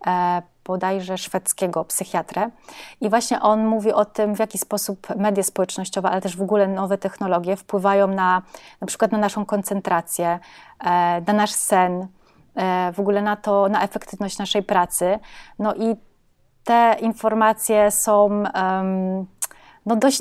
e, 0.07 0.41
bodajże 0.65 1.17
szwedzkiego 1.17 1.85
psychiatrę. 1.85 2.49
I 3.01 3.09
właśnie 3.09 3.41
on 3.41 3.65
mówi 3.65 3.93
o 3.93 4.05
tym, 4.05 4.35
w 4.35 4.39
jaki 4.39 4.57
sposób 4.57 5.07
media 5.15 5.43
społecznościowe, 5.43 6.09
ale 6.09 6.21
też 6.21 6.37
w 6.37 6.41
ogóle 6.41 6.67
nowe 6.67 6.97
technologie 6.97 7.55
wpływają 7.55 8.07
na 8.07 8.41
na 8.81 8.87
przykład 8.87 9.11
na 9.11 9.17
naszą 9.17 9.45
koncentrację, 9.45 10.39
na 11.27 11.33
nasz 11.33 11.51
sen, 11.51 12.07
w 12.93 12.99
ogóle 12.99 13.21
na 13.21 13.35
to, 13.35 13.69
na 13.69 13.83
efektywność 13.83 14.37
naszej 14.37 14.63
pracy. 14.63 15.19
No 15.59 15.75
i 15.75 15.95
te 16.63 16.95
informacje 17.01 17.91
są 17.91 18.43
um, 18.55 19.27
no 19.85 19.95
dość 19.95 20.19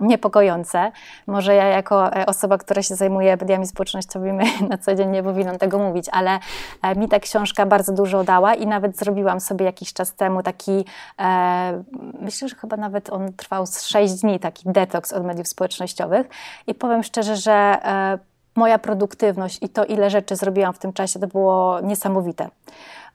niepokojące. 0.00 0.92
Może 1.26 1.54
ja 1.54 1.64
jako 1.64 2.16
e, 2.16 2.26
osoba, 2.26 2.58
która 2.58 2.82
się 2.82 2.94
zajmuje 2.94 3.36
mediami 3.36 3.66
społecznościowymi 3.66 4.44
na 4.70 4.78
co 4.78 4.94
dzień 4.94 5.10
nie 5.10 5.22
powinnam 5.22 5.58
tego 5.58 5.78
mówić, 5.78 6.06
ale 6.12 6.38
e, 6.82 6.94
mi 6.94 7.08
ta 7.08 7.20
książka 7.20 7.66
bardzo 7.66 7.92
dużo 7.92 8.24
dała 8.24 8.54
i 8.54 8.66
nawet 8.66 8.96
zrobiłam 8.96 9.40
sobie 9.40 9.64
jakiś 9.64 9.92
czas 9.92 10.14
temu 10.14 10.42
taki, 10.42 10.84
e, 11.20 11.82
myślę, 12.20 12.48
że 12.48 12.56
chyba 12.56 12.76
nawet 12.76 13.12
on 13.12 13.32
trwał 13.32 13.66
z 13.66 13.82
6 13.82 14.14
dni, 14.14 14.40
taki 14.40 14.62
detoks 14.72 15.12
od 15.12 15.24
mediów 15.24 15.48
społecznościowych 15.48 16.26
i 16.66 16.74
powiem 16.74 17.02
szczerze, 17.02 17.36
że 17.36 17.52
e, 17.52 18.18
moja 18.56 18.78
produktywność 18.78 19.58
i 19.62 19.68
to, 19.68 19.84
ile 19.84 20.10
rzeczy 20.10 20.36
zrobiłam 20.36 20.72
w 20.72 20.78
tym 20.78 20.92
czasie, 20.92 21.18
to 21.18 21.26
było 21.26 21.80
niesamowite. 21.80 22.48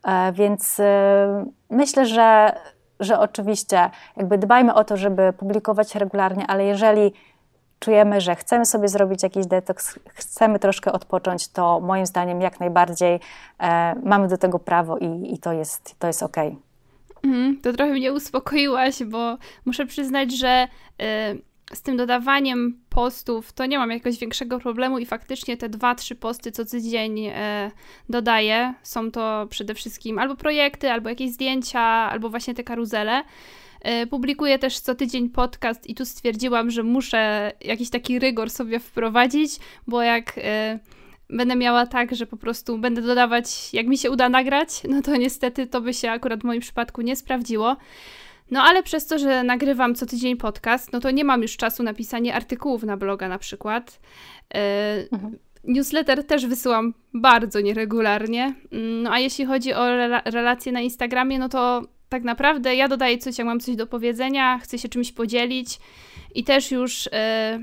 E, 0.04 0.32
więc 0.32 0.80
e, 0.80 1.46
myślę, 1.70 2.06
że, 2.06 2.56
że 3.00 3.20
oczywiście 3.20 3.90
jakby 4.18 4.38
dbajmy 4.38 4.74
o 4.74 4.84
to, 4.84 4.98
żeby 4.98 5.34
publikować 5.34 5.96
regularnie, 5.96 6.48
ale 6.48 6.66
jeżeli 6.66 7.14
czujemy, 7.80 8.22
że 8.22 8.36
chcemy 8.36 8.66
sobie 8.66 8.88
zrobić 8.88 9.24
jakiś 9.24 9.46
detoks, 9.48 10.00
chcemy 10.14 10.60
troszkę 10.60 10.92
odpocząć, 10.92 11.48
to 11.48 11.80
moim 11.80 12.06
zdaniem 12.06 12.42
jak 12.42 12.60
najbardziej 12.60 13.20
e, 13.60 13.96
mamy 14.04 14.28
do 14.28 14.38
tego 14.38 14.60
prawo 14.60 14.98
i, 14.98 15.34
i 15.34 15.38
to 15.38 15.54
jest, 15.54 15.96
to 16.00 16.08
jest 16.08 16.24
okej. 16.24 16.48
Okay. 16.48 17.32
Mm, 17.32 17.62
to 17.62 17.74
trochę 17.74 17.92
mnie 17.92 18.14
uspokoiłaś, 18.14 19.04
bo 19.04 19.38
muszę 19.66 19.86
przyznać, 19.86 20.38
że 20.38 20.68
z 21.74 21.82
tym 21.82 21.98
dodawaniem 21.98 22.82
postów 22.90 23.54
to 23.54 23.66
nie 23.66 23.78
mam 23.78 23.92
jakiegoś 23.92 24.20
większego 24.20 24.60
problemu 24.60 25.00
i 25.00 25.06
faktycznie 25.06 25.58
te 25.58 25.70
dwa, 25.70 25.96
trzy 25.96 26.16
posty 26.16 26.52
co 26.52 26.66
tydzień 26.66 27.20
e, 27.26 27.72
dodaję. 28.10 28.74
Są 28.84 29.12
to 29.12 29.48
przede 29.50 29.74
wszystkim 29.74 30.20
albo 30.20 30.36
projekty, 30.36 30.92
albo 30.92 31.10
jakieś 31.10 31.32
zdjęcia, 31.32 31.82
albo 31.82 32.30
właśnie 32.30 32.54
te 32.54 32.64
karuzele. 32.64 33.24
E, 33.82 34.08
publikuję 34.08 34.60
też 34.60 34.80
co 34.80 34.96
tydzień 34.96 35.30
podcast 35.30 35.88
i 35.88 35.96
tu 35.96 36.06
stwierdziłam, 36.06 36.72
że 36.72 36.84
muszę 36.84 37.52
jakiś 37.62 37.90
taki 37.90 38.20
rygor 38.20 38.50
sobie 38.50 38.80
wprowadzić, 38.80 39.52
bo 39.88 40.02
jak 40.02 40.34
e, 40.38 40.80
będę 41.30 41.56
miała 41.56 41.86
tak, 41.86 42.16
że 42.16 42.26
po 42.26 42.38
prostu 42.38 42.78
będę 42.78 43.02
dodawać, 43.02 43.74
jak 43.74 43.88
mi 43.88 43.98
się 43.98 44.12
uda 44.12 44.30
nagrać, 44.30 44.82
no 44.90 45.02
to 45.02 45.16
niestety 45.16 45.68
to 45.68 45.82
by 45.82 45.94
się 45.94 46.12
akurat 46.12 46.42
w 46.42 46.44
moim 46.44 46.62
przypadku 46.62 47.02
nie 47.02 47.16
sprawdziło. 47.16 47.78
No 48.52 48.62
ale 48.62 48.84
przez 48.84 49.08
to, 49.08 49.20
że 49.20 49.44
nagrywam 49.44 49.96
co 49.96 50.06
tydzień 50.06 50.38
podcast, 50.38 50.94
no 50.94 51.00
to 51.00 51.12
nie 51.12 51.24
mam 51.24 51.42
już 51.42 51.58
czasu 51.58 51.84
na 51.84 51.94
pisanie 51.94 52.36
artykułów 52.36 52.84
na 52.84 52.98
bloga 52.98 53.30
na 53.30 53.38
przykład. 53.38 54.00
Mhm. 55.12 55.38
Newsletter 55.64 56.28
też 56.28 56.46
wysyłam 56.46 56.94
bardzo 57.14 57.62
nieregularnie. 57.62 58.56
No 59.04 59.12
a 59.12 59.20
jeśli 59.20 59.46
chodzi 59.46 59.74
o 59.74 59.88
rela 59.90 60.22
relacje 60.26 60.72
na 60.72 60.82
Instagramie, 60.82 61.40
no 61.40 61.50
to 61.50 61.82
tak 62.10 62.24
naprawdę 62.24 62.76
ja 62.76 62.88
dodaję 62.88 63.18
coś, 63.18 63.38
jak 63.38 63.48
mam 63.48 63.60
coś 63.60 63.76
do 63.76 63.88
powiedzenia, 63.88 64.60
chcę 64.60 64.78
się 64.78 64.90
czymś 64.90 65.12
podzielić 65.12 65.80
i 66.36 66.44
też 66.44 66.72
już 66.72 67.10
e, 67.12 67.60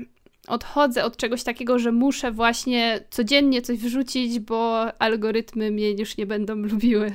odchodzę 0.47 1.03
od 1.03 1.17
czegoś 1.17 1.43
takiego, 1.43 1.79
że 1.79 1.91
muszę 1.91 2.31
właśnie 2.31 2.99
codziennie 3.09 3.61
coś 3.61 3.77
wrzucić, 3.77 4.39
bo 4.39 4.85
algorytmy 5.01 5.71
mnie 5.71 5.91
już 5.91 6.17
nie 6.17 6.25
będą 6.25 6.55
lubiły. 6.55 7.11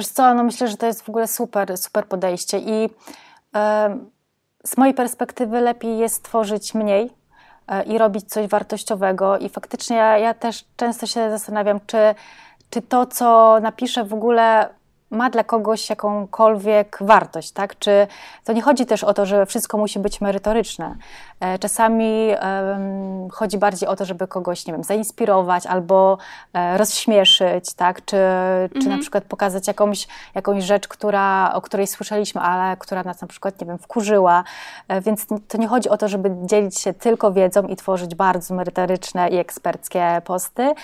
Wiesz 0.00 0.08
co, 0.08 0.34
no 0.34 0.44
myślę, 0.44 0.68
że 0.68 0.76
to 0.76 0.86
jest 0.86 1.02
w 1.02 1.08
ogóle 1.08 1.28
super, 1.28 1.78
super 1.78 2.06
podejście 2.06 2.58
i 2.58 2.90
e, 3.54 3.98
z 4.64 4.76
mojej 4.76 4.94
perspektywy 4.94 5.60
lepiej 5.60 5.98
jest 5.98 6.22
tworzyć 6.22 6.74
mniej 6.74 7.10
e, 7.68 7.82
i 7.82 7.98
robić 7.98 8.28
coś 8.28 8.46
wartościowego 8.46 9.38
i 9.38 9.48
faktycznie 9.48 9.96
ja, 9.96 10.18
ja 10.18 10.34
też 10.34 10.64
często 10.76 11.06
się 11.06 11.30
zastanawiam, 11.30 11.80
czy, 11.86 12.14
czy 12.70 12.82
to, 12.82 13.06
co 13.06 13.58
napiszę 13.60 14.04
w 14.04 14.14
ogóle 14.14 14.68
ma 15.10 15.30
dla 15.30 15.44
kogoś 15.44 15.90
jakąkolwiek 15.90 16.98
wartość, 17.00 17.52
tak? 17.52 17.78
Czy 17.78 18.06
to 18.44 18.52
nie 18.52 18.62
chodzi 18.62 18.86
też 18.86 19.04
o 19.04 19.14
to, 19.14 19.26
że 19.26 19.46
wszystko 19.46 19.78
musi 19.78 19.98
być 19.98 20.20
merytoryczne. 20.20 20.96
E, 21.40 21.58
czasami 21.58 22.28
um, 22.28 23.30
chodzi 23.30 23.58
bardziej 23.58 23.88
o 23.88 23.96
to, 23.96 24.04
żeby 24.04 24.28
kogoś, 24.28 24.66
nie 24.66 24.72
wiem, 24.72 24.84
zainspirować 24.84 25.66
albo 25.66 26.18
e, 26.52 26.78
rozśmieszyć, 26.78 27.74
tak? 27.74 28.04
Czy, 28.04 28.16
mhm. 28.16 28.70
czy 28.70 28.78
na 28.78 28.84
mhm. 28.84 29.00
przykład 29.00 29.24
pokazać 29.24 29.66
jakąś, 29.66 30.08
jakąś 30.34 30.64
rzecz, 30.64 30.88
która, 30.88 31.52
o 31.54 31.60
której 31.60 31.86
słyszeliśmy, 31.86 32.40
ale 32.40 32.76
która 32.76 33.02
nas 33.02 33.20
na 33.20 33.28
przykład, 33.28 33.60
nie 33.60 33.66
wiem, 33.66 33.78
wkurzyła. 33.78 34.44
E, 34.88 35.00
więc 35.00 35.26
to 35.48 35.58
nie 35.58 35.68
chodzi 35.68 35.88
o 35.88 35.96
to, 35.96 36.08
żeby 36.08 36.30
dzielić 36.42 36.80
się 36.80 36.94
tylko 36.94 37.32
wiedzą 37.32 37.62
i 37.62 37.76
tworzyć 37.76 38.14
bardzo 38.14 38.54
merytoryczne 38.54 39.28
i 39.28 39.36
eksperckie 39.36 40.22
posty, 40.24 40.74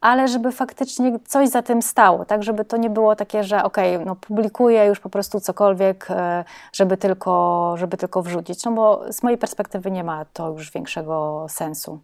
ale 0.00 0.28
żeby 0.28 0.52
faktycznie 0.52 1.18
coś 1.26 1.48
za 1.48 1.62
tym 1.62 1.82
stało, 1.82 2.24
tak? 2.24 2.42
Żeby 2.42 2.64
to 2.64 2.76
nie 2.76 2.90
było 2.90 3.16
takie, 3.16 3.44
że 3.44 3.64
ok, 3.64 3.75
no 4.06 4.16
publikuję 4.16 4.84
już 4.84 5.00
po 5.00 5.10
prostu 5.10 5.40
cokolwiek, 5.40 6.08
żeby 6.72 6.96
tylko, 6.96 7.74
żeby 7.78 7.96
tylko 7.96 8.22
wrzucić. 8.22 8.64
No 8.64 8.72
bo 8.72 9.12
z 9.12 9.22
mojej 9.22 9.38
perspektywy 9.38 9.90
nie 9.90 10.04
ma 10.04 10.24
to 10.24 10.50
już 10.50 10.70
większego 10.70 11.46
sensu. 11.48 12.00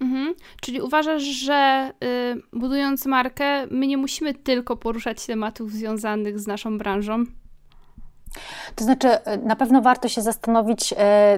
Mhm. 0.00 0.34
Czyli 0.60 0.80
uważasz, 0.80 1.22
że 1.22 1.92
y, 2.04 2.58
budując 2.58 3.06
markę, 3.06 3.66
my 3.70 3.86
nie 3.86 3.96
musimy 3.96 4.34
tylko 4.34 4.76
poruszać 4.76 5.26
tematów 5.26 5.72
związanych 5.72 6.40
z 6.40 6.46
naszą 6.46 6.78
branżą? 6.78 7.24
To 8.76 8.84
znaczy, 8.84 9.08
y, 9.08 9.38
na 9.38 9.56
pewno 9.56 9.82
warto 9.82 10.08
się 10.08 10.22
zastanowić, 10.22 10.92
y, 10.92 10.96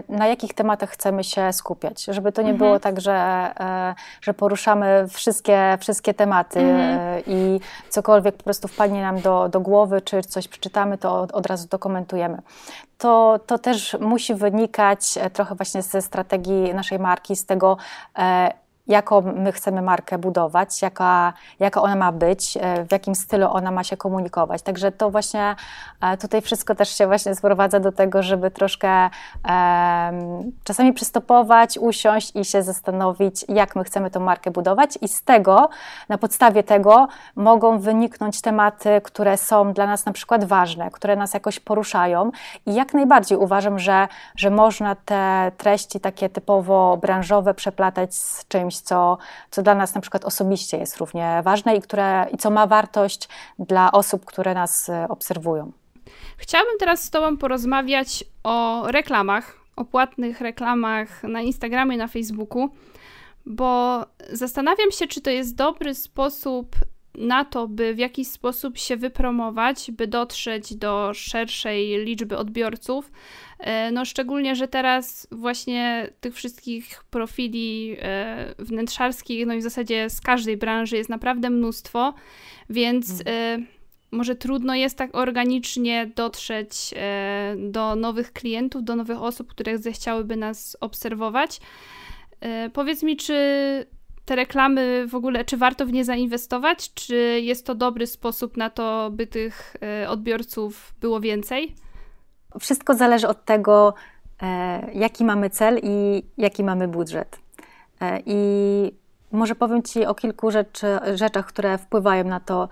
na 0.09 0.26
jakich 0.26 0.55
tematach 0.55 0.90
chcemy 0.90 1.24
się 1.24 1.53
skupiać, 1.53 2.05
żeby 2.05 2.32
to 2.32 2.42
nie 2.42 2.51
mhm. 2.51 2.59
było 2.59 2.80
tak, 2.80 3.01
że, 3.01 3.51
y, 3.90 3.95
że 4.20 4.34
poruszamy 4.34 5.07
wszystkie, 5.09 5.78
wszystkie 5.80 6.14
tematy 6.14 6.61
mhm. 6.61 7.22
i 7.26 7.61
cokolwiek 7.88 8.36
po 8.36 8.45
prostu 8.45 8.68
wpadnie 8.68 9.03
nam 9.03 9.20
do, 9.20 9.49
do 9.49 9.61
głowy, 9.61 10.01
czy 10.01 10.22
coś 10.22 10.49
przeczytamy, 10.49 10.99
to 10.99 11.20
od, 11.20 11.32
od 11.32 11.47
razu 11.47 11.68
dokumentujemy 11.68 12.38
to, 12.99 13.40
to 13.47 13.59
też 13.59 13.97
musi 14.01 14.34
wynikać 14.34 15.18
e, 15.18 15.30
trochę 15.30 15.55
właśnie 15.55 15.82
ze 15.82 16.03
strategii 16.03 16.74
naszej 16.74 16.99
marki, 16.99 17.36
z 17.36 17.47
tego, 17.47 17.76
e, 18.18 18.53
jaką 18.87 19.22
my 19.22 19.53
chcemy 19.53 19.82
markę 19.82 20.18
budować, 20.18 20.82
jaka, 20.82 21.32
jaka 21.61 21.82
ona 21.82 21.97
ma 21.97 22.12
być, 22.12 22.59
e, 22.61 22.85
w 22.85 22.93
jakim 22.93 23.14
stylu 23.14 23.47
ona 23.51 23.70
ma 23.70 23.85
się 23.85 23.97
komunikować. 23.97 24.62
Także 24.62 24.93
to 24.93 25.11
właśnie 25.11 25.57
tutaj 26.20 26.43
wszystko 26.43 26.74
też 26.74 26.89
się 26.99 27.07
właśnie 27.07 27.35
sprowadza 27.35 27.80
do 27.80 27.93
tego, 27.93 28.22
żeby 28.22 28.51
troszkę 28.51 28.89
um, 28.89 30.53
czasami 30.64 30.93
przystopować, 30.93 31.78
usiąść 31.78 32.37
i 32.37 32.45
się 32.45 32.62
zastanowić, 32.62 33.45
jak 33.49 33.76
my 33.76 33.85
chcemy 33.85 34.11
tą 34.11 34.20
markę 34.20 34.51
budować 34.51 34.99
i 35.01 35.09
z 35.09 35.22
tego, 35.22 35.68
na 36.09 36.18
podstawie 36.18 36.62
tego 36.62 37.09
mogą 37.37 37.78
wyniknąć 37.78 38.41
tematy, 38.41 39.01
które 39.05 39.37
są 39.37 39.72
dla 39.72 39.87
nas 39.87 40.07
na 40.07 40.12
przykład 40.12 40.45
ważne, 40.45 40.91
które 40.91 41.16
nas 41.16 41.35
jakoś 41.35 41.61
poruszają 41.61 42.30
i 42.66 42.74
jak 42.74 42.95
najbardziej 42.95 43.39
uważam, 43.39 43.78
że, 43.78 44.09
że 44.37 44.51
można 44.51 44.95
te 44.95 45.53
treści 45.57 46.01
takie 46.01 46.28
typowo 46.28 46.97
branżowe 46.97 47.55
przeplatać 47.55 48.14
z 48.14 48.49
czymś 48.49 48.74
czymś, 48.75 48.81
co, 48.81 49.18
co 49.51 49.62
dla 49.62 49.75
nas 49.75 49.95
na 49.95 50.01
przykład 50.01 50.25
osobiście 50.25 50.77
jest 50.77 50.97
równie 50.97 51.41
ważne 51.45 51.77
i, 51.77 51.83
które, 51.83 52.27
i 52.33 52.37
co 52.37 52.51
ma 52.51 52.66
wartość 52.66 53.29
dla 53.59 53.93
osób, 53.93 54.25
które 54.25 54.55
nas 54.55 54.89
e, 54.89 55.07
obserwują. 55.09 55.72
Chciałabym 56.37 56.79
teraz 56.79 57.03
z 57.03 57.11
Tobą 57.11 57.37
porozmawiać 57.37 58.25
o 58.45 58.85
reklamach, 58.87 59.57
o 59.77 59.85
płatnych 59.85 60.41
reklamach 60.41 61.22
na 61.22 61.41
Instagramie, 61.41 61.97
na 61.97 62.09
Facebooku, 62.09 62.68
bo 63.47 64.01
zastanawiam 64.33 64.91
się, 64.91 65.07
czy 65.07 65.20
to 65.20 65.31
jest 65.31 65.55
dobry 65.55 65.95
sposób 65.95 66.66
na 67.18 67.44
to, 67.44 67.68
by 67.68 67.94
w 67.94 67.98
jakiś 67.98 68.28
sposób 68.28 68.78
się 68.78 68.96
wypromować, 68.96 69.90
by 69.90 70.06
dotrzeć 70.06 70.74
do 70.74 71.10
szerszej 71.14 72.04
liczby 72.04 72.36
odbiorców. 72.36 73.10
E, 73.58 73.90
no 73.90 74.04
szczególnie, 74.04 74.56
że 74.56 74.68
teraz 74.68 75.28
właśnie 75.30 76.10
tych 76.20 76.34
wszystkich 76.34 77.04
profili 77.10 77.96
e, 77.98 78.54
wnętrzarskich, 78.58 79.46
no 79.46 79.54
i 79.54 79.58
w 79.58 79.62
zasadzie 79.62 80.10
z 80.10 80.20
każdej 80.20 80.56
branży 80.56 80.96
jest 80.96 81.10
naprawdę 81.10 81.50
mnóstwo, 81.50 82.14
więc 82.70 83.10
mhm. 83.10 83.62
e, 83.62 83.66
może 84.10 84.34
trudno 84.34 84.74
jest 84.74 84.98
tak 84.98 85.14
organicznie 85.14 86.10
dotrzeć 86.16 86.94
do 87.56 87.96
nowych 87.96 88.32
klientów, 88.32 88.84
do 88.84 88.96
nowych 88.96 89.22
osób, 89.22 89.48
które 89.48 89.78
zechciałyby 89.78 90.36
nas 90.36 90.76
obserwować. 90.80 91.60
Powiedz 92.72 93.02
mi, 93.02 93.16
czy 93.16 93.34
te 94.25 94.37
reklamy 94.37 95.07
w 95.09 95.14
ogóle, 95.14 95.45
czy 95.45 95.57
warto 95.57 95.87
w 95.87 95.93
nie 95.93 96.05
zainwestować, 96.05 96.95
czy 96.95 97.16
jest 97.41 97.66
to 97.66 97.75
dobry 97.75 98.07
sposób 98.07 98.57
na 98.57 98.70
to, 98.70 99.11
by 99.12 99.27
tych 99.27 99.77
e, 99.83 100.09
odbiorców 100.09 100.95
było 101.01 101.20
więcej? 101.20 101.75
Wszystko 102.61 102.95
zależy 102.95 103.29
od 103.29 103.45
tego, 103.45 103.95
e, 104.43 104.93
jaki 104.95 105.25
mamy 105.25 105.51
cel 105.51 105.81
i 105.83 106.22
jaki 106.39 106.64
mamy 106.64 106.89
budżet. 106.89 107.39
E, 108.01 108.20
I 108.27 109.05
może 109.33 109.55
powiem 109.55 109.83
Ci 109.83 110.07
o 110.07 110.14
kilku 110.14 110.51
rzeczy, 110.51 110.87
rzeczach, 111.14 111.47
które 111.47 111.79
wpływają 111.79 112.25
na 112.25 112.41
to, 112.41 112.68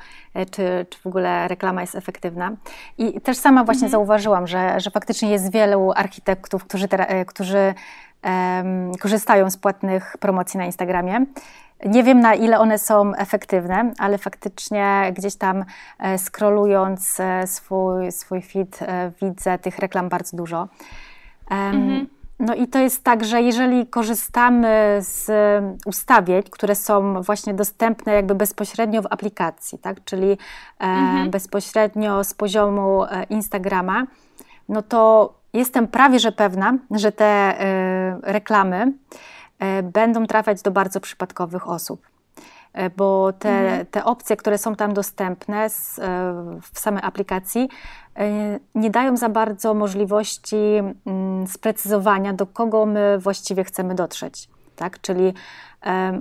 czy, 0.51 0.87
czy 0.91 0.99
w 0.99 1.07
ogóle 1.07 1.49
reklama 1.49 1.81
jest 1.81 1.95
efektywna. 1.95 2.53
I 2.99 3.21
też 3.21 3.37
sama 3.37 3.65
właśnie 3.65 3.87
mhm. 3.87 3.91
zauważyłam, 3.91 4.47
że, 4.47 4.81
że 4.81 4.91
faktycznie 4.91 5.31
jest 5.31 5.53
wielu 5.53 5.93
architektów, 5.97 6.65
którzy, 6.65 6.89
którzy 7.27 7.75
korzystają 9.01 9.51
z 9.51 9.57
płatnych 9.57 10.17
promocji 10.21 10.59
na 10.59 10.65
Instagramie. 10.65 11.27
Nie 11.87 12.03
wiem 12.03 12.21
na 12.21 12.35
ile 12.35 12.59
one 12.59 12.79
są 12.79 13.15
efektywne, 13.15 13.93
ale 13.99 14.19
faktycznie 14.19 15.13
gdzieś 15.17 15.37
tam 15.37 15.65
e, 15.99 16.19
scrollując 16.19 17.21
e, 17.21 17.47
swój, 17.47 18.13
swój 18.13 18.43
feed 18.43 18.83
e, 18.83 19.13
widzę 19.23 19.59
tych 19.59 19.79
reklam 19.79 20.09
bardzo 20.09 20.37
dużo. 20.37 20.69
Mhm. 21.51 22.07
No 22.39 22.55
i 22.55 22.69
to 22.69 22.79
jest 22.79 23.05
tak, 23.05 23.25
że 23.25 23.43
jeżeli 23.43 23.87
korzystamy 23.87 24.99
z 25.01 25.31
ustawień, 25.87 26.43
które 26.43 26.75
są 26.75 27.23
właśnie 27.23 27.55
dostępne 27.55 28.13
jakby 28.13 28.35
bezpośrednio 28.35 29.03
w 29.03 29.07
aplikacji, 29.11 29.79
tak, 29.79 30.05
czyli 30.05 30.39
mhm. 30.79 31.31
bezpośrednio 31.31 32.25
z 32.25 32.35
poziomu 32.35 33.05
Instagrama, 33.31 34.07
no 34.69 34.83
to 34.83 35.33
jestem 35.53 35.89
prawie 35.89 36.19
że 36.19 36.33
pewna, 36.33 36.75
że 36.91 37.13
te 37.13 37.61
y, 37.61 38.21
reklamy 38.23 38.93
y, 39.79 39.83
będą 39.83 40.27
trafiać 40.27 40.63
do 40.63 40.71
bardzo 40.71 41.01
przypadkowych 41.01 41.69
osób. 41.69 42.07
Y, 42.79 42.91
bo 42.97 43.33
te, 43.33 43.51
mhm. 43.51 43.87
te 43.87 44.05
opcje, 44.05 44.37
które 44.37 44.59
są 44.59 44.75
tam 44.75 44.95
dostępne 44.95 45.71
z, 45.71 46.01
w 46.73 46.79
samej 46.79 47.03
aplikacji, 47.05 47.69
nie 48.75 48.91
dają 48.91 49.17
za 49.17 49.29
bardzo 49.29 49.75
możliwości 49.75 50.57
mm, 51.07 51.47
sprecyzowania, 51.47 52.33
do 52.33 52.47
kogo 52.47 52.87
my 52.87 53.19
właściwie 53.19 53.65
chcemy 53.65 53.95
dotrzeć. 53.95 54.49
Tak? 54.77 55.01
Czyli 55.01 55.35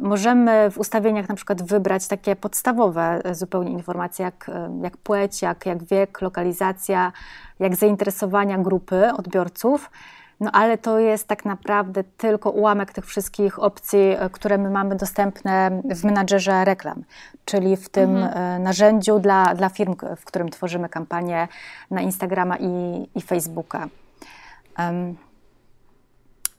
Możemy 0.01 0.72
w 0.72 0.78
ustawieniach 0.78 1.30
na 1.30 1.36
przykład 1.36 1.64
wybrać 1.64 2.07
takie 2.07 2.36
podstawowe 2.36 3.22
e, 3.24 3.36
zupełnie 3.36 3.72
informacje, 3.72 4.26
jak, 4.26 4.49
e, 4.49 4.80
jak 4.84 4.97
płeć, 4.97 5.41
jak, 5.41 5.66
jak 5.66 5.84
wiek, 5.84 6.22
lokalizacja, 6.22 7.12
jak 7.59 7.76
zainteresowania 7.76 8.57
grupy 8.57 9.14
odbiorców. 9.14 9.91
No 10.39 10.51
ale 10.51 10.78
to 10.78 10.99
jest 10.99 11.28
tak 11.28 11.45
naprawdę 11.45 12.03
tylko 12.03 12.49
ułamek 12.49 12.93
tych 12.93 13.05
wszystkich 13.05 13.59
opcji, 13.59 13.99
e, 13.99 14.30
które 14.30 14.57
my 14.57 14.70
mamy 14.70 14.95
dostępne 14.95 15.82
w 15.95 16.03
menadżerze 16.03 16.66
reklam, 16.66 17.03
czyli 17.45 17.78
w 17.78 17.89
tym 17.89 18.18
mhm. 18.18 18.64
narzędziu 18.64 19.20
dla, 19.20 19.55
dla 19.55 19.70
firm, 19.70 19.95
w 20.18 20.26
którym 20.26 20.49
tworzymy 20.49 20.89
kampanię 20.89 21.47
na 21.91 22.01
Instagrama 22.01 22.57
i, 22.57 23.07
i 23.16 23.22
Facebooka. 23.22 23.88
Um, 24.80 25.16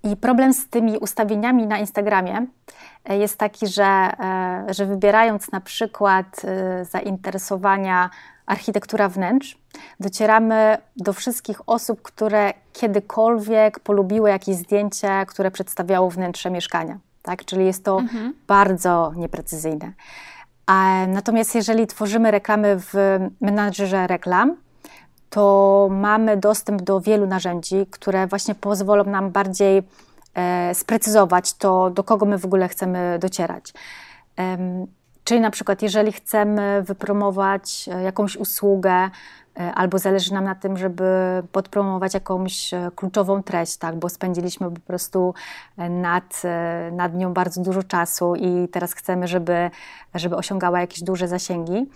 i 0.05 0.17
problem 0.17 0.55
z 0.55 0.69
tymi 0.69 0.99
ustawieniami 0.99 1.67
na 1.67 1.79
Instagramie 1.79 2.47
e, 3.05 3.19
jest 3.19 3.39
taki, 3.39 3.67
że, 3.67 3.85
e, 3.85 4.65
że 4.75 4.87
wybierając 4.87 5.53
na 5.53 5.61
przykład 5.61 6.43
e, 6.45 6.85
zainteresowania 6.85 8.11
architektura 8.47 9.09
wnętrz, 9.09 9.59
docieramy 10.01 10.79
do 10.97 11.13
wszystkich 11.13 11.69
osób, 11.69 12.03
które 12.03 12.53
kiedykolwiek 12.73 13.81
polubiły 13.81 14.31
jakieś 14.31 14.57
zdjęcie, 14.57 15.27
które 15.27 15.51
przedstawiało 15.51 16.11
wnętrze 16.11 16.51
mieszkania. 16.51 16.99
Tak? 17.23 17.45
Czyli 17.45 17.67
jest 17.67 17.85
to 17.85 17.99
mhm. 17.99 18.35
bardzo 18.47 19.13
nieprecyzyjne. 19.17 19.93
A, 20.67 21.07
natomiast 21.07 21.55
jeżeli 21.55 21.87
tworzymy 21.87 22.31
reklamy 22.31 22.77
w 22.79 22.95
menadżerze 23.41 24.07
reklam, 24.07 24.57
to 25.33 25.89
mamy 25.91 26.37
dostęp 26.37 26.83
do 26.83 27.01
wielu 27.01 27.27
narzędzi, 27.27 27.87
które 27.91 28.27
właśnie 28.27 28.55
pozwolą 28.55 29.05
nam 29.05 29.31
bardziej 29.31 29.83
e, 30.35 30.75
sprecyzować 30.75 31.55
to, 31.55 31.91
do 31.91 32.05
kogo 32.05 32.27
my 32.27 32.39
w 32.39 32.45
ogóle 32.45 32.69
chcemy 32.69 33.19
docierać. 33.19 33.73
Czyli 35.25 35.41
na 35.41 35.51
przykład, 35.51 35.83
jeżeli 35.83 36.13
chcemy 36.13 36.83
wypromować 36.83 37.89
e, 37.89 38.03
jakąś 38.03 38.37
usługę, 38.37 39.11
e, 39.61 39.73
albo 39.75 39.99
zależy 39.99 40.35
nam 40.35 40.45
na 40.45 40.55
tym, 40.55 40.77
żeby 40.77 41.05
podpromować 41.53 42.15
jakąś 42.15 42.71
kluczową 42.97 43.43
treść, 43.43 43.77
tak, 43.77 43.97
bo 43.97 44.09
spędziliśmy 44.09 44.71
po 44.71 44.81
prostu 44.81 45.35
nad, 45.91 46.43
nad 46.93 47.15
nią 47.15 47.33
bardzo 47.33 47.63
dużo 47.63 47.83
czasu 47.83 48.35
i 48.35 48.69
teraz 48.69 48.93
chcemy, 48.93 49.29
żeby, 49.29 49.71
żeby 50.15 50.37
osiągała 50.37 50.81
jakieś 50.81 51.03
duże 51.03 51.29
zasięgi, 51.29 51.87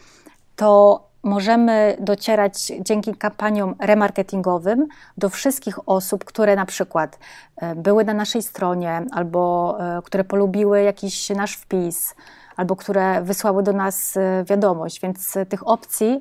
to 0.57 1.01
możemy 1.27 1.97
docierać 2.01 2.72
dzięki 2.81 3.14
kampaniom 3.14 3.74
remarketingowym 3.79 4.87
do 5.16 5.29
wszystkich 5.29 5.89
osób, 5.89 6.24
które 6.24 6.57
na 6.57 6.66
przykład 6.66 7.18
e, 7.57 7.74
były 7.74 8.05
na 8.05 8.14
naszej 8.14 8.43
stronie 8.43 9.03
albo 9.12 9.77
e, 9.99 10.03
które 10.03 10.24
polubiły 10.24 10.83
jakiś 10.83 11.31
nasz 11.31 11.57
wpis, 11.57 12.14
albo 12.57 12.77
które 12.77 13.22
wysłały 13.22 13.62
do 13.62 13.72
nas 13.72 14.16
e, 14.16 14.45
wiadomość, 14.45 15.01
więc 15.01 15.35
tych 15.49 15.68
opcji 15.68 16.20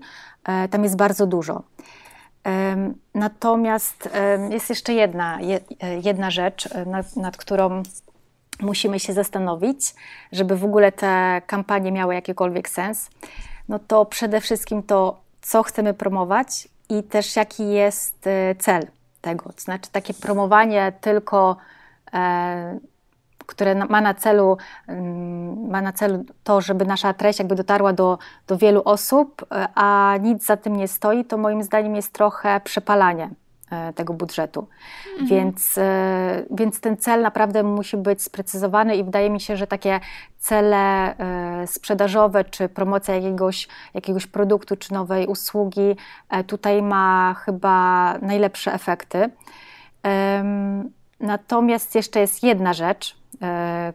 tam 0.72 0.84
jest 0.84 0.96
bardzo 0.96 1.28
dużo. 1.28 1.64
Natomiast 3.14 4.10
jest 4.50 4.70
jeszcze 4.70 4.94
jedna, 4.94 5.40
jedna 6.04 6.32
rzecz, 6.32 6.70
nad, 6.86 7.16
nad 7.16 7.38
którą 7.38 7.84
musimy 8.62 9.00
się 9.00 9.14
zastanowić, 9.14 9.96
żeby 10.32 10.56
w 10.56 10.64
ogóle 10.66 10.92
te 10.92 11.42
kampanie 11.48 11.92
miały 11.92 12.16
jakikolwiek 12.16 12.70
sens 12.70 13.10
no 13.70 13.80
to 13.80 14.06
przede 14.06 14.42
wszystkim 14.42 14.84
to, 14.84 15.20
co 15.42 15.64
chcemy 15.64 15.94
promować 15.94 16.68
i 16.90 17.04
też 17.04 17.36
jaki 17.36 17.70
jest 17.70 18.28
e, 18.28 18.56
cel 18.56 18.88
tego. 19.22 19.44
To 19.44 19.62
znaczy 19.62 19.92
takie 19.92 20.14
promowanie 20.14 20.94
tylko, 21.02 21.58
e, 22.14 22.80
które 23.46 23.76
ma 23.76 24.02
na 24.02 24.14
celu, 24.14 24.58
mm, 24.88 25.70
ma 25.70 25.82
na 25.82 25.94
celu 25.94 26.26
to, 26.44 26.62
żeby 26.62 26.86
nasza 26.86 27.14
treść 27.14 27.40
jakby 27.40 27.56
dotarła 27.56 27.94
do, 27.94 28.18
do 28.48 28.58
wielu 28.58 28.82
osób, 28.86 29.46
e, 29.52 29.68
a 29.76 30.18
nic 30.22 30.46
za 30.46 30.58
tym 30.58 30.76
nie 30.76 30.88
stoi, 30.88 31.26
to 31.26 31.38
moim 31.38 31.64
zdaniem 31.64 31.96
jest 31.96 32.14
trochę 32.14 32.62
przepalanie 32.64 33.30
tego 33.96 34.14
budżetu. 34.14 34.68
Mhm. 35.12 35.28
Więc, 35.28 35.78
e, 35.78 36.46
więc 36.52 36.80
ten 36.80 36.98
cel 36.98 37.22
naprawdę 37.22 37.64
musi 37.64 37.98
być 37.98 38.22
sprecyzowany 38.22 38.96
i 38.96 39.04
wydaje 39.04 39.30
mi 39.30 39.42
się, 39.42 39.58
że 39.58 39.68
takie 39.68 40.00
cele 40.38 41.18
e, 41.18 41.68
sprzedażowe 41.68 42.44
czy 42.44 42.70
promocja 42.70 43.16
jakiegoś, 43.16 43.68
jakiegoś 43.94 44.28
produktu 44.28 44.76
czy 44.76 44.94
nowej 44.94 45.28
usługi 45.28 45.96
tutaj 46.48 46.82
ma 46.82 47.36
chyba 47.46 48.18
najlepsze 48.22 48.74
efekty. 48.74 49.30
Natomiast 51.20 51.96
jeszcze 51.96 52.20
jest 52.20 52.44
jedna 52.44 52.74
rzecz, 52.74 53.18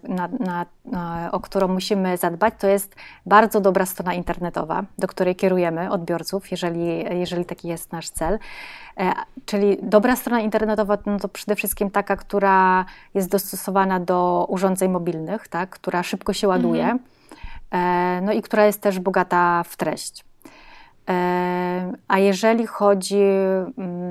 na, 0.09 0.29
na, 0.41 0.67
na, 0.85 1.29
o 1.33 1.41
którą 1.41 1.69
musimy 1.69 2.17
zadbać, 2.17 2.55
to 2.59 2.67
jest 2.67 2.97
bardzo 3.27 3.61
dobra 3.61 3.87
strona 3.87 4.15
internetowa, 4.15 4.85
do 4.99 5.07
której 5.07 5.37
kierujemy 5.37 5.91
odbiorców, 5.91 6.51
jeżeli, 6.51 7.19
jeżeli 7.21 7.45
taki 7.45 7.69
jest 7.69 7.93
nasz 7.93 8.11
cel. 8.11 8.39
E, 8.97 9.13
czyli 9.45 9.79
dobra 9.83 10.17
strona 10.17 10.41
internetowa 10.41 10.99
no 11.07 11.19
to 11.19 11.29
przede 11.29 11.57
wszystkim 11.57 11.91
taka, 11.91 12.17
która 12.17 12.85
jest 13.15 13.31
dostosowana 13.31 14.01
do 14.01 14.47
urządzeń 14.49 14.91
mobilnych, 14.91 15.49
tak, 15.49 15.71
która 15.71 16.03
szybko 16.03 16.33
się 16.33 16.49
ładuje, 16.49 16.83
mhm. 16.83 16.99
E, 17.71 18.21
no 18.21 18.33
i 18.33 18.43
która 18.43 18.67
jest 18.67 18.81
też 18.81 18.99
bogata 18.99 19.63
w 19.63 19.77
treść. 19.77 20.25
E, 21.09 21.93
a 22.09 22.19
jeżeli 22.19 22.67
chodzi 22.67 23.23
mm, 23.79 24.10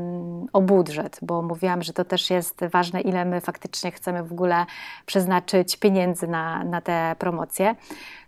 o 0.54 0.62
budżet, 0.62 1.20
bo 1.22 1.42
mówiłam, 1.42 1.84
że 1.84 1.94
to 1.94 2.06
też 2.06 2.30
jest 2.30 2.66
ważne, 2.72 3.02
ile 3.02 3.26
my 3.26 3.42
faktycznie 3.42 3.92
chcemy 3.92 4.24
w 4.24 4.32
ogóle 4.32 4.66
przeznaczyć 5.06 5.78
pieniędzy 5.78 6.28
na, 6.28 6.64
na 6.64 6.82
te 6.82 7.16
promocje, 7.20 7.76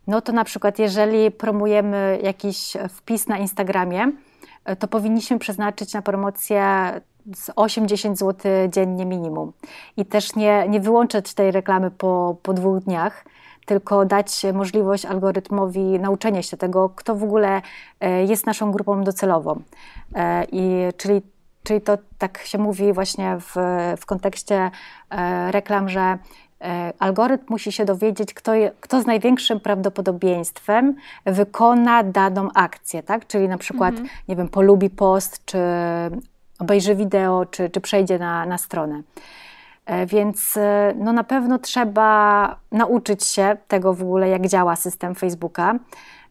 no 0.08 0.22
to 0.22 0.32
na 0.32 0.44
przykład 0.44 0.80
jeżeli 0.80 1.32
promujemy 1.32 2.20
jakiś 2.24 2.78
wpis 2.90 3.28
na 3.28 3.38
Instagramie, 3.38 4.12
E, 4.66 4.76
to 4.76 4.88
powinniśmy 4.88 5.40
przeznaczyć 5.40 5.94
na 5.94 6.02
promocję 6.02 6.92
z 7.36 7.50
8-10 7.50 8.16
zł 8.16 8.52
dziennie 8.70 9.06
minimum. 9.06 9.52
I 9.98 10.06
też 10.06 10.36
nie, 10.36 10.66
nie 10.70 10.80
wyłączać 10.80 11.34
tej 11.34 11.52
reklamy 11.52 11.92
po, 11.92 12.38
po 12.44 12.54
dwóch 12.54 12.80
dniach, 12.80 13.26
tylko 13.66 14.06
dać 14.06 14.42
możliwość 14.54 15.06
algorytmowi 15.06 15.82
nauczenia 15.82 16.42
się 16.44 16.58
tego, 16.58 16.90
kto 16.90 17.16
w 17.16 17.24
ogóle 17.24 17.62
e, 18.00 18.26
jest 18.26 18.46
naszą 18.46 18.72
grupą 18.72 19.04
docelową. 19.04 19.62
E, 20.16 20.46
I 20.52 20.90
czyli, 20.98 21.22
czyli 21.64 21.82
to 21.82 21.98
tak 22.18 22.38
się 22.38 22.58
mówi 22.58 22.94
właśnie 22.94 23.38
w, 23.40 23.56
w 23.98 24.06
kontekście 24.06 24.72
reklam, 25.52 25.90
że 25.90 26.18
E, 26.62 26.94
algorytm 27.00 27.46
musi 27.50 27.72
się 27.72 27.86
dowiedzieć, 27.86 28.34
kto, 28.34 28.54
je, 28.54 28.72
kto 28.80 29.02
z 29.02 29.06
największym 29.06 29.60
prawdopodobieństwem 29.60 30.96
wykona 31.26 32.04
daną 32.04 32.50
akcję, 32.54 33.04
tak? 33.04 33.28
Czyli 33.28 33.48
na 33.48 33.58
przykład, 33.58 33.92
mhm. 33.92 34.10
nie 34.28 34.36
wiem, 34.36 34.48
polubi 34.48 34.90
post, 34.90 35.46
czy 35.46 35.58
obejrzy 36.60 36.96
wideo, 36.96 37.46
czy, 37.46 37.70
czy 37.70 37.82
przejdzie 37.82 38.20
na, 38.20 38.46
na 38.46 38.58
stronę. 38.58 39.02
E, 39.86 40.06
więc 40.06 40.58
e, 40.58 40.94
no 40.98 41.14
na 41.14 41.24
pewno 41.24 41.60
trzeba 41.60 42.56
nauczyć 42.72 43.26
się 43.26 43.58
tego 43.68 43.94
w 43.94 44.02
ogóle, 44.02 44.30
jak 44.30 44.48
działa 44.48 44.76
system 44.76 45.16
Facebooka. 45.16 45.76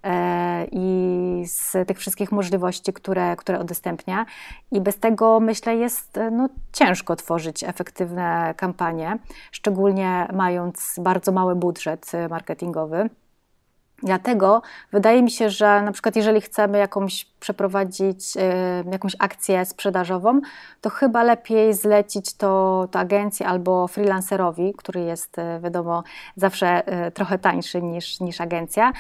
E, 0.04 0.66
i 0.72 1.42
z 1.46 1.88
tych 1.88 1.98
wszystkich 1.98 2.32
możliwości, 2.32 2.92
które, 2.92 3.36
które 3.36 3.60
udostępnia. 3.60 4.26
I 4.72 4.80
bez 4.80 4.98
tego, 4.98 5.40
myślę, 5.40 5.76
jest 5.76 6.18
no, 6.32 6.48
ciężko 6.72 7.16
tworzyć 7.16 7.64
efektywne 7.64 8.54
kampanie, 8.56 9.18
szczególnie 9.52 10.28
mając 10.32 10.94
bardzo 11.00 11.32
mały 11.32 11.54
budżet 11.54 12.12
marketingowy. 12.30 13.10
Dlatego 14.02 14.62
wydaje 14.92 15.22
mi 15.22 15.30
się, 15.30 15.50
że 15.50 15.82
na 15.82 15.92
przykład 15.92 16.16
jeżeli 16.16 16.40
chcemy 16.40 16.78
jakąś 16.78 17.24
przeprowadzić 17.24 18.36
y, 18.36 18.90
jakąś 18.92 19.16
akcję 19.18 19.64
sprzedażową, 19.64 20.40
to 20.80 20.90
chyba 20.90 21.22
lepiej 21.22 21.74
zlecić 21.74 22.34
to, 22.34 22.88
to 22.90 22.98
agencji 22.98 23.46
albo 23.46 23.88
freelancerowi, 23.88 24.74
który 24.76 25.00
jest 25.00 25.38
y, 25.38 25.42
wiadomo 25.62 26.02
zawsze 26.36 26.82
y, 27.06 27.10
trochę 27.10 27.38
tańszy 27.38 27.82
niż, 27.82 28.20
niż 28.20 28.40
agencja, 28.40 28.92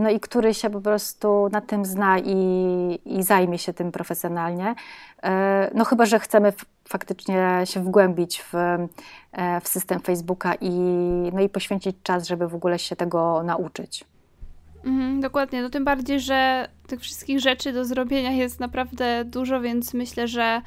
no 0.00 0.10
i 0.10 0.20
który 0.20 0.54
się 0.54 0.70
po 0.70 0.80
prostu 0.80 1.48
na 1.52 1.60
tym 1.60 1.84
zna 1.84 2.18
i, 2.18 3.00
i 3.04 3.22
zajmie 3.22 3.58
się 3.58 3.72
tym 3.72 3.92
profesjonalnie. 3.92 4.74
No 5.74 5.84
chyba, 5.84 6.06
że 6.06 6.18
chcemy 6.18 6.52
faktycznie 6.88 7.60
się 7.64 7.80
wgłębić 7.80 8.42
w, 8.42 8.52
w 9.62 9.68
system 9.68 10.00
Facebooka 10.00 10.54
i, 10.60 10.70
no 11.32 11.40
i 11.40 11.48
poświęcić 11.48 11.96
czas, 12.02 12.26
żeby 12.26 12.48
w 12.48 12.54
ogóle 12.54 12.78
się 12.78 12.96
tego 12.96 13.42
nauczyć. 13.42 14.04
Mhm, 14.84 15.20
dokładnie, 15.20 15.62
no 15.62 15.70
tym 15.70 15.84
bardziej, 15.84 16.20
że 16.20 16.68
tych 16.86 17.00
wszystkich 17.00 17.40
rzeczy 17.40 17.72
do 17.72 17.84
zrobienia 17.84 18.32
jest 18.32 18.60
naprawdę 18.60 19.24
dużo, 19.24 19.60
więc 19.60 19.94
myślę, 19.94 20.28
że 20.28 20.62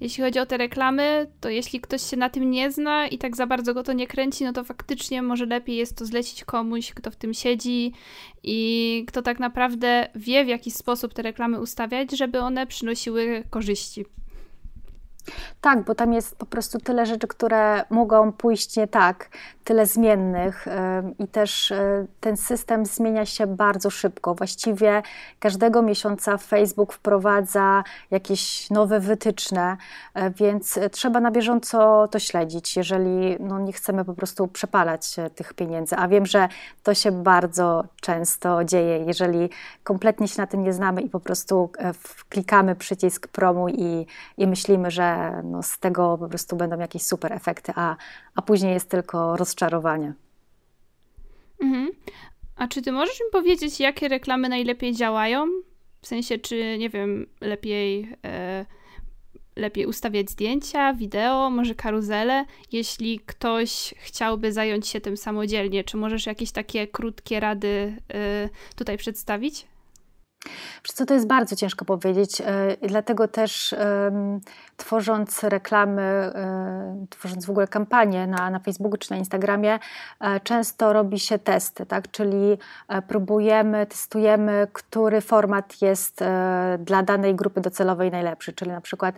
jeśli 0.00 0.24
chodzi 0.24 0.38
o 0.38 0.46
te 0.46 0.56
reklamy, 0.56 1.26
to 1.40 1.48
jeśli 1.48 1.80
ktoś 1.80 2.02
się 2.02 2.16
na 2.16 2.30
tym 2.30 2.50
nie 2.50 2.72
zna 2.72 3.06
i 3.06 3.18
tak 3.18 3.36
za 3.36 3.46
bardzo 3.46 3.74
go 3.74 3.82
to 3.82 3.92
nie 3.92 4.06
kręci, 4.06 4.44
no 4.44 4.52
to 4.52 4.64
faktycznie 4.64 5.22
może 5.22 5.46
lepiej 5.46 5.76
jest 5.76 5.96
to 5.98 6.06
zlecić 6.06 6.44
komuś, 6.44 6.90
kto 6.94 7.10
w 7.10 7.16
tym 7.16 7.34
siedzi 7.34 7.92
i 8.42 9.04
kto 9.08 9.22
tak 9.22 9.38
naprawdę 9.38 10.08
wie, 10.14 10.44
w 10.44 10.48
jaki 10.48 10.70
sposób 10.70 11.14
te 11.14 11.22
reklamy 11.22 11.60
ustawiać, 11.60 12.10
żeby 12.10 12.40
one 12.40 12.66
przynosiły 12.66 13.44
korzyści. 13.50 14.04
Tak, 15.64 15.84
bo 15.84 15.94
tam 15.94 16.12
jest 16.12 16.36
po 16.36 16.46
prostu 16.46 16.78
tyle 16.78 17.06
rzeczy, 17.06 17.26
które 17.26 17.84
mogą 17.90 18.32
pójść 18.32 18.76
nie 18.76 18.88
tak, 18.88 19.28
tyle 19.64 19.86
zmiennych 19.86 20.66
i 21.18 21.28
też 21.28 21.72
e, 21.72 22.06
ten 22.20 22.36
system 22.36 22.86
zmienia 22.86 23.26
się 23.26 23.46
bardzo 23.46 23.90
szybko. 23.90 24.34
Właściwie 24.34 25.02
każdego 25.38 25.82
miesiąca 25.82 26.36
Facebook 26.38 26.92
wprowadza 26.92 27.84
jakieś 28.10 28.70
nowe 28.70 29.00
wytyczne, 29.00 29.76
e, 30.14 30.30
więc 30.30 30.78
trzeba 30.92 31.20
na 31.20 31.30
bieżąco 31.30 32.08
to 32.08 32.18
śledzić, 32.18 32.76
jeżeli 32.76 33.36
no, 33.40 33.58
nie 33.58 33.72
chcemy 33.72 34.04
po 34.04 34.14
prostu 34.14 34.48
przepalać 34.48 35.16
tych 35.34 35.54
pieniędzy. 35.54 35.96
A 35.96 36.08
wiem, 36.08 36.26
że 36.26 36.48
to 36.82 36.94
się 36.94 37.12
bardzo 37.12 37.84
często 38.00 38.64
dzieje, 38.64 38.98
jeżeli 38.98 39.48
kompletnie 39.84 40.28
się 40.28 40.42
na 40.42 40.46
tym 40.46 40.62
nie 40.62 40.72
znamy 40.72 41.02
i 41.02 41.10
po 41.10 41.20
prostu 41.20 41.70
e, 41.78 41.92
klikamy 42.28 42.76
przycisk 42.76 43.28
promu 43.28 43.68
i, 43.68 44.06
i 44.38 44.46
myślimy, 44.46 44.90
że 44.90 45.42
no, 45.54 45.62
z 45.62 45.78
tego 45.78 46.18
po 46.18 46.28
prostu 46.28 46.56
będą 46.56 46.78
jakieś 46.78 47.02
super 47.02 47.32
efekty, 47.32 47.72
a, 47.76 47.96
a 48.34 48.42
później 48.42 48.72
jest 48.72 48.90
tylko 48.90 49.36
rozczarowanie. 49.36 50.12
Mhm. 51.62 51.90
A 52.56 52.68
czy 52.68 52.82
ty 52.82 52.92
możesz 52.92 53.20
mi 53.20 53.26
powiedzieć, 53.32 53.80
jakie 53.80 54.08
reklamy 54.08 54.48
najlepiej 54.48 54.94
działają? 54.94 55.46
W 56.00 56.06
sensie, 56.06 56.38
czy 56.38 56.78
nie 56.78 56.90
wiem, 56.90 57.26
lepiej. 57.40 58.16
E, 58.24 58.66
lepiej 59.56 59.86
ustawiać 59.86 60.30
zdjęcia, 60.30 60.94
wideo, 60.94 61.50
może 61.50 61.74
karuzele, 61.74 62.44
jeśli 62.72 63.20
ktoś 63.20 63.94
chciałby 63.98 64.52
zająć 64.52 64.88
się 64.88 65.00
tym 65.00 65.16
samodzielnie. 65.16 65.84
Czy 65.84 65.96
możesz 65.96 66.26
jakieś 66.26 66.52
takie 66.52 66.86
krótkie 66.86 67.40
rady 67.40 67.96
y, 68.46 68.76
tutaj 68.76 68.98
przedstawić? 68.98 69.66
Wiesz 70.84 70.92
co, 70.92 71.06
to 71.06 71.14
jest 71.14 71.26
bardzo 71.26 71.56
ciężko 71.56 71.84
powiedzieć, 71.84 72.40
e, 72.40 72.76
dlatego 72.82 73.28
też 73.28 73.74
tworząc 74.76 75.44
reklamy, 75.44 76.02
e, 76.02 77.06
tworząc 77.10 77.46
w 77.46 77.50
ogóle 77.50 77.66
kampanie 77.66 78.26
na, 78.26 78.50
na 78.50 78.58
Facebooku 78.58 78.98
czy 78.98 79.10
na 79.10 79.16
Instagramie, 79.16 79.78
e, 80.20 80.40
często 80.40 80.92
robi 80.92 81.18
się 81.18 81.38
testy, 81.38 81.86
tak? 81.86 82.10
czyli 82.10 82.58
próbujemy, 83.08 83.86
testujemy, 83.86 84.66
który 84.72 85.20
format 85.20 85.82
jest 85.82 86.24
dla 86.78 87.02
danej 87.02 87.34
grupy 87.34 87.60
docelowej 87.60 88.10
najlepszy, 88.10 88.52
czyli 88.52 88.70
na 88.70 88.80
przykład 88.80 89.14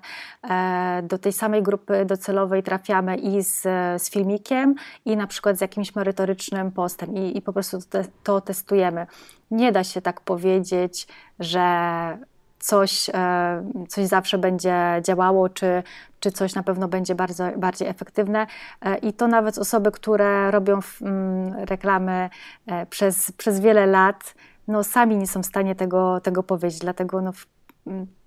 do 1.02 1.18
tej 1.18 1.32
samej 1.32 1.62
grupy 1.62 2.04
docelowej 2.04 2.62
trafiamy 2.62 3.16
i 3.16 3.42
z, 3.42 3.62
z 4.02 4.10
filmikiem 4.10 4.74
i 5.04 5.16
na 5.16 5.26
przykład 5.26 5.58
z 5.58 5.60
jakimś 5.60 5.94
merytorycznym 5.94 6.72
postem 6.72 7.14
i, 7.14 7.38
i 7.38 7.42
po 7.42 7.52
prostu 7.52 7.78
to, 7.90 7.98
to 8.22 8.40
testujemy. 8.40 9.06
Nie 9.50 9.72
da 9.72 9.84
się 9.84 10.02
tak 10.02 10.20
powiedzieć, 10.20 11.06
że 11.38 12.18
coś, 12.58 13.10
e, 13.14 13.70
coś 13.88 14.06
zawsze 14.06 14.38
będzie 14.38 14.74
działało, 15.02 15.48
czy, 15.48 15.82
czy 16.20 16.32
coś 16.32 16.54
na 16.54 16.62
pewno 16.62 16.88
będzie 16.88 17.14
bardzo, 17.14 17.44
bardziej 17.56 17.88
efektywne. 17.88 18.46
E, 18.80 18.96
I 18.98 19.12
to 19.12 19.28
nawet 19.28 19.58
osoby, 19.58 19.92
które 19.92 20.50
robią 20.50 20.80
mm, 21.02 21.54
reklamy 21.64 22.30
e, 22.66 22.86
przez, 22.86 23.32
przez 23.32 23.60
wiele 23.60 23.86
lat, 23.86 24.34
no 24.68 24.84
sami 24.84 25.16
nie 25.16 25.26
są 25.26 25.42
w 25.42 25.46
stanie 25.46 25.74
tego, 25.74 26.20
tego 26.20 26.42
powiedzieć. 26.42 26.80
Dlatego 26.80 27.22
no, 27.22 27.32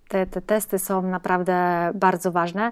te, 0.08 0.26
te 0.26 0.42
testy 0.42 0.80
są 0.80 1.02
naprawdę 1.02 1.90
bardzo 1.96 2.32
ważne. 2.32 2.72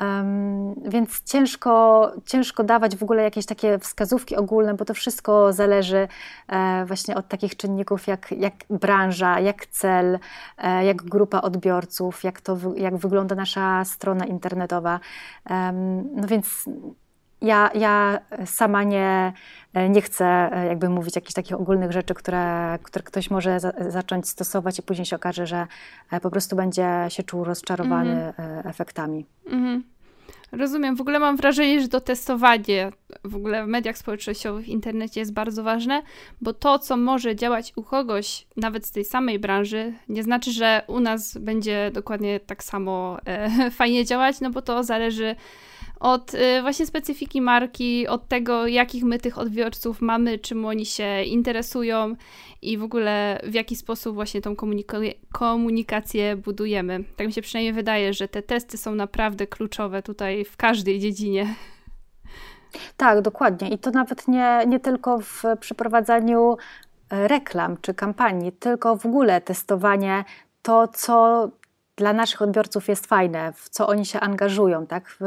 Um, 0.00 0.74
więc 0.90 1.22
ciężko, 1.22 2.12
ciężko 2.26 2.64
dawać 2.64 2.96
w 2.96 3.02
ogóle 3.02 3.22
jakieś 3.22 3.46
takie 3.46 3.78
wskazówki 3.78 4.36
ogólne, 4.36 4.74
bo 4.74 4.84
to 4.84 4.94
wszystko 4.94 5.52
zależy 5.52 6.08
e, 6.48 6.84
właśnie 6.86 7.14
od 7.14 7.28
takich 7.28 7.56
czynników 7.56 8.06
jak, 8.06 8.32
jak 8.32 8.54
branża, 8.70 9.40
jak 9.40 9.66
cel, 9.66 10.18
e, 10.58 10.84
jak 10.84 11.02
grupa 11.02 11.40
odbiorców, 11.40 12.24
jak, 12.24 12.40
to, 12.40 12.58
jak 12.76 12.96
wygląda 12.96 13.34
nasza 13.34 13.84
strona 13.84 14.26
internetowa. 14.26 15.00
Um, 15.50 16.14
no 16.14 16.26
więc 16.28 16.64
ja, 17.42 17.70
ja 17.74 18.20
sama 18.46 18.82
nie, 18.82 19.32
nie 19.88 20.02
chcę 20.02 20.24
e, 20.26 20.66
jakby 20.66 20.88
mówić 20.88 21.16
jakichś 21.16 21.34
takich 21.34 21.60
ogólnych 21.60 21.92
rzeczy, 21.92 22.14
które, 22.14 22.78
które 22.82 23.02
ktoś 23.02 23.30
może 23.30 23.60
za, 23.60 23.72
zacząć 23.88 24.28
stosować 24.28 24.78
i 24.78 24.82
później 24.82 25.06
się 25.06 25.16
okaże, 25.16 25.46
że 25.46 25.66
e, 26.10 26.20
po 26.20 26.30
prostu 26.30 26.56
będzie 26.56 26.86
się 27.08 27.22
czuł 27.22 27.44
rozczarowany 27.44 28.32
mm. 28.36 28.66
efektami. 28.66 29.26
Mm. 29.46 29.82
Rozumiem. 30.52 30.96
W 30.96 31.00
ogóle 31.00 31.18
mam 31.18 31.36
wrażenie, 31.36 31.80
że 31.80 31.88
to 31.88 32.00
testowanie 32.00 32.92
w 33.24 33.36
ogóle 33.36 33.64
w 33.64 33.68
mediach 33.68 33.98
społecznościowych, 33.98 34.64
w 34.64 34.68
internecie 34.68 35.20
jest 35.20 35.32
bardzo 35.32 35.62
ważne, 35.62 36.02
bo 36.40 36.52
to, 36.52 36.78
co 36.78 36.96
może 36.96 37.36
działać 37.36 37.72
u 37.76 37.82
kogoś, 37.82 38.46
nawet 38.56 38.86
z 38.86 38.90
tej 38.90 39.04
samej 39.04 39.38
branży, 39.38 39.92
nie 40.08 40.22
znaczy, 40.22 40.52
że 40.52 40.82
u 40.86 41.00
nas 41.00 41.38
będzie 41.38 41.90
dokładnie 41.94 42.40
tak 42.40 42.64
samo 42.64 43.18
e, 43.24 43.70
fajnie 43.80 44.04
działać, 44.04 44.40
no 44.40 44.50
bo 44.50 44.62
to 44.62 44.84
zależy 44.84 45.36
od 46.00 46.34
y, 46.34 46.62
właśnie 46.62 46.86
specyfiki 46.86 47.40
marki, 47.40 48.08
od 48.08 48.28
tego, 48.28 48.66
jakich 48.66 49.04
my 49.04 49.18
tych 49.18 49.38
odbiorców 49.38 50.00
mamy, 50.00 50.38
czym 50.38 50.64
oni 50.64 50.86
się 50.86 51.22
interesują 51.22 52.16
i 52.62 52.78
w 52.78 52.82
ogóle 52.82 53.40
w 53.44 53.54
jaki 53.54 53.76
sposób 53.76 54.14
właśnie 54.14 54.40
tą 54.40 54.54
komunikację 55.32 56.36
budujemy. 56.36 57.04
Tak 57.16 57.26
mi 57.26 57.32
się 57.32 57.42
przynajmniej 57.42 57.72
wydaje, 57.72 58.14
że 58.14 58.28
te 58.28 58.42
testy 58.42 58.78
są 58.78 58.94
naprawdę 58.94 59.46
kluczowe 59.46 60.02
tutaj 60.02 60.44
w 60.44 60.56
każdej 60.56 60.98
dziedzinie. 60.98 61.54
Tak, 62.96 63.22
dokładnie. 63.22 63.68
I 63.68 63.78
to 63.78 63.90
nawet 63.90 64.28
nie, 64.28 64.60
nie 64.66 64.80
tylko 64.80 65.20
w 65.20 65.42
przeprowadzaniu 65.60 66.56
e, 67.10 67.28
reklam 67.28 67.76
czy 67.80 67.94
kampanii, 67.94 68.52
tylko 68.52 68.96
w 68.96 69.06
ogóle 69.06 69.40
testowanie 69.40 70.24
to, 70.62 70.88
co 70.88 71.48
dla 72.00 72.12
naszych 72.12 72.42
odbiorców 72.42 72.88
jest 72.88 73.06
fajne, 73.06 73.52
w 73.52 73.68
co 73.68 73.86
oni 73.86 74.06
się 74.06 74.20
angażują. 74.20 74.86
Tak? 74.86 75.18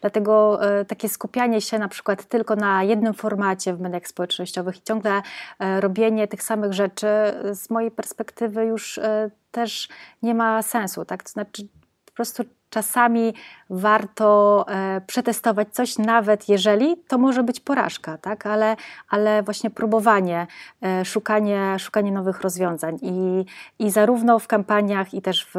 Dlatego 0.00 0.64
e, 0.66 0.84
takie 0.84 1.08
skupianie 1.08 1.60
się 1.60 1.78
na 1.78 1.88
przykład 1.88 2.24
tylko 2.24 2.56
na 2.56 2.82
jednym 2.82 3.14
formacie 3.14 3.74
w 3.74 3.80
mediach 3.80 4.08
społecznościowych 4.08 4.76
i 4.76 4.82
ciągle 4.82 5.22
e, 5.58 5.80
robienie 5.80 6.28
tych 6.28 6.42
samych 6.42 6.72
rzeczy 6.72 7.06
z 7.52 7.70
mojej 7.70 7.90
perspektywy 7.90 8.64
już 8.64 8.98
e, 8.98 9.30
też 9.50 9.88
nie 10.22 10.34
ma 10.34 10.62
sensu. 10.62 11.04
Tak? 11.04 11.22
To 11.22 11.30
znaczy 11.30 11.68
po 12.04 12.12
prostu 12.12 12.44
czasami 12.70 13.34
warto 13.70 14.64
e, 14.68 15.00
przetestować 15.06 15.68
coś, 15.72 15.98
nawet 15.98 16.48
jeżeli 16.48 16.96
to 17.08 17.18
może 17.18 17.42
być 17.42 17.60
porażka, 17.60 18.18
tak? 18.18 18.46
ale, 18.46 18.76
ale 19.08 19.42
właśnie 19.42 19.70
próbowanie, 19.70 20.46
e, 20.82 21.04
szukanie, 21.04 21.76
szukanie 21.78 22.12
nowych 22.12 22.40
rozwiązań 22.40 22.98
i, 23.02 23.44
i 23.84 23.90
zarówno 23.90 24.38
w 24.38 24.46
kampaniach, 24.46 25.14
i 25.14 25.22
też 25.22 25.46
w, 25.54 25.58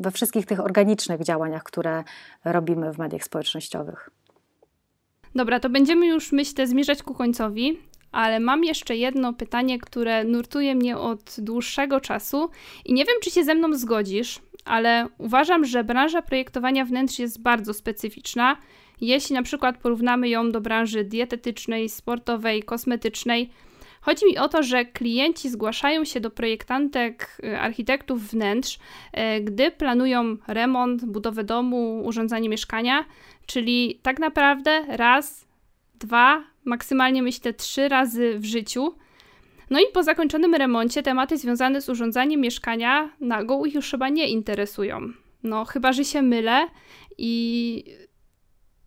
we 0.00 0.10
wszystkich 0.10 0.46
tych 0.46 0.60
organicznych 0.60 1.22
działaniach, 1.22 1.62
które 1.62 2.04
robimy 2.44 2.92
w 2.92 2.98
mediach 2.98 3.24
społecznościowych. 3.24 4.10
Dobra, 5.34 5.60
to 5.60 5.70
będziemy 5.70 6.06
już, 6.06 6.32
myślę, 6.32 6.66
zmierzać 6.66 7.02
ku 7.02 7.14
końcowi 7.14 7.78
ale 8.14 8.40
mam 8.40 8.64
jeszcze 8.64 8.96
jedno 8.96 9.32
pytanie, 9.32 9.78
które 9.78 10.24
nurtuje 10.24 10.74
mnie 10.74 10.98
od 10.98 11.36
dłuższego 11.38 12.00
czasu 12.00 12.50
i 12.84 12.94
nie 12.94 13.04
wiem, 13.04 13.16
czy 13.22 13.30
się 13.30 13.44
ze 13.44 13.54
mną 13.54 13.74
zgodzisz, 13.74 14.40
ale 14.64 15.06
uważam, 15.18 15.64
że 15.64 15.84
branża 15.84 16.22
projektowania 16.22 16.84
wnętrz 16.84 17.18
jest 17.18 17.42
bardzo 17.42 17.74
specyficzna. 17.74 18.56
Jeśli 19.00 19.34
na 19.34 19.42
przykład 19.42 19.78
porównamy 19.78 20.28
ją 20.28 20.52
do 20.52 20.60
branży 20.60 21.04
dietetycznej, 21.04 21.88
sportowej, 21.88 22.62
kosmetycznej, 22.62 23.50
Chodzi 24.04 24.26
mi 24.26 24.38
o 24.38 24.48
to, 24.48 24.62
że 24.62 24.84
klienci 24.84 25.50
zgłaszają 25.50 26.04
się 26.04 26.20
do 26.20 26.30
projektantek, 26.30 27.38
y, 27.44 27.58
architektów 27.60 28.30
wnętrz, 28.30 28.78
y, 28.78 29.40
gdy 29.40 29.70
planują 29.70 30.36
remont, 30.48 31.04
budowę 31.04 31.44
domu, 31.44 32.02
urządzanie 32.04 32.48
mieszkania, 32.48 33.04
czyli 33.46 34.00
tak 34.02 34.18
naprawdę 34.18 34.84
raz, 34.88 35.46
dwa, 35.94 36.44
maksymalnie 36.64 37.22
myślę 37.22 37.52
trzy 37.52 37.88
razy 37.88 38.38
w 38.38 38.44
życiu. 38.44 38.94
No 39.74 39.80
i 39.80 39.92
po 39.92 40.02
zakończonym 40.02 40.54
remoncie 40.54 41.02
tematy 41.02 41.38
związane 41.38 41.80
z 41.80 41.88
urządzaniem 41.88 42.40
mieszkania 42.40 43.10
nago 43.20 43.64
ich 43.64 43.74
już 43.74 43.90
chyba 43.90 44.08
nie 44.08 44.28
interesują. 44.28 45.00
No, 45.42 45.64
chyba 45.64 45.92
że 45.92 46.04
się 46.04 46.22
mylę 46.22 46.66
i, 47.18 47.84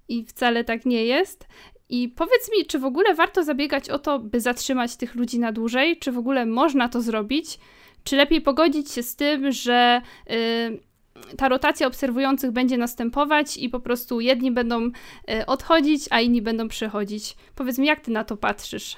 i 0.10 0.26
wcale 0.26 0.64
tak 0.64 0.86
nie 0.86 1.06
jest. 1.06 1.48
I 1.90 2.10
powiedz 2.10 2.52
mi, 2.58 2.66
czy 2.66 2.80
w 2.80 2.86
ogóle 2.86 3.16
warto 3.16 3.44
zabiegać 3.44 3.90
o 3.90 4.00
to, 4.00 4.20
by 4.20 4.42
zatrzymać 4.42 4.96
tych 4.96 5.16
ludzi 5.16 5.40
na 5.40 5.52
dłużej? 5.52 5.98
Czy 6.00 6.12
w 6.12 6.18
ogóle 6.18 6.46
można 6.46 6.90
to 6.90 7.02
zrobić? 7.02 7.60
Czy 8.04 8.16
lepiej 8.16 8.42
pogodzić 8.42 8.92
się 8.92 9.04
z 9.04 9.16
tym, 9.16 9.52
że 9.52 10.02
yy, 10.30 11.36
ta 11.38 11.50
rotacja 11.50 11.88
obserwujących 11.88 12.52
będzie 12.52 12.78
następować 12.78 13.58
i 13.58 13.70
po 13.70 13.80
prostu 13.80 14.22
jedni 14.22 14.52
będą 14.52 14.86
y, 14.86 15.46
odchodzić, 15.46 16.06
a 16.10 16.22
inni 16.22 16.42
będą 16.42 16.68
przychodzić? 16.68 17.36
Powiedz 17.56 17.78
mi, 17.78 17.88
jak 17.88 18.00
ty 18.00 18.12
na 18.12 18.24
to 18.24 18.38
patrzysz? 18.38 18.96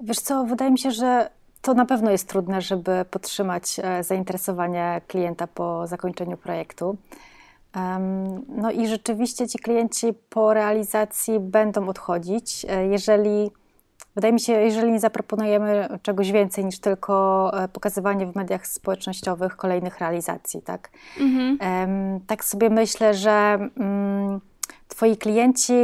Wiesz 0.00 0.20
co, 0.20 0.44
wydaje 0.44 0.70
mi 0.70 0.78
się, 0.78 0.90
że 0.90 1.30
to 1.62 1.74
na 1.74 1.86
pewno 1.86 2.10
jest 2.10 2.28
trudne, 2.28 2.60
żeby 2.60 3.04
podtrzymać 3.10 3.80
e, 3.82 4.04
zainteresowanie 4.04 5.00
klienta 5.08 5.46
po 5.46 5.86
zakończeniu 5.86 6.36
projektu. 6.36 6.96
No 8.48 8.70
i 8.70 8.88
rzeczywiście 8.88 9.48
ci 9.48 9.58
klienci 9.58 10.12
po 10.28 10.54
realizacji 10.54 11.40
będą 11.40 11.88
odchodzić, 11.88 12.66
e, 12.68 12.86
jeżeli 12.86 13.50
Wydaje 14.14 14.32
mi 14.32 14.40
się, 14.40 14.52
jeżeli 14.52 14.92
nie 14.92 15.00
zaproponujemy 15.00 15.88
czegoś 16.02 16.32
więcej 16.32 16.64
niż 16.64 16.78
tylko 16.78 17.50
e, 17.62 17.68
pokazywanie 17.68 18.26
w 18.26 18.36
mediach 18.36 18.66
społecznościowych 18.66 19.56
kolejnych 19.56 19.98
realizacji, 19.98 20.62
tak? 20.62 20.90
Mhm. 21.20 21.58
Tak 22.26 22.44
sobie 22.44 22.70
myślę, 22.70 23.14
że 23.14 23.30
mm, 23.76 24.40
twoi 24.88 25.16
klienci 25.16 25.74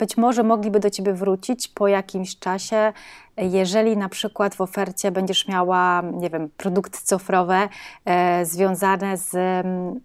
być 0.00 0.16
może 0.16 0.42
mogliby 0.42 0.80
do 0.80 0.90
ciebie 0.90 1.12
wrócić 1.12 1.68
po 1.68 1.88
jakimś 1.88 2.38
czasie, 2.38 2.92
jeżeli 3.36 3.96
na 3.96 4.08
przykład 4.08 4.54
w 4.54 4.60
ofercie 4.60 5.10
będziesz 5.10 5.48
miała, 5.48 6.02
nie 6.12 6.30
wiem, 6.30 6.48
produkty 6.56 6.98
cyfrowe 7.02 7.68
e, 8.04 8.46
związane 8.46 9.16
z 9.16 9.34
mm, 9.34 10.00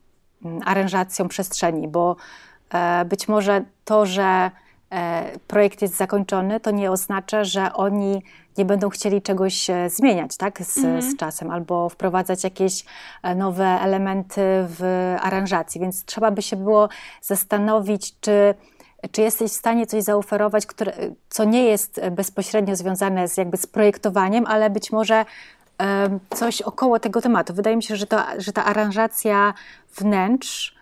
aranżacją 0.66 1.28
przestrzeni, 1.28 1.88
bo 1.88 2.16
e, 2.74 3.06
być 3.06 3.28
może 3.28 3.64
to, 3.86 4.06
że 4.06 4.52
e, 4.92 5.32
projekt 5.48 5.82
jest 5.82 5.98
zakończony, 5.98 6.60
to 6.60 6.72
nie 6.72 6.92
oznacza, 6.92 7.44
że 7.44 7.74
oni 7.74 8.22
nie 8.58 8.66
będą 8.66 8.90
chcieli 8.90 9.22
czegoś 9.22 9.70
e, 9.70 9.90
zmieniać 9.90 10.38
tak, 10.38 10.62
z, 10.62 10.78
mhm. 10.78 11.02
z, 11.02 11.18
czasem 11.18 11.52
albo 11.52 11.90
wprowadzać 11.90 12.44
jakieś 12.44 12.86
e, 13.24 13.36
nowe 13.36 13.66
elementy 13.66 14.42
w 14.46 15.16
aranżacji. 15.22 15.82
Więc 15.82 16.06
trzeba 16.06 16.32
by 16.32 16.42
się 16.42 16.56
było 16.56 16.90
zastanowić, 17.22 18.20
czy 18.20 18.56
czy 19.12 19.22
jesteś 19.22 19.52
w 19.52 19.56
stanie 19.56 19.88
coś 19.88 20.04
zaoferować, 20.04 20.66
które, 20.66 20.94
co 21.30 21.44
nie 21.44 21.64
jest 21.64 22.02
bezpośrednio 22.12 22.76
związane 22.76 23.28
z, 23.28 23.38
jakby 23.38 23.58
z 23.58 23.68
projektowaniem, 23.68 24.46
ale 24.48 24.70
być 24.70 24.92
może 24.92 25.26
coś 26.36 26.62
około 26.62 27.00
tego 27.00 27.22
tematu. 27.22 27.54
Wydaje 27.54 27.76
mi 27.76 27.84
się, 27.84 27.96
że, 27.96 28.08
to, 28.08 28.18
że 28.38 28.54
ta 28.54 28.66
aranżacja 28.66 29.54
wnętrz, 29.96 30.76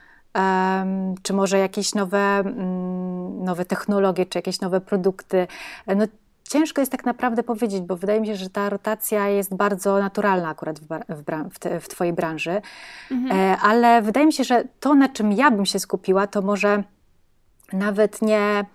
czy 1.23 1.33
może 1.33 1.59
jakieś 1.59 1.95
nowe, 1.95 2.39
mm, 2.39 3.43
nowe 3.43 3.65
technologie, 3.65 4.25
czy 4.25 4.37
jakieś 4.37 4.61
nowe 4.61 4.81
produkty, 4.81 5.47
no 5.87 6.05
ciężko 6.49 6.81
jest 6.81 6.91
tak 6.91 7.05
naprawdę 7.05 7.43
powiedzieć, 7.43 7.81
bo 7.81 7.95
wydaje 7.95 8.21
mi 8.21 8.27
się, 8.27 8.35
że 8.35 8.49
ta 8.49 8.69
rotacja 8.69 9.27
jest 9.27 9.55
bardzo 9.55 9.99
naturalna 9.99 10.49
akurat 10.49 10.79
w, 10.79 10.87
w, 11.09 11.23
w, 11.53 11.83
w 11.83 11.87
Twojej 11.87 12.13
branży. 12.13 12.61
Mhm. 13.11 13.39
E, 13.39 13.57
ale 13.57 14.01
wydaje 14.01 14.25
mi 14.25 14.33
się, 14.33 14.43
że 14.43 14.63
to, 14.79 14.95
na 14.95 15.09
czym 15.09 15.31
ja 15.31 15.51
bym 15.51 15.65
się 15.65 15.79
skupiła, 15.79 16.27
to 16.27 16.41
może 16.41 16.83
nawet 17.73 18.21
nie, 18.21 18.65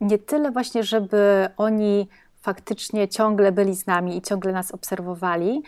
nie 0.00 0.18
tyle 0.18 0.50
właśnie, 0.50 0.82
żeby 0.82 1.48
oni 1.56 2.08
faktycznie 2.40 3.08
ciągle 3.08 3.52
byli 3.52 3.76
z 3.76 3.86
nami 3.86 4.16
i 4.16 4.22
ciągle 4.22 4.52
nas 4.52 4.72
obserwowali, 4.72 5.62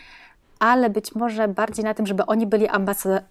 ale 0.59 0.89
być 0.89 1.15
może 1.15 1.47
bardziej 1.47 1.85
na 1.85 1.93
tym, 1.93 2.07
żeby 2.07 2.25
oni 2.25 2.47
byli 2.47 2.67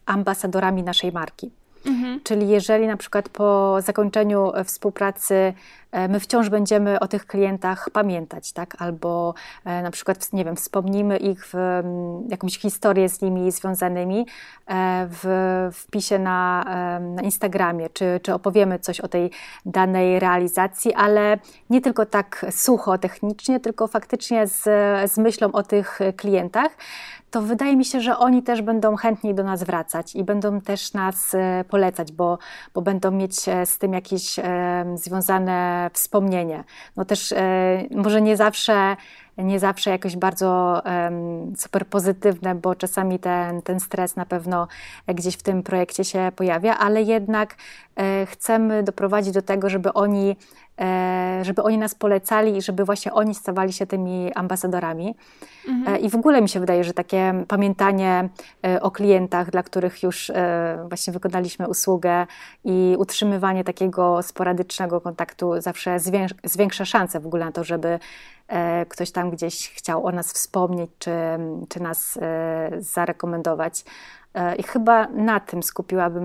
ambasadorami 0.06 0.82
naszej 0.82 1.12
marki. 1.12 1.50
Mhm. 1.86 2.20
Czyli 2.24 2.48
jeżeli 2.48 2.86
na 2.86 2.96
przykład 2.96 3.28
po 3.28 3.76
zakończeniu 3.80 4.52
współpracy 4.64 5.54
E, 5.92 6.08
my 6.08 6.20
wciąż 6.20 6.48
będziemy 6.48 7.00
o 7.00 7.08
tych 7.08 7.26
klientach 7.26 7.90
pamiętać, 7.92 8.52
tak? 8.52 8.76
Albo 8.78 9.34
e, 9.64 9.82
na 9.82 9.90
przykład, 9.90 10.32
nie 10.32 10.44
wiem, 10.44 10.56
wspomnimy 10.56 11.16
ich 11.16 11.46
w 11.52 11.82
jakąś 12.28 12.58
historię 12.58 13.08
z 13.08 13.20
nimi 13.20 13.52
związanymi 13.52 14.26
e, 14.66 15.08
w 15.10 15.26
wpisie 15.72 16.18
na, 16.18 16.64
na 17.00 17.22
Instagramie, 17.22 17.90
czy, 17.90 18.20
czy 18.22 18.34
opowiemy 18.34 18.78
coś 18.78 19.00
o 19.00 19.08
tej 19.08 19.30
danej 19.66 20.18
realizacji, 20.20 20.94
ale 20.94 21.38
nie 21.70 21.80
tylko 21.80 22.06
tak 22.06 22.46
sucho, 22.50 22.98
technicznie, 22.98 23.60
tylko 23.60 23.86
faktycznie 23.86 24.46
z, 24.46 24.62
z 25.12 25.18
myślą 25.18 25.52
o 25.52 25.62
tych 25.62 25.98
klientach 26.16 26.70
to 27.30 27.42
wydaje 27.42 27.76
mi 27.76 27.84
się, 27.84 28.00
że 28.00 28.18
oni 28.18 28.42
też 28.42 28.62
będą 28.62 28.96
chętniej 28.96 29.34
do 29.34 29.44
nas 29.44 29.62
wracać 29.62 30.14
i 30.14 30.24
będą 30.24 30.60
też 30.60 30.92
nas 30.92 31.36
polecać, 31.68 32.12
bo, 32.12 32.38
bo 32.74 32.82
będą 32.82 33.10
mieć 33.10 33.40
z 33.64 33.78
tym 33.78 33.92
jakieś 33.92 34.38
e, 34.38 34.42
związane 34.94 35.90
wspomnienie. 35.92 36.64
No 36.96 37.04
też 37.04 37.32
e, 37.32 37.38
może 37.90 38.22
nie 38.22 38.36
zawsze, 38.36 38.96
nie 39.38 39.58
zawsze 39.58 39.90
jakoś 39.90 40.16
bardzo 40.16 40.82
super 41.56 41.86
pozytywne, 41.86 42.54
bo 42.54 42.74
czasami 42.74 43.18
ten, 43.18 43.62
ten 43.62 43.80
stres 43.80 44.16
na 44.16 44.26
pewno 44.26 44.68
gdzieś 45.06 45.34
w 45.34 45.42
tym 45.42 45.62
projekcie 45.62 46.04
się 46.04 46.32
pojawia, 46.36 46.78
ale 46.78 47.02
jednak 47.02 47.56
e, 47.96 48.26
chcemy 48.26 48.82
doprowadzić 48.82 49.34
do 49.34 49.42
tego, 49.42 49.70
żeby 49.70 49.92
oni 49.92 50.36
E, 50.80 51.40
żeby 51.44 51.62
oni 51.62 51.78
nas 51.78 51.94
polecali 51.94 52.56
i 52.56 52.62
żeby 52.62 52.84
właśnie 52.84 53.12
oni 53.12 53.34
stawali 53.34 53.72
się 53.72 53.86
tymi 53.86 54.32
ambasadorami. 54.34 55.14
Mhm. 55.70 55.94
E, 55.94 55.98
I 55.98 56.10
w 56.10 56.14
ogóle 56.14 56.42
mi 56.42 56.48
się 56.48 56.60
wydaje, 56.60 56.84
że 56.84 56.92
takie 56.92 57.44
pamiętanie 57.48 58.28
e, 58.66 58.82
o 58.82 58.90
klientach, 58.90 59.50
dla 59.50 59.62
których 59.62 60.02
już 60.02 60.32
właśnie 60.88 61.12
wykonaliśmy 61.12 61.68
usługę 61.68 62.26
i 62.64 62.96
utrzymywanie 62.98 63.64
takiego 63.64 64.22
sporadycznego 64.22 65.00
kontaktu 65.00 65.60
zawsze 65.60 65.96
zwiększa 66.44 66.84
szanse 66.84 67.20
w 67.20 67.26
ogóle 67.26 67.44
na 67.44 67.52
to, 67.52 67.64
żeby 67.64 67.98
ktoś 68.88 69.10
tam 69.10 69.30
gdzieś 69.30 69.70
chciał 69.70 70.06
o 70.06 70.12
nas 70.12 70.32
wspomnieć, 70.32 70.90
czy, 70.98 71.10
czy 71.68 71.82
nas 71.82 72.18
zarekomendować. 72.78 73.84
I 74.58 74.62
chyba 74.62 75.08
na 75.08 75.40
tym 75.40 75.62
skupiłabym 75.62 76.24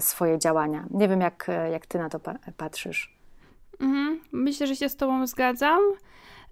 swoje 0.00 0.38
działania. 0.38 0.84
Nie 0.90 1.08
wiem, 1.08 1.20
jak, 1.20 1.46
jak 1.72 1.86
ty 1.86 1.98
na 1.98 2.08
to 2.08 2.20
patrzysz. 2.56 3.16
Mhm. 3.80 4.20
Myślę, 4.32 4.66
że 4.66 4.76
się 4.76 4.88
z 4.88 4.96
Tobą 4.96 5.26
zgadzam. 5.26 5.80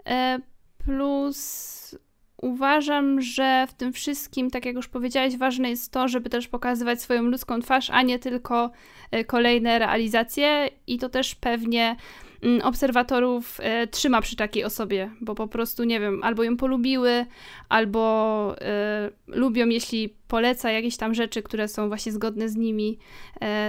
E, 0.07 0.39
plus 0.85 1.99
uważam, 2.45 3.21
że 3.21 3.67
w 3.69 3.75
tym 3.75 3.93
wszystkim, 3.93 4.51
tak 4.51 4.67
jak 4.67 4.75
już 4.75 4.89
powiedziałaś, 4.89 5.37
ważne 5.37 5.71
jest 5.71 5.93
to, 5.93 6.09
żeby 6.09 6.31
też 6.31 6.49
pokazywać 6.49 7.03
swoją 7.03 7.23
ludzką 7.23 7.61
twarz, 7.61 7.91
a 7.91 8.03
nie 8.03 8.19
tylko 8.19 8.71
e, 9.11 9.25
kolejne 9.25 9.79
realizacje 9.79 10.69
i 10.87 10.99
to 10.99 11.09
też 11.09 11.35
pewnie 11.35 11.97
mm, 12.43 12.63
obserwatorów 12.63 13.61
e, 13.63 13.87
trzyma 13.87 14.21
przy 14.21 14.37
takiej 14.37 14.65
osobie, 14.65 15.11
bo 15.21 15.35
po 15.35 15.49
prostu, 15.49 15.85
nie 15.85 16.01
wiem, 16.01 16.23
albo 16.23 16.43
ją 16.43 16.57
polubiły, 16.57 17.27
albo 17.69 18.55
e, 18.61 19.11
lubią, 19.27 19.67
jeśli 19.69 20.15
poleca 20.29 20.71
jakieś 20.71 20.97
tam 20.97 21.15
rzeczy, 21.15 21.43
które 21.43 21.69
są 21.69 21.89
właśnie 21.89 22.13
zgodne 22.13 22.49
z 22.49 22.57
nimi. 22.57 22.99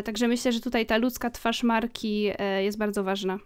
Także 0.06 0.28
myślę, 0.28 0.52
że 0.52 0.60
tutaj 0.60 0.86
ta 0.86 0.98
ludzka 0.98 1.30
twarz 1.30 1.64
marki 1.64 2.32
jest 2.60 2.78
bardzo 2.78 3.04
ważna. 3.04 3.40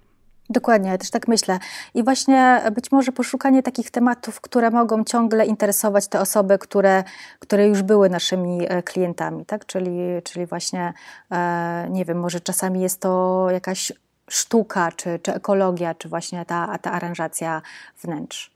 Dokładnie, 0.50 0.90
ja 0.90 0.98
też 0.98 1.10
tak 1.10 1.28
myślę. 1.28 1.60
I 1.94 2.04
właśnie 2.04 2.62
być 2.76 2.92
może 2.92 3.12
poszukanie 3.12 3.64
takich 3.64 3.92
tematów, 3.92 4.42
które 4.42 4.70
mogą 4.70 5.04
ciągle 5.04 5.46
interesować 5.46 6.08
te 6.08 6.20
osoby, 6.20 6.58
które, 6.58 7.04
które 7.40 7.68
już 7.68 7.82
były 7.82 8.10
naszymi 8.10 8.60
e, 8.68 8.84
klientami, 8.84 9.46
tak? 9.46 9.66
Czyli, 9.66 10.00
czyli 10.24 10.46
właśnie, 10.46 10.94
e, 11.32 11.88
nie 11.90 12.06
wiem, 12.06 12.20
może 12.20 12.40
czasami 12.40 12.82
jest 12.82 13.02
to 13.02 13.48
jakaś 13.52 13.92
sztuka, 14.30 14.92
czy, 14.92 15.20
czy 15.24 15.34
ekologia, 15.34 15.96
czy 15.96 16.10
właśnie 16.10 16.46
ta, 16.46 16.78
ta 16.78 16.92
aranżacja 16.92 17.62
wnętrz. 18.04 18.52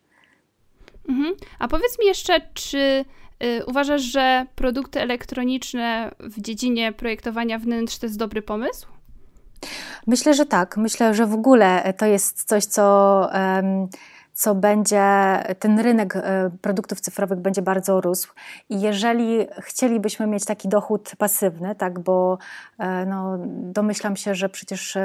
Mhm. 1.10 1.34
A 1.60 1.68
powiedz 1.68 2.00
mi 2.00 2.06
jeszcze, 2.06 2.42
czy 2.54 3.06
y, 3.44 3.66
uważasz, 3.66 4.02
że 4.02 4.46
produkty 4.56 5.02
elektroniczne 5.02 6.12
w 6.20 6.42
dziedzinie 6.42 6.94
projektowania 6.94 7.60
wnętrz 7.60 7.98
to 7.98 8.06
jest 8.06 8.18
dobry 8.18 8.42
pomysł? 8.42 8.93
Myślę, 10.08 10.34
że 10.34 10.46
tak. 10.46 10.78
Myślę, 10.78 11.14
że 11.14 11.26
w 11.26 11.34
ogóle 11.34 11.94
to 11.98 12.06
jest 12.06 12.44
coś, 12.44 12.66
co, 12.66 13.30
co 14.34 14.56
będzie, 14.56 15.04
ten 15.60 15.80
rynek 15.80 16.16
e, 16.16 16.50
produktów 16.62 17.02
cyfrowych 17.02 17.40
będzie 17.40 17.62
bardzo 17.62 18.02
rósł. 18.02 18.34
I 18.70 18.82
jeżeli 18.82 19.48
chcielibyśmy 19.62 20.28
mieć 20.28 20.46
taki 20.46 20.68
dochód 20.70 21.12
pasywny, 21.18 21.76
tak, 21.76 22.00
bo 22.00 22.38
e, 22.80 23.06
no, 23.06 23.38
domyślam 23.48 24.16
się, 24.16 24.36
że 24.36 24.50
przecież 24.50 24.98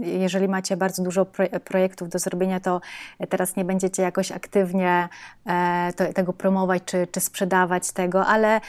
jeżeli 0.00 0.48
macie 0.48 0.76
bardzo 0.76 1.02
dużo 1.02 1.26
projektów 1.64 2.08
do 2.08 2.18
zrobienia, 2.18 2.60
to 2.60 2.80
teraz 3.28 3.56
nie 3.56 3.64
będziecie 3.64 4.02
jakoś 4.02 4.32
aktywnie 4.32 5.08
e, 5.46 5.92
tego 6.14 6.32
promować 6.32 6.82
czy, 6.84 7.06
czy 7.06 7.20
sprzedawać 7.20 7.92
tego, 7.92 8.26
ale 8.26 8.60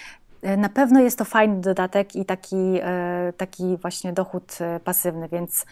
na 0.57 0.69
pewno 0.69 0.99
jest 0.99 1.17
to 1.17 1.25
fajny 1.25 1.61
dodatek 1.61 2.15
i 2.15 2.25
taki, 2.25 2.79
e, 2.81 3.33
taki 3.37 3.77
właśnie 3.77 4.13
dochód 4.13 4.57
e, 4.61 4.79
pasywny, 4.79 5.27
więc 5.27 5.65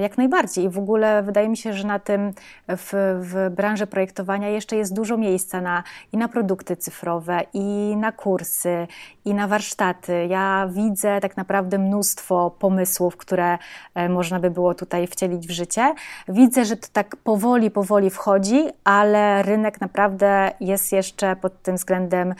jak 0.00 0.18
najbardziej. 0.18 0.64
I 0.64 0.68
w 0.68 0.78
ogóle 0.78 1.22
wydaje 1.22 1.48
mi 1.48 1.56
się, 1.56 1.72
że 1.72 1.86
na 1.86 1.98
tym 1.98 2.32
w, 2.68 3.20
w 3.20 3.54
branży 3.54 3.86
projektowania 3.86 4.48
jeszcze 4.48 4.76
jest 4.76 4.94
dużo 4.94 5.16
miejsca 5.16 5.60
na, 5.60 5.82
i 6.12 6.16
na 6.16 6.28
produkty 6.28 6.76
cyfrowe, 6.76 7.40
i 7.54 7.96
na 7.96 8.12
kursy, 8.12 8.86
i 9.24 9.34
na 9.34 9.48
warsztaty. 9.48 10.26
Ja 10.26 10.68
widzę 10.72 11.20
tak 11.20 11.36
naprawdę 11.36 11.78
mnóstwo 11.78 12.50
pomysłów, 12.58 13.16
które 13.16 13.58
można 14.08 14.40
by 14.40 14.50
było 14.50 14.74
tutaj 14.74 15.06
wcielić 15.06 15.48
w 15.48 15.50
życie. 15.50 15.94
Widzę, 16.28 16.64
że 16.64 16.76
to 16.76 16.88
tak 16.92 17.16
powoli, 17.16 17.70
powoli 17.70 18.10
wchodzi, 18.10 18.68
ale 18.84 19.42
rynek 19.42 19.80
naprawdę 19.80 20.52
jest 20.60 20.92
jeszcze 20.92 21.36
pod 21.36 21.62
tym 21.62 21.76
względem 21.76 22.34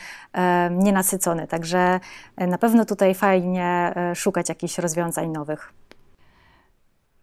nienasycony. 0.71 1.47
Także 1.47 1.99
e, 2.37 2.47
na 2.47 2.57
pewno 2.57 2.85
tutaj 2.85 3.15
fajnie 3.15 3.93
e, 3.95 4.15
szukać 4.15 4.49
jakichś 4.49 4.77
rozwiązań 4.77 5.29
nowych. 5.29 5.73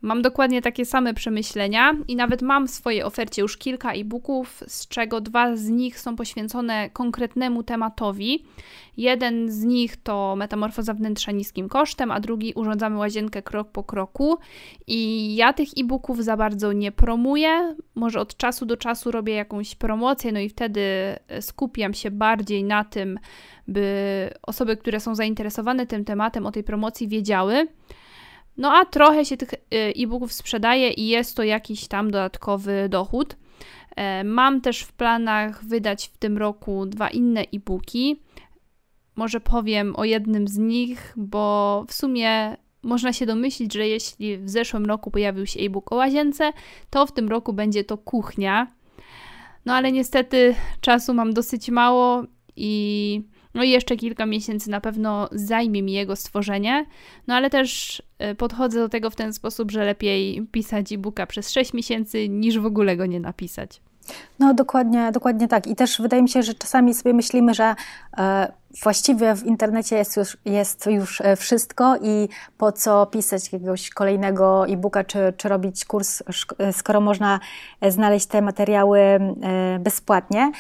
Mam 0.03 0.23
dokładnie 0.23 0.63
takie 0.63 0.85
same 0.85 1.15
przemyślenia 1.15 1.95
i 2.09 2.17
nawet 2.17 2.43
mam 2.43 2.69
w 2.69 2.71
swojej 2.71 3.03
ofercie 3.03 3.43
już 3.43 3.57
kilka 3.57 3.93
e-booków, 3.93 4.63
z 4.67 4.89
czego 4.89 5.21
dwa 5.21 5.57
z 5.57 5.69
nich 5.69 6.01
są 6.01 6.17
poświęcone 6.17 6.91
konkretnemu 6.91 7.63
tematowi. 7.63 8.45
Jeden 8.97 9.51
z 9.51 9.65
nich 9.65 9.97
to 9.97 10.37
metamorfoza 10.37 10.95
wnętrza 10.95 11.33
niskim 11.33 11.69
kosztem, 11.69 12.11
a 12.11 12.21
drugi 12.21 12.53
urządzamy 12.55 12.97
łazienkę 12.97 13.43
krok 13.43 13.71
po 13.71 13.85
kroku. 13.85 14.39
I 14.87 15.35
ja 15.37 15.53
tych 15.53 15.69
e-booków 15.79 16.25
za 16.25 16.37
bardzo 16.37 16.73
nie 16.73 16.93
promuję. 16.93 17.77
Może 17.95 18.21
od 18.21 18.37
czasu 18.37 18.67
do 18.67 18.77
czasu 18.77 19.11
robię 19.11 19.35
jakąś 19.35 19.75
promocję, 19.75 20.33
no 20.33 20.41
i 20.41 20.49
wtedy 20.49 20.83
skupiam 21.41 21.95
się 21.95 22.11
bardziej 22.11 22.65
na 22.65 22.85
tym, 22.85 23.19
by 23.69 24.31
osoby, 24.43 24.77
które 24.77 25.01
są 25.01 25.15
zainteresowane 25.15 25.87
tym 25.87 26.05
tematem, 26.05 26.47
o 26.47 26.53
tej 26.53 26.65
promocji 26.65 27.09
wiedziały. 27.09 27.69
No 28.57 28.73
a 28.73 28.85
trochę 28.85 29.25
się 29.25 29.37
tych 29.37 29.53
y, 29.53 29.59
e-booków 29.73 30.33
sprzedaje 30.33 30.91
i 30.91 31.09
jest 31.09 31.37
to 31.37 31.43
jakiś 31.43 31.89
tam 31.89 32.11
dodatkowy 32.11 32.89
dochód. 32.89 33.37
E, 33.97 34.25
mam 34.25 34.61
też 34.61 34.81
w 34.81 34.93
planach 34.93 35.65
wydać 35.65 36.07
w 36.07 36.19
tym 36.19 36.39
roku 36.39 36.87
dwa 36.87 37.09
inne 37.09 37.41
e-booki. 37.41 38.21
Może 39.17 39.41
powiem 39.41 39.97
o 39.97 40.05
jednym 40.05 40.49
z 40.49 40.59
nich, 40.59 41.13
bo 41.17 41.85
w 41.89 41.93
sumie 41.93 42.57
można 42.83 43.13
się 43.13 43.27
domyślić, 43.27 43.73
że 43.73 43.89
jeśli 43.89 44.39
w 44.39 44.51
zeszłym 44.51 44.87
roku 44.87 45.11
pojawił 45.11 45.47
się 45.47 45.61
e-book 45.61 45.93
o 45.93 45.97
łazience, 45.97 46.53
to 46.91 47.07
w 47.07 47.13
tym 47.13 47.29
roku 47.29 47.53
będzie 47.53 47.85
to 47.85 47.99
kuchnia. 47.99 48.67
No 49.65 49.75
ale 49.75 49.93
niestety 49.93 50.55
czasu 50.81 51.15
mam 51.15 51.35
dosyć 51.35 51.71
mało 51.71 52.25
i 52.57 53.23
no 53.55 53.63
i 53.63 53.71
jeszcze 53.71 53.97
kilka 53.97 54.27
miesięcy 54.27 54.71
na 54.71 54.81
pewno 54.81 55.29
zajmie 55.33 55.83
mi 55.83 55.93
jego 55.93 56.17
stworzenie, 56.17 56.87
no 57.27 57.35
ale 57.35 57.51
też 57.51 58.03
e, 58.19 58.35
podchodzę 58.35 58.79
do 58.79 58.89
tego 58.89 59.11
w 59.11 59.17
ten 59.17 59.33
sposób, 59.33 59.71
że 59.71 59.85
lepiej 59.85 60.47
pisać 60.53 60.93
e-booka 60.93 61.27
przez 61.27 61.51
6 61.51 61.73
miesięcy 61.73 62.29
niż 62.29 62.59
w 62.59 62.67
ogóle 62.67 62.97
go 62.97 63.07
nie 63.07 63.21
napisać. 63.21 63.81
No 64.39 64.55
dokładnie, 64.55 65.13
dokładnie 65.13 65.49
tak. 65.49 65.67
I 65.67 65.77
też 65.77 66.01
wydaje 66.01 66.23
mi 66.23 66.29
się, 66.29 66.43
że 66.43 66.55
czasami 66.55 66.95
sobie 66.95 67.15
myślimy, 67.15 67.55
że 67.55 67.75
e, 68.19 68.53
właściwie 68.83 69.35
w 69.37 69.45
internecie 69.45 69.97
jest 69.97 70.17
już, 70.17 70.37
jest 70.45 70.87
już 70.87 71.21
e, 71.21 71.37
wszystko 71.37 71.97
i 72.03 72.29
po 72.59 72.73
co 72.73 73.07
pisać 73.07 73.53
jakiegoś 73.53 73.91
kolejnego 73.91 74.67
e-booka 74.69 75.05
czy, 75.05 75.33
czy 75.37 75.49
robić 75.49 75.85
kurs, 75.85 76.23
e, 76.59 76.73
skoro 76.73 77.01
można 77.01 77.41
znaleźć 77.89 78.27
te 78.27 78.43
materiały 78.43 79.01
bezpłatnie. 79.81 80.53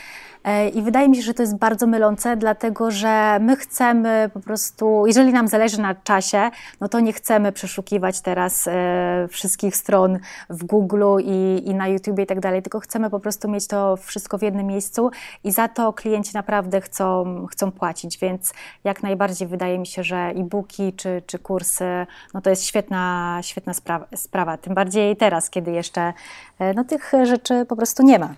I 0.74 0.82
wydaje 0.82 1.08
mi 1.08 1.16
się, 1.16 1.22
że 1.22 1.34
to 1.34 1.42
jest 1.42 1.56
bardzo 1.56 1.86
mylące, 1.86 2.36
dlatego 2.36 2.90
że 2.90 3.38
my 3.40 3.56
chcemy 3.56 4.30
po 4.34 4.40
prostu, 4.40 5.06
jeżeli 5.06 5.32
nam 5.32 5.48
zależy 5.48 5.80
na 5.80 5.94
czasie, 5.94 6.50
no 6.80 6.88
to 6.88 7.00
nie 7.00 7.12
chcemy 7.12 7.52
przeszukiwać 7.52 8.20
teraz 8.20 8.66
e, 8.66 9.28
wszystkich 9.30 9.76
stron 9.76 10.18
w 10.50 10.64
Google 10.64 11.04
i, 11.24 11.62
i 11.68 11.74
na 11.74 11.88
YouTube 11.88 12.18
i 12.18 12.26
tak 12.26 12.40
dalej, 12.40 12.62
tylko 12.62 12.80
chcemy 12.80 13.10
po 13.10 13.20
prostu 13.20 13.48
mieć 13.48 13.66
to 13.66 13.96
wszystko 13.96 14.38
w 14.38 14.42
jednym 14.42 14.66
miejscu 14.66 15.10
i 15.44 15.52
za 15.52 15.68
to 15.68 15.92
klienci 15.92 16.30
naprawdę 16.34 16.80
chcą, 16.80 17.24
chcą 17.46 17.72
płacić, 17.72 18.18
więc 18.18 18.54
jak 18.84 19.02
najbardziej 19.02 19.48
wydaje 19.48 19.78
mi 19.78 19.86
się, 19.86 20.04
że 20.04 20.16
e-booki 20.16 20.92
czy, 20.92 21.22
czy 21.26 21.38
kursy, 21.38 22.06
no 22.34 22.40
to 22.40 22.50
jest 22.50 22.64
świetna, 22.64 23.38
świetna 23.42 23.74
sprawa, 23.74 24.06
sprawa, 24.16 24.56
tym 24.56 24.74
bardziej 24.74 25.16
teraz, 25.16 25.50
kiedy 25.50 25.70
jeszcze 25.70 26.12
e, 26.58 26.74
no, 26.74 26.84
tych 26.84 27.12
rzeczy 27.22 27.66
po 27.68 27.76
prostu 27.76 28.02
nie 28.02 28.18
ma. 28.18 28.34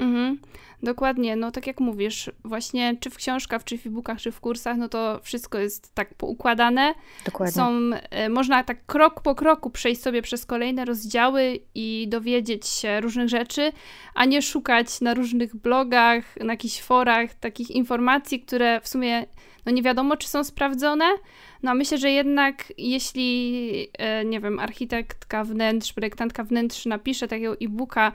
Mhm. 0.00 0.38
Dokładnie, 0.84 1.36
no 1.36 1.50
tak 1.50 1.66
jak 1.66 1.80
mówisz, 1.80 2.30
właśnie 2.44 2.96
czy 3.00 3.10
w 3.10 3.16
książkach, 3.16 3.64
czy 3.64 3.78
w 3.78 3.86
e-bookach, 3.86 4.20
czy 4.20 4.32
w 4.32 4.40
kursach, 4.40 4.76
no 4.76 4.88
to 4.88 5.20
wszystko 5.22 5.58
jest 5.58 5.94
tak 5.94 6.14
poukładane. 6.14 6.94
Dokładnie. 7.24 7.52
Są, 7.52 7.90
e, 8.10 8.28
można 8.28 8.64
tak 8.64 8.86
krok 8.86 9.20
po 9.20 9.34
kroku 9.34 9.70
przejść 9.70 10.02
sobie 10.02 10.22
przez 10.22 10.46
kolejne 10.46 10.84
rozdziały 10.84 11.58
i 11.74 12.06
dowiedzieć 12.08 12.66
się 12.66 13.00
różnych 13.00 13.28
rzeczy, 13.28 13.72
a 14.14 14.24
nie 14.24 14.42
szukać 14.42 15.00
na 15.00 15.14
różnych 15.14 15.56
blogach, 15.56 16.36
na 16.36 16.52
jakichś 16.52 16.82
forach 16.82 17.34
takich 17.34 17.70
informacji, 17.70 18.40
które 18.40 18.80
w 18.80 18.88
sumie 18.88 19.26
no 19.66 19.72
nie 19.72 19.82
wiadomo, 19.82 20.16
czy 20.16 20.28
są 20.28 20.44
sprawdzone. 20.44 21.04
No 21.62 21.74
myślę, 21.74 21.98
że 21.98 22.10
jednak 22.10 22.72
jeśli, 22.78 23.88
e, 23.98 24.24
nie 24.24 24.40
wiem, 24.40 24.58
architektka 24.58 25.44
wnętrz, 25.44 25.92
projektantka 25.92 26.44
wnętrz 26.44 26.86
napisze 26.86 27.28
takiego 27.28 27.56
e-booka 27.60 28.12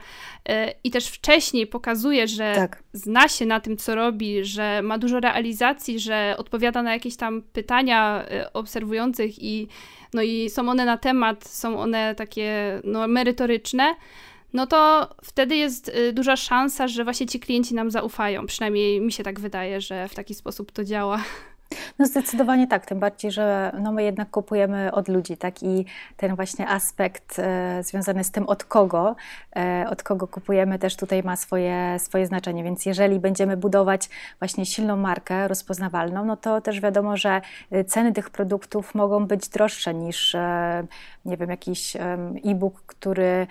e, 0.48 0.74
i 0.84 0.90
też 0.90 1.06
wcześniej 1.06 1.66
pokazuje, 1.66 2.28
że 2.28 2.52
tak. 2.54 2.82
zna 2.92 3.28
się 3.28 3.46
na 3.46 3.60
tym, 3.60 3.76
co 3.76 3.94
robi, 3.94 4.44
że 4.44 4.82
ma 4.82 4.98
dużo 4.98 5.20
realizacji, 5.20 6.00
że 6.00 6.34
odpowiada 6.38 6.82
na 6.82 6.92
jakieś 6.92 7.16
tam 7.16 7.42
pytania 7.42 8.24
e, 8.30 8.52
obserwujących 8.52 9.42
i, 9.42 9.68
no 10.14 10.22
i 10.22 10.50
są 10.50 10.68
one 10.68 10.84
na 10.84 10.96
temat, 10.96 11.48
są 11.48 11.80
one 11.80 12.14
takie 12.14 12.80
no, 12.84 13.08
merytoryczne, 13.08 13.94
no 14.52 14.66
to 14.66 15.08
wtedy 15.24 15.56
jest 15.56 15.92
duża 16.12 16.36
szansa, 16.36 16.88
że 16.88 17.04
właśnie 17.04 17.26
ci 17.26 17.40
klienci 17.40 17.74
nam 17.74 17.90
zaufają. 17.90 18.46
Przynajmniej 18.46 19.00
mi 19.00 19.12
się 19.12 19.22
tak 19.22 19.40
wydaje, 19.40 19.80
że 19.80 20.08
w 20.08 20.14
taki 20.14 20.34
sposób 20.34 20.72
to 20.72 20.84
działa. 20.84 21.22
No 21.98 22.06
zdecydowanie 22.06 22.66
tak, 22.66 22.86
tym 22.86 22.98
bardziej, 23.00 23.32
że 23.32 23.72
no 23.80 23.92
my 23.92 24.02
jednak 24.02 24.30
kupujemy 24.30 24.92
od 24.92 25.08
ludzi, 25.08 25.36
tak 25.36 25.62
i 25.62 25.84
ten 26.16 26.36
właśnie 26.36 26.68
aspekt 26.68 27.38
e, 27.38 27.82
związany 27.82 28.24
z 28.24 28.30
tym 28.30 28.46
od 28.46 28.64
kogo, 28.64 29.16
e, 29.56 29.86
od 29.90 30.02
kogo 30.02 30.26
kupujemy 30.26 30.78
też 30.78 30.96
tutaj 30.96 31.22
ma 31.22 31.36
swoje, 31.36 31.98
swoje 31.98 32.26
znaczenie, 32.26 32.64
więc 32.64 32.86
jeżeli 32.86 33.20
będziemy 33.20 33.56
budować 33.56 34.08
właśnie 34.38 34.66
silną 34.66 34.96
markę 34.96 35.48
rozpoznawalną, 35.48 36.24
no 36.24 36.36
to 36.36 36.60
też 36.60 36.80
wiadomo, 36.80 37.16
że 37.16 37.40
e, 37.70 37.84
ceny 37.84 38.12
tych 38.12 38.30
produktów 38.30 38.94
mogą 38.94 39.26
być 39.26 39.48
droższe 39.48 39.94
niż, 39.94 40.34
e, 40.34 40.86
nie 41.24 41.36
wiem, 41.36 41.50
jakiś 41.50 41.96
e-book, 42.44 42.82
który 42.86 43.46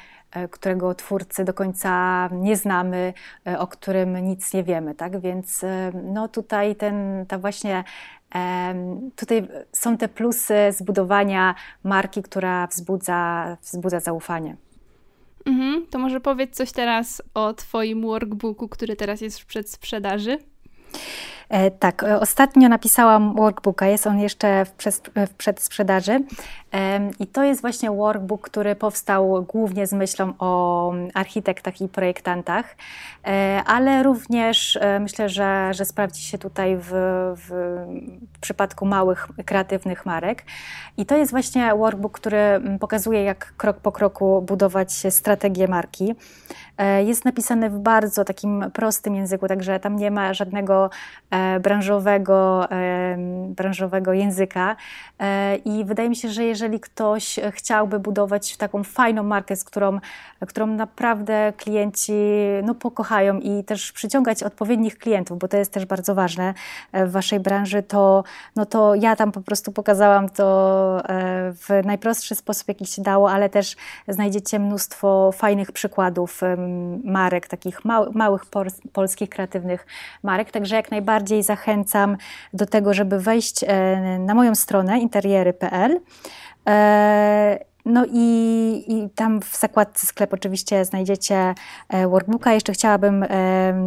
którego 0.51 0.95
twórcy 0.95 1.45
do 1.45 1.53
końca 1.53 2.29
nie 2.31 2.55
znamy, 2.55 3.13
e, 3.47 3.59
o 3.59 3.67
którym 3.67 4.17
nic 4.27 4.53
nie 4.53 4.63
wiemy, 4.63 4.95
tak? 4.95 5.19
Więc 5.19 5.63
e, 5.63 5.91
no 6.03 6.27
tutaj 6.27 6.75
ten, 6.75 7.25
ta 7.27 7.37
właśnie 7.37 7.83
Tutaj 9.15 9.47
są 9.71 9.97
te 9.97 10.07
plusy 10.07 10.55
zbudowania 10.71 11.55
marki, 11.83 12.23
która 12.23 12.67
wzbudza, 12.67 13.57
wzbudza 13.61 13.99
zaufanie. 13.99 14.55
Mhm, 15.45 15.87
to 15.87 15.99
może 15.99 16.19
powiedz 16.19 16.55
coś 16.55 16.71
teraz 16.71 17.21
o 17.33 17.53
Twoim 17.53 18.01
workbooku, 18.01 18.67
który 18.67 18.95
teraz 18.95 19.21
jest 19.21 19.39
w 19.39 19.45
przedsprzedaży. 19.45 20.37
E, 21.49 21.71
tak, 21.71 22.03
e, 22.03 22.19
ostatnio 22.19 22.69
napisałam 22.69 23.35
workbooka, 23.35 23.87
jest 23.87 24.07
on 24.07 24.19
jeszcze 24.19 24.65
w, 24.65 25.33
przedsprzedaży 25.37 26.23
i 27.19 27.27
to 27.27 27.43
jest 27.43 27.61
właśnie 27.61 27.91
workbook, 27.91 28.41
który 28.41 28.75
powstał 28.75 29.43
głównie 29.43 29.87
z 29.87 29.93
myślą 29.93 30.33
o 30.39 30.93
architektach 31.13 31.81
i 31.81 31.87
projektantach, 31.87 32.75
e, 33.27 33.61
ale 33.65 34.03
również 34.03 34.79
myślę, 34.99 35.29
że, 35.29 35.73
że 35.73 35.85
sprawdzi 35.85 36.21
się 36.21 36.37
tutaj 36.37 36.77
w, 36.77 36.89
w, 37.35 37.77
przypadku 38.41 38.85
małych, 38.85 39.27
kreatywnych 39.45 40.05
marek. 40.05 40.43
I 40.97 41.05
to 41.05 41.17
jest 41.17 41.31
właśnie 41.31 41.75
workbook, 41.75 42.19
który 42.19 42.61
pokazuje, 42.79 43.23
jak 43.23 43.53
krok 43.57 43.77
po 43.77 43.91
kroku 43.91 44.41
budować 44.41 44.93
strategię 45.09 45.67
marki. 45.67 46.15
Jest 47.05 47.25
napisany 47.25 47.69
w 47.69 47.79
bardzo 47.79 48.25
takim 48.25 48.65
prostym 48.73 49.15
języku, 49.15 49.47
także 49.47 49.79
tam 49.79 49.95
nie 49.95 50.11
ma 50.11 50.33
żadnego 50.33 50.89
E, 51.31 51.59
branżowego, 51.59 52.67
branżowego 53.47 54.13
języka. 54.13 54.75
E, 55.19 55.55
I 55.55 55.85
wydaje 55.85 56.09
mi 56.09 56.15
się, 56.15 56.29
że 56.29 56.43
jeżeli 56.43 56.79
ktoś 56.79 57.39
chciałby 57.51 57.99
budować 57.99 58.57
taką 58.57 58.83
fajną 58.83 59.23
markę, 59.23 59.55
z 59.55 59.63
którą, 59.63 59.99
którą 60.47 60.67
naprawdę 60.67 61.53
klienci 61.57 62.13
no, 62.63 62.75
pokochają 62.75 63.39
i 63.39 63.63
też 63.63 63.91
przyciągać 63.91 64.43
odpowiednich 64.43 64.97
klientów, 64.97 65.39
bo 65.39 65.47
to 65.47 65.57
jest 65.57 65.73
też 65.73 65.85
bardzo 65.85 66.15
ważne 66.15 66.53
e, 66.91 67.05
w 67.05 67.11
Waszej 67.11 67.39
branży, 67.39 67.83
to, 67.83 68.23
no 68.55 68.65
to 68.65 68.95
ja 68.95 69.15
tam 69.15 69.31
po 69.31 69.41
prostu 69.41 69.71
pokazałam 69.71 70.29
to 70.29 70.49
w 71.53 71.81
najprostszy 71.85 72.35
sposób, 72.35 72.67
jaki 72.67 72.85
się 72.85 73.01
dało, 73.01 73.31
ale 73.31 73.49
też 73.49 73.75
znajdziecie 74.07 74.59
mnóstwo 74.59 75.31
fajnych 75.31 75.71
przykładów 75.71 76.41
marek, 77.03 77.47
takich 77.47 77.79
małych 78.13 78.45
polskich 78.93 79.29
kreatywnych 79.29 79.85
marek, 80.23 80.51
także 80.51 80.75
jak 80.75 80.91
najbardziej 80.91 81.19
bardziej 81.19 81.43
zachęcam 81.43 82.17
do 82.53 82.65
tego, 82.65 82.93
żeby 82.93 83.19
wejść 83.19 83.63
e, 83.63 84.19
na 84.19 84.33
moją 84.33 84.55
stronę 84.55 84.99
interiery.pl. 84.99 85.99
E, 87.85 87.89
no 87.89 88.05
i, 88.13 88.83
i, 88.87 89.09
tam 89.15 89.41
w 89.41 89.57
zakładce 89.57 90.07
sklep 90.07 90.33
oczywiście 90.33 90.85
znajdziecie 90.85 91.55
e, 91.89 92.07
workbooka. 92.07 92.53
Jeszcze 92.53 92.73
chciałabym 92.73 93.25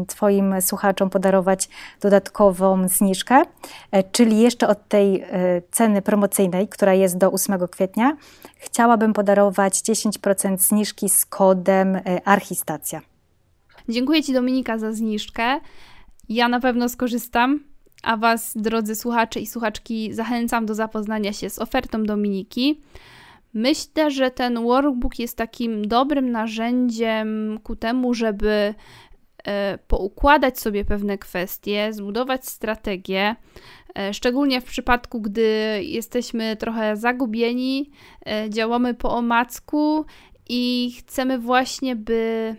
Twoim 0.07 0.55
słuchaczom 0.61 1.11
podarować 1.11 1.69
dodatkową 2.01 2.89
zniżkę, 2.89 3.43
czyli 4.13 4.41
jeszcze 4.41 4.69
od 4.69 4.89
tej 4.89 5.25
ceny 5.71 6.03
promocyjnej, 6.03 6.69
która 6.69 6.95
jest 6.95 7.19
do 7.19 7.33
8 7.33 7.69
kwietnia, 7.69 8.17
chciałabym 8.57 9.13
podarować 9.13 9.75
10% 9.75 10.59
zniżki 10.59 11.09
z 11.09 11.27
kodem 11.27 12.01
Archistacja. 12.25 13.01
Dziękuję 13.89 14.23
Ci 14.23 14.33
Dominika 14.33 14.79
za 14.79 14.93
zniżkę. 14.93 15.61
Ja 16.29 16.49
na 16.49 16.61
pewno 16.61 16.89
skorzystam, 16.89 17.61
a 18.03 18.17
Was, 18.17 18.53
drodzy 18.57 18.95
słuchacze 18.95 19.41
i 19.41 19.47
słuchaczki, 19.47 20.15
zachęcam 20.15 20.67
do 20.67 20.75
zapoznania 20.75 21.33
się 21.33 21.51
z 21.51 21.59
ofertą 21.59 22.05
Dominiki. 22.05 22.81
Myślę, 23.55 24.11
że 24.11 24.31
ten 24.31 24.63
workbook 24.63 25.19
jest 25.19 25.37
takim 25.37 25.89
dobrym 25.89 26.31
narzędziem 26.31 27.59
ku 27.63 27.77
temu, 27.77 28.15
żeby 28.15 28.75
e, 29.45 29.79
poukładać 29.79 30.61
sobie 30.61 30.85
pewne 30.85 31.19
kwestie, 31.19 31.93
zbudować 31.93 32.47
strategię, 32.47 33.37
e, 33.99 34.15
szczególnie 34.15 34.61
w 34.61 34.65
przypadku, 34.65 35.21
gdy 35.21 35.81
jesteśmy 35.83 36.57
trochę 36.57 36.97
zagubieni, 36.97 37.91
e, 38.27 38.51
działamy 38.51 38.95
po 38.95 39.17
omacku 39.17 40.05
i 40.49 40.93
chcemy 40.99 41.39
właśnie, 41.39 41.97
by, 41.97 42.57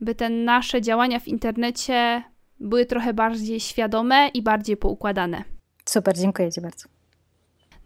by 0.00 0.14
te 0.14 0.30
nasze 0.30 0.80
działania 0.80 1.20
w 1.20 1.28
internecie 1.28 2.22
były 2.60 2.86
trochę 2.86 3.14
bardziej 3.14 3.60
świadome 3.60 4.28
i 4.28 4.42
bardziej 4.42 4.76
poukładane. 4.76 5.44
Super, 5.84 6.18
dziękuję 6.18 6.52
Ci 6.52 6.60
bardzo. 6.60 6.91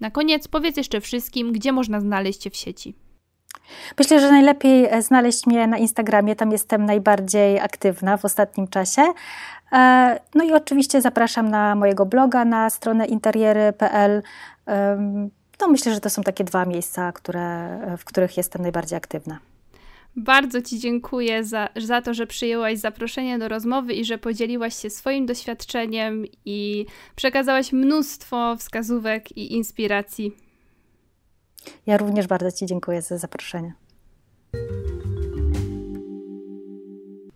Na 0.00 0.10
koniec 0.10 0.48
powiedz 0.48 0.76
jeszcze 0.76 1.00
wszystkim, 1.00 1.52
gdzie 1.52 1.72
można 1.72 2.00
znaleźć 2.00 2.40
Cię 2.40 2.50
w 2.50 2.56
sieci. 2.56 2.94
Myślę, 3.98 4.20
że 4.20 4.30
najlepiej 4.30 4.86
e, 4.90 5.02
znaleźć 5.02 5.46
mnie 5.46 5.66
na 5.66 5.78
Instagramie, 5.78 6.36
tam 6.36 6.52
jestem 6.52 6.84
najbardziej 6.84 7.60
aktywna 7.60 8.16
w 8.16 8.24
ostatnim 8.24 8.68
czasie. 8.68 9.02
E, 9.72 10.20
no 10.34 10.44
i 10.44 10.52
oczywiście 10.52 11.00
zapraszam 11.00 11.48
na 11.48 11.74
mojego 11.74 12.06
bloga, 12.06 12.44
na 12.44 12.70
stronę 12.70 13.06
interiery.pl. 13.06 14.22
No 15.60 15.68
myślę, 15.68 15.94
że 15.94 16.00
to 16.00 16.10
są 16.10 16.22
takie 16.22 16.44
dwa 16.44 16.64
miejsca, 16.64 17.12
które, 17.12 17.78
w 17.98 18.04
których 18.04 18.36
jestem 18.36 18.62
najbardziej 18.62 18.96
aktywna. 18.96 19.38
Bardzo 20.16 20.62
Ci 20.62 20.78
dziękuję 20.78 21.44
za, 21.44 21.68
za 21.76 22.02
to, 22.02 22.14
że 22.14 22.26
przyjęłaś 22.26 22.78
zaproszenie 22.78 23.38
do 23.38 23.48
rozmowy 23.48 23.94
i 23.94 24.04
że 24.04 24.18
podzieliłaś 24.18 24.76
się 24.76 24.90
swoim 24.90 25.26
doświadczeniem 25.26 26.24
i 26.44 26.86
przekazałaś 27.16 27.72
mnóstwo 27.72 28.56
wskazówek 28.56 29.36
i 29.36 29.52
inspiracji. 29.52 30.32
Ja 31.86 31.96
również 31.96 32.26
bardzo 32.26 32.52
Ci 32.52 32.66
dziękuję 32.66 33.02
za 33.02 33.18
zaproszenie. 33.18 33.74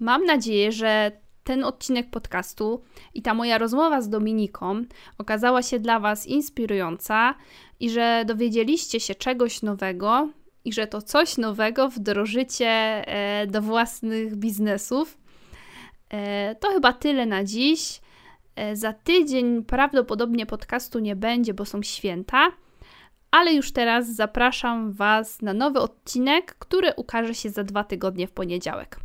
Mam 0.00 0.24
nadzieję, 0.24 0.72
że 0.72 1.12
ten 1.44 1.64
odcinek 1.64 2.10
podcastu 2.10 2.82
i 3.14 3.22
ta 3.22 3.34
moja 3.34 3.58
rozmowa 3.58 4.00
z 4.00 4.08
Dominiką 4.08 4.84
okazała 5.18 5.62
się 5.62 5.78
dla 5.78 6.00
Was 6.00 6.26
inspirująca 6.26 7.34
i 7.80 7.90
że 7.90 8.24
dowiedzieliście 8.26 9.00
się 9.00 9.14
czegoś 9.14 9.62
nowego 9.62 10.28
i 10.64 10.72
że 10.72 10.86
to 10.86 11.02
coś 11.02 11.38
nowego 11.38 11.88
wdrożycie 11.88 12.68
e, 12.68 13.46
do 13.46 13.62
własnych 13.62 14.36
biznesów. 14.36 15.18
E, 16.10 16.54
to 16.54 16.68
chyba 16.68 16.92
tyle 16.92 17.26
na 17.26 17.44
dziś. 17.44 18.00
E, 18.56 18.76
za 18.76 18.92
tydzień 18.92 19.64
prawdopodobnie 19.64 20.46
podcastu 20.46 20.98
nie 20.98 21.16
będzie, 21.16 21.54
bo 21.54 21.64
są 21.64 21.82
święta, 21.82 22.52
ale 23.30 23.54
już 23.54 23.72
teraz 23.72 24.14
zapraszam 24.14 24.92
Was 24.92 25.42
na 25.42 25.54
nowy 25.54 25.80
odcinek, 25.80 26.54
który 26.54 26.92
ukaże 26.96 27.34
się 27.34 27.50
za 27.50 27.64
dwa 27.64 27.84
tygodnie 27.84 28.26
w 28.26 28.32
poniedziałek. 28.32 29.00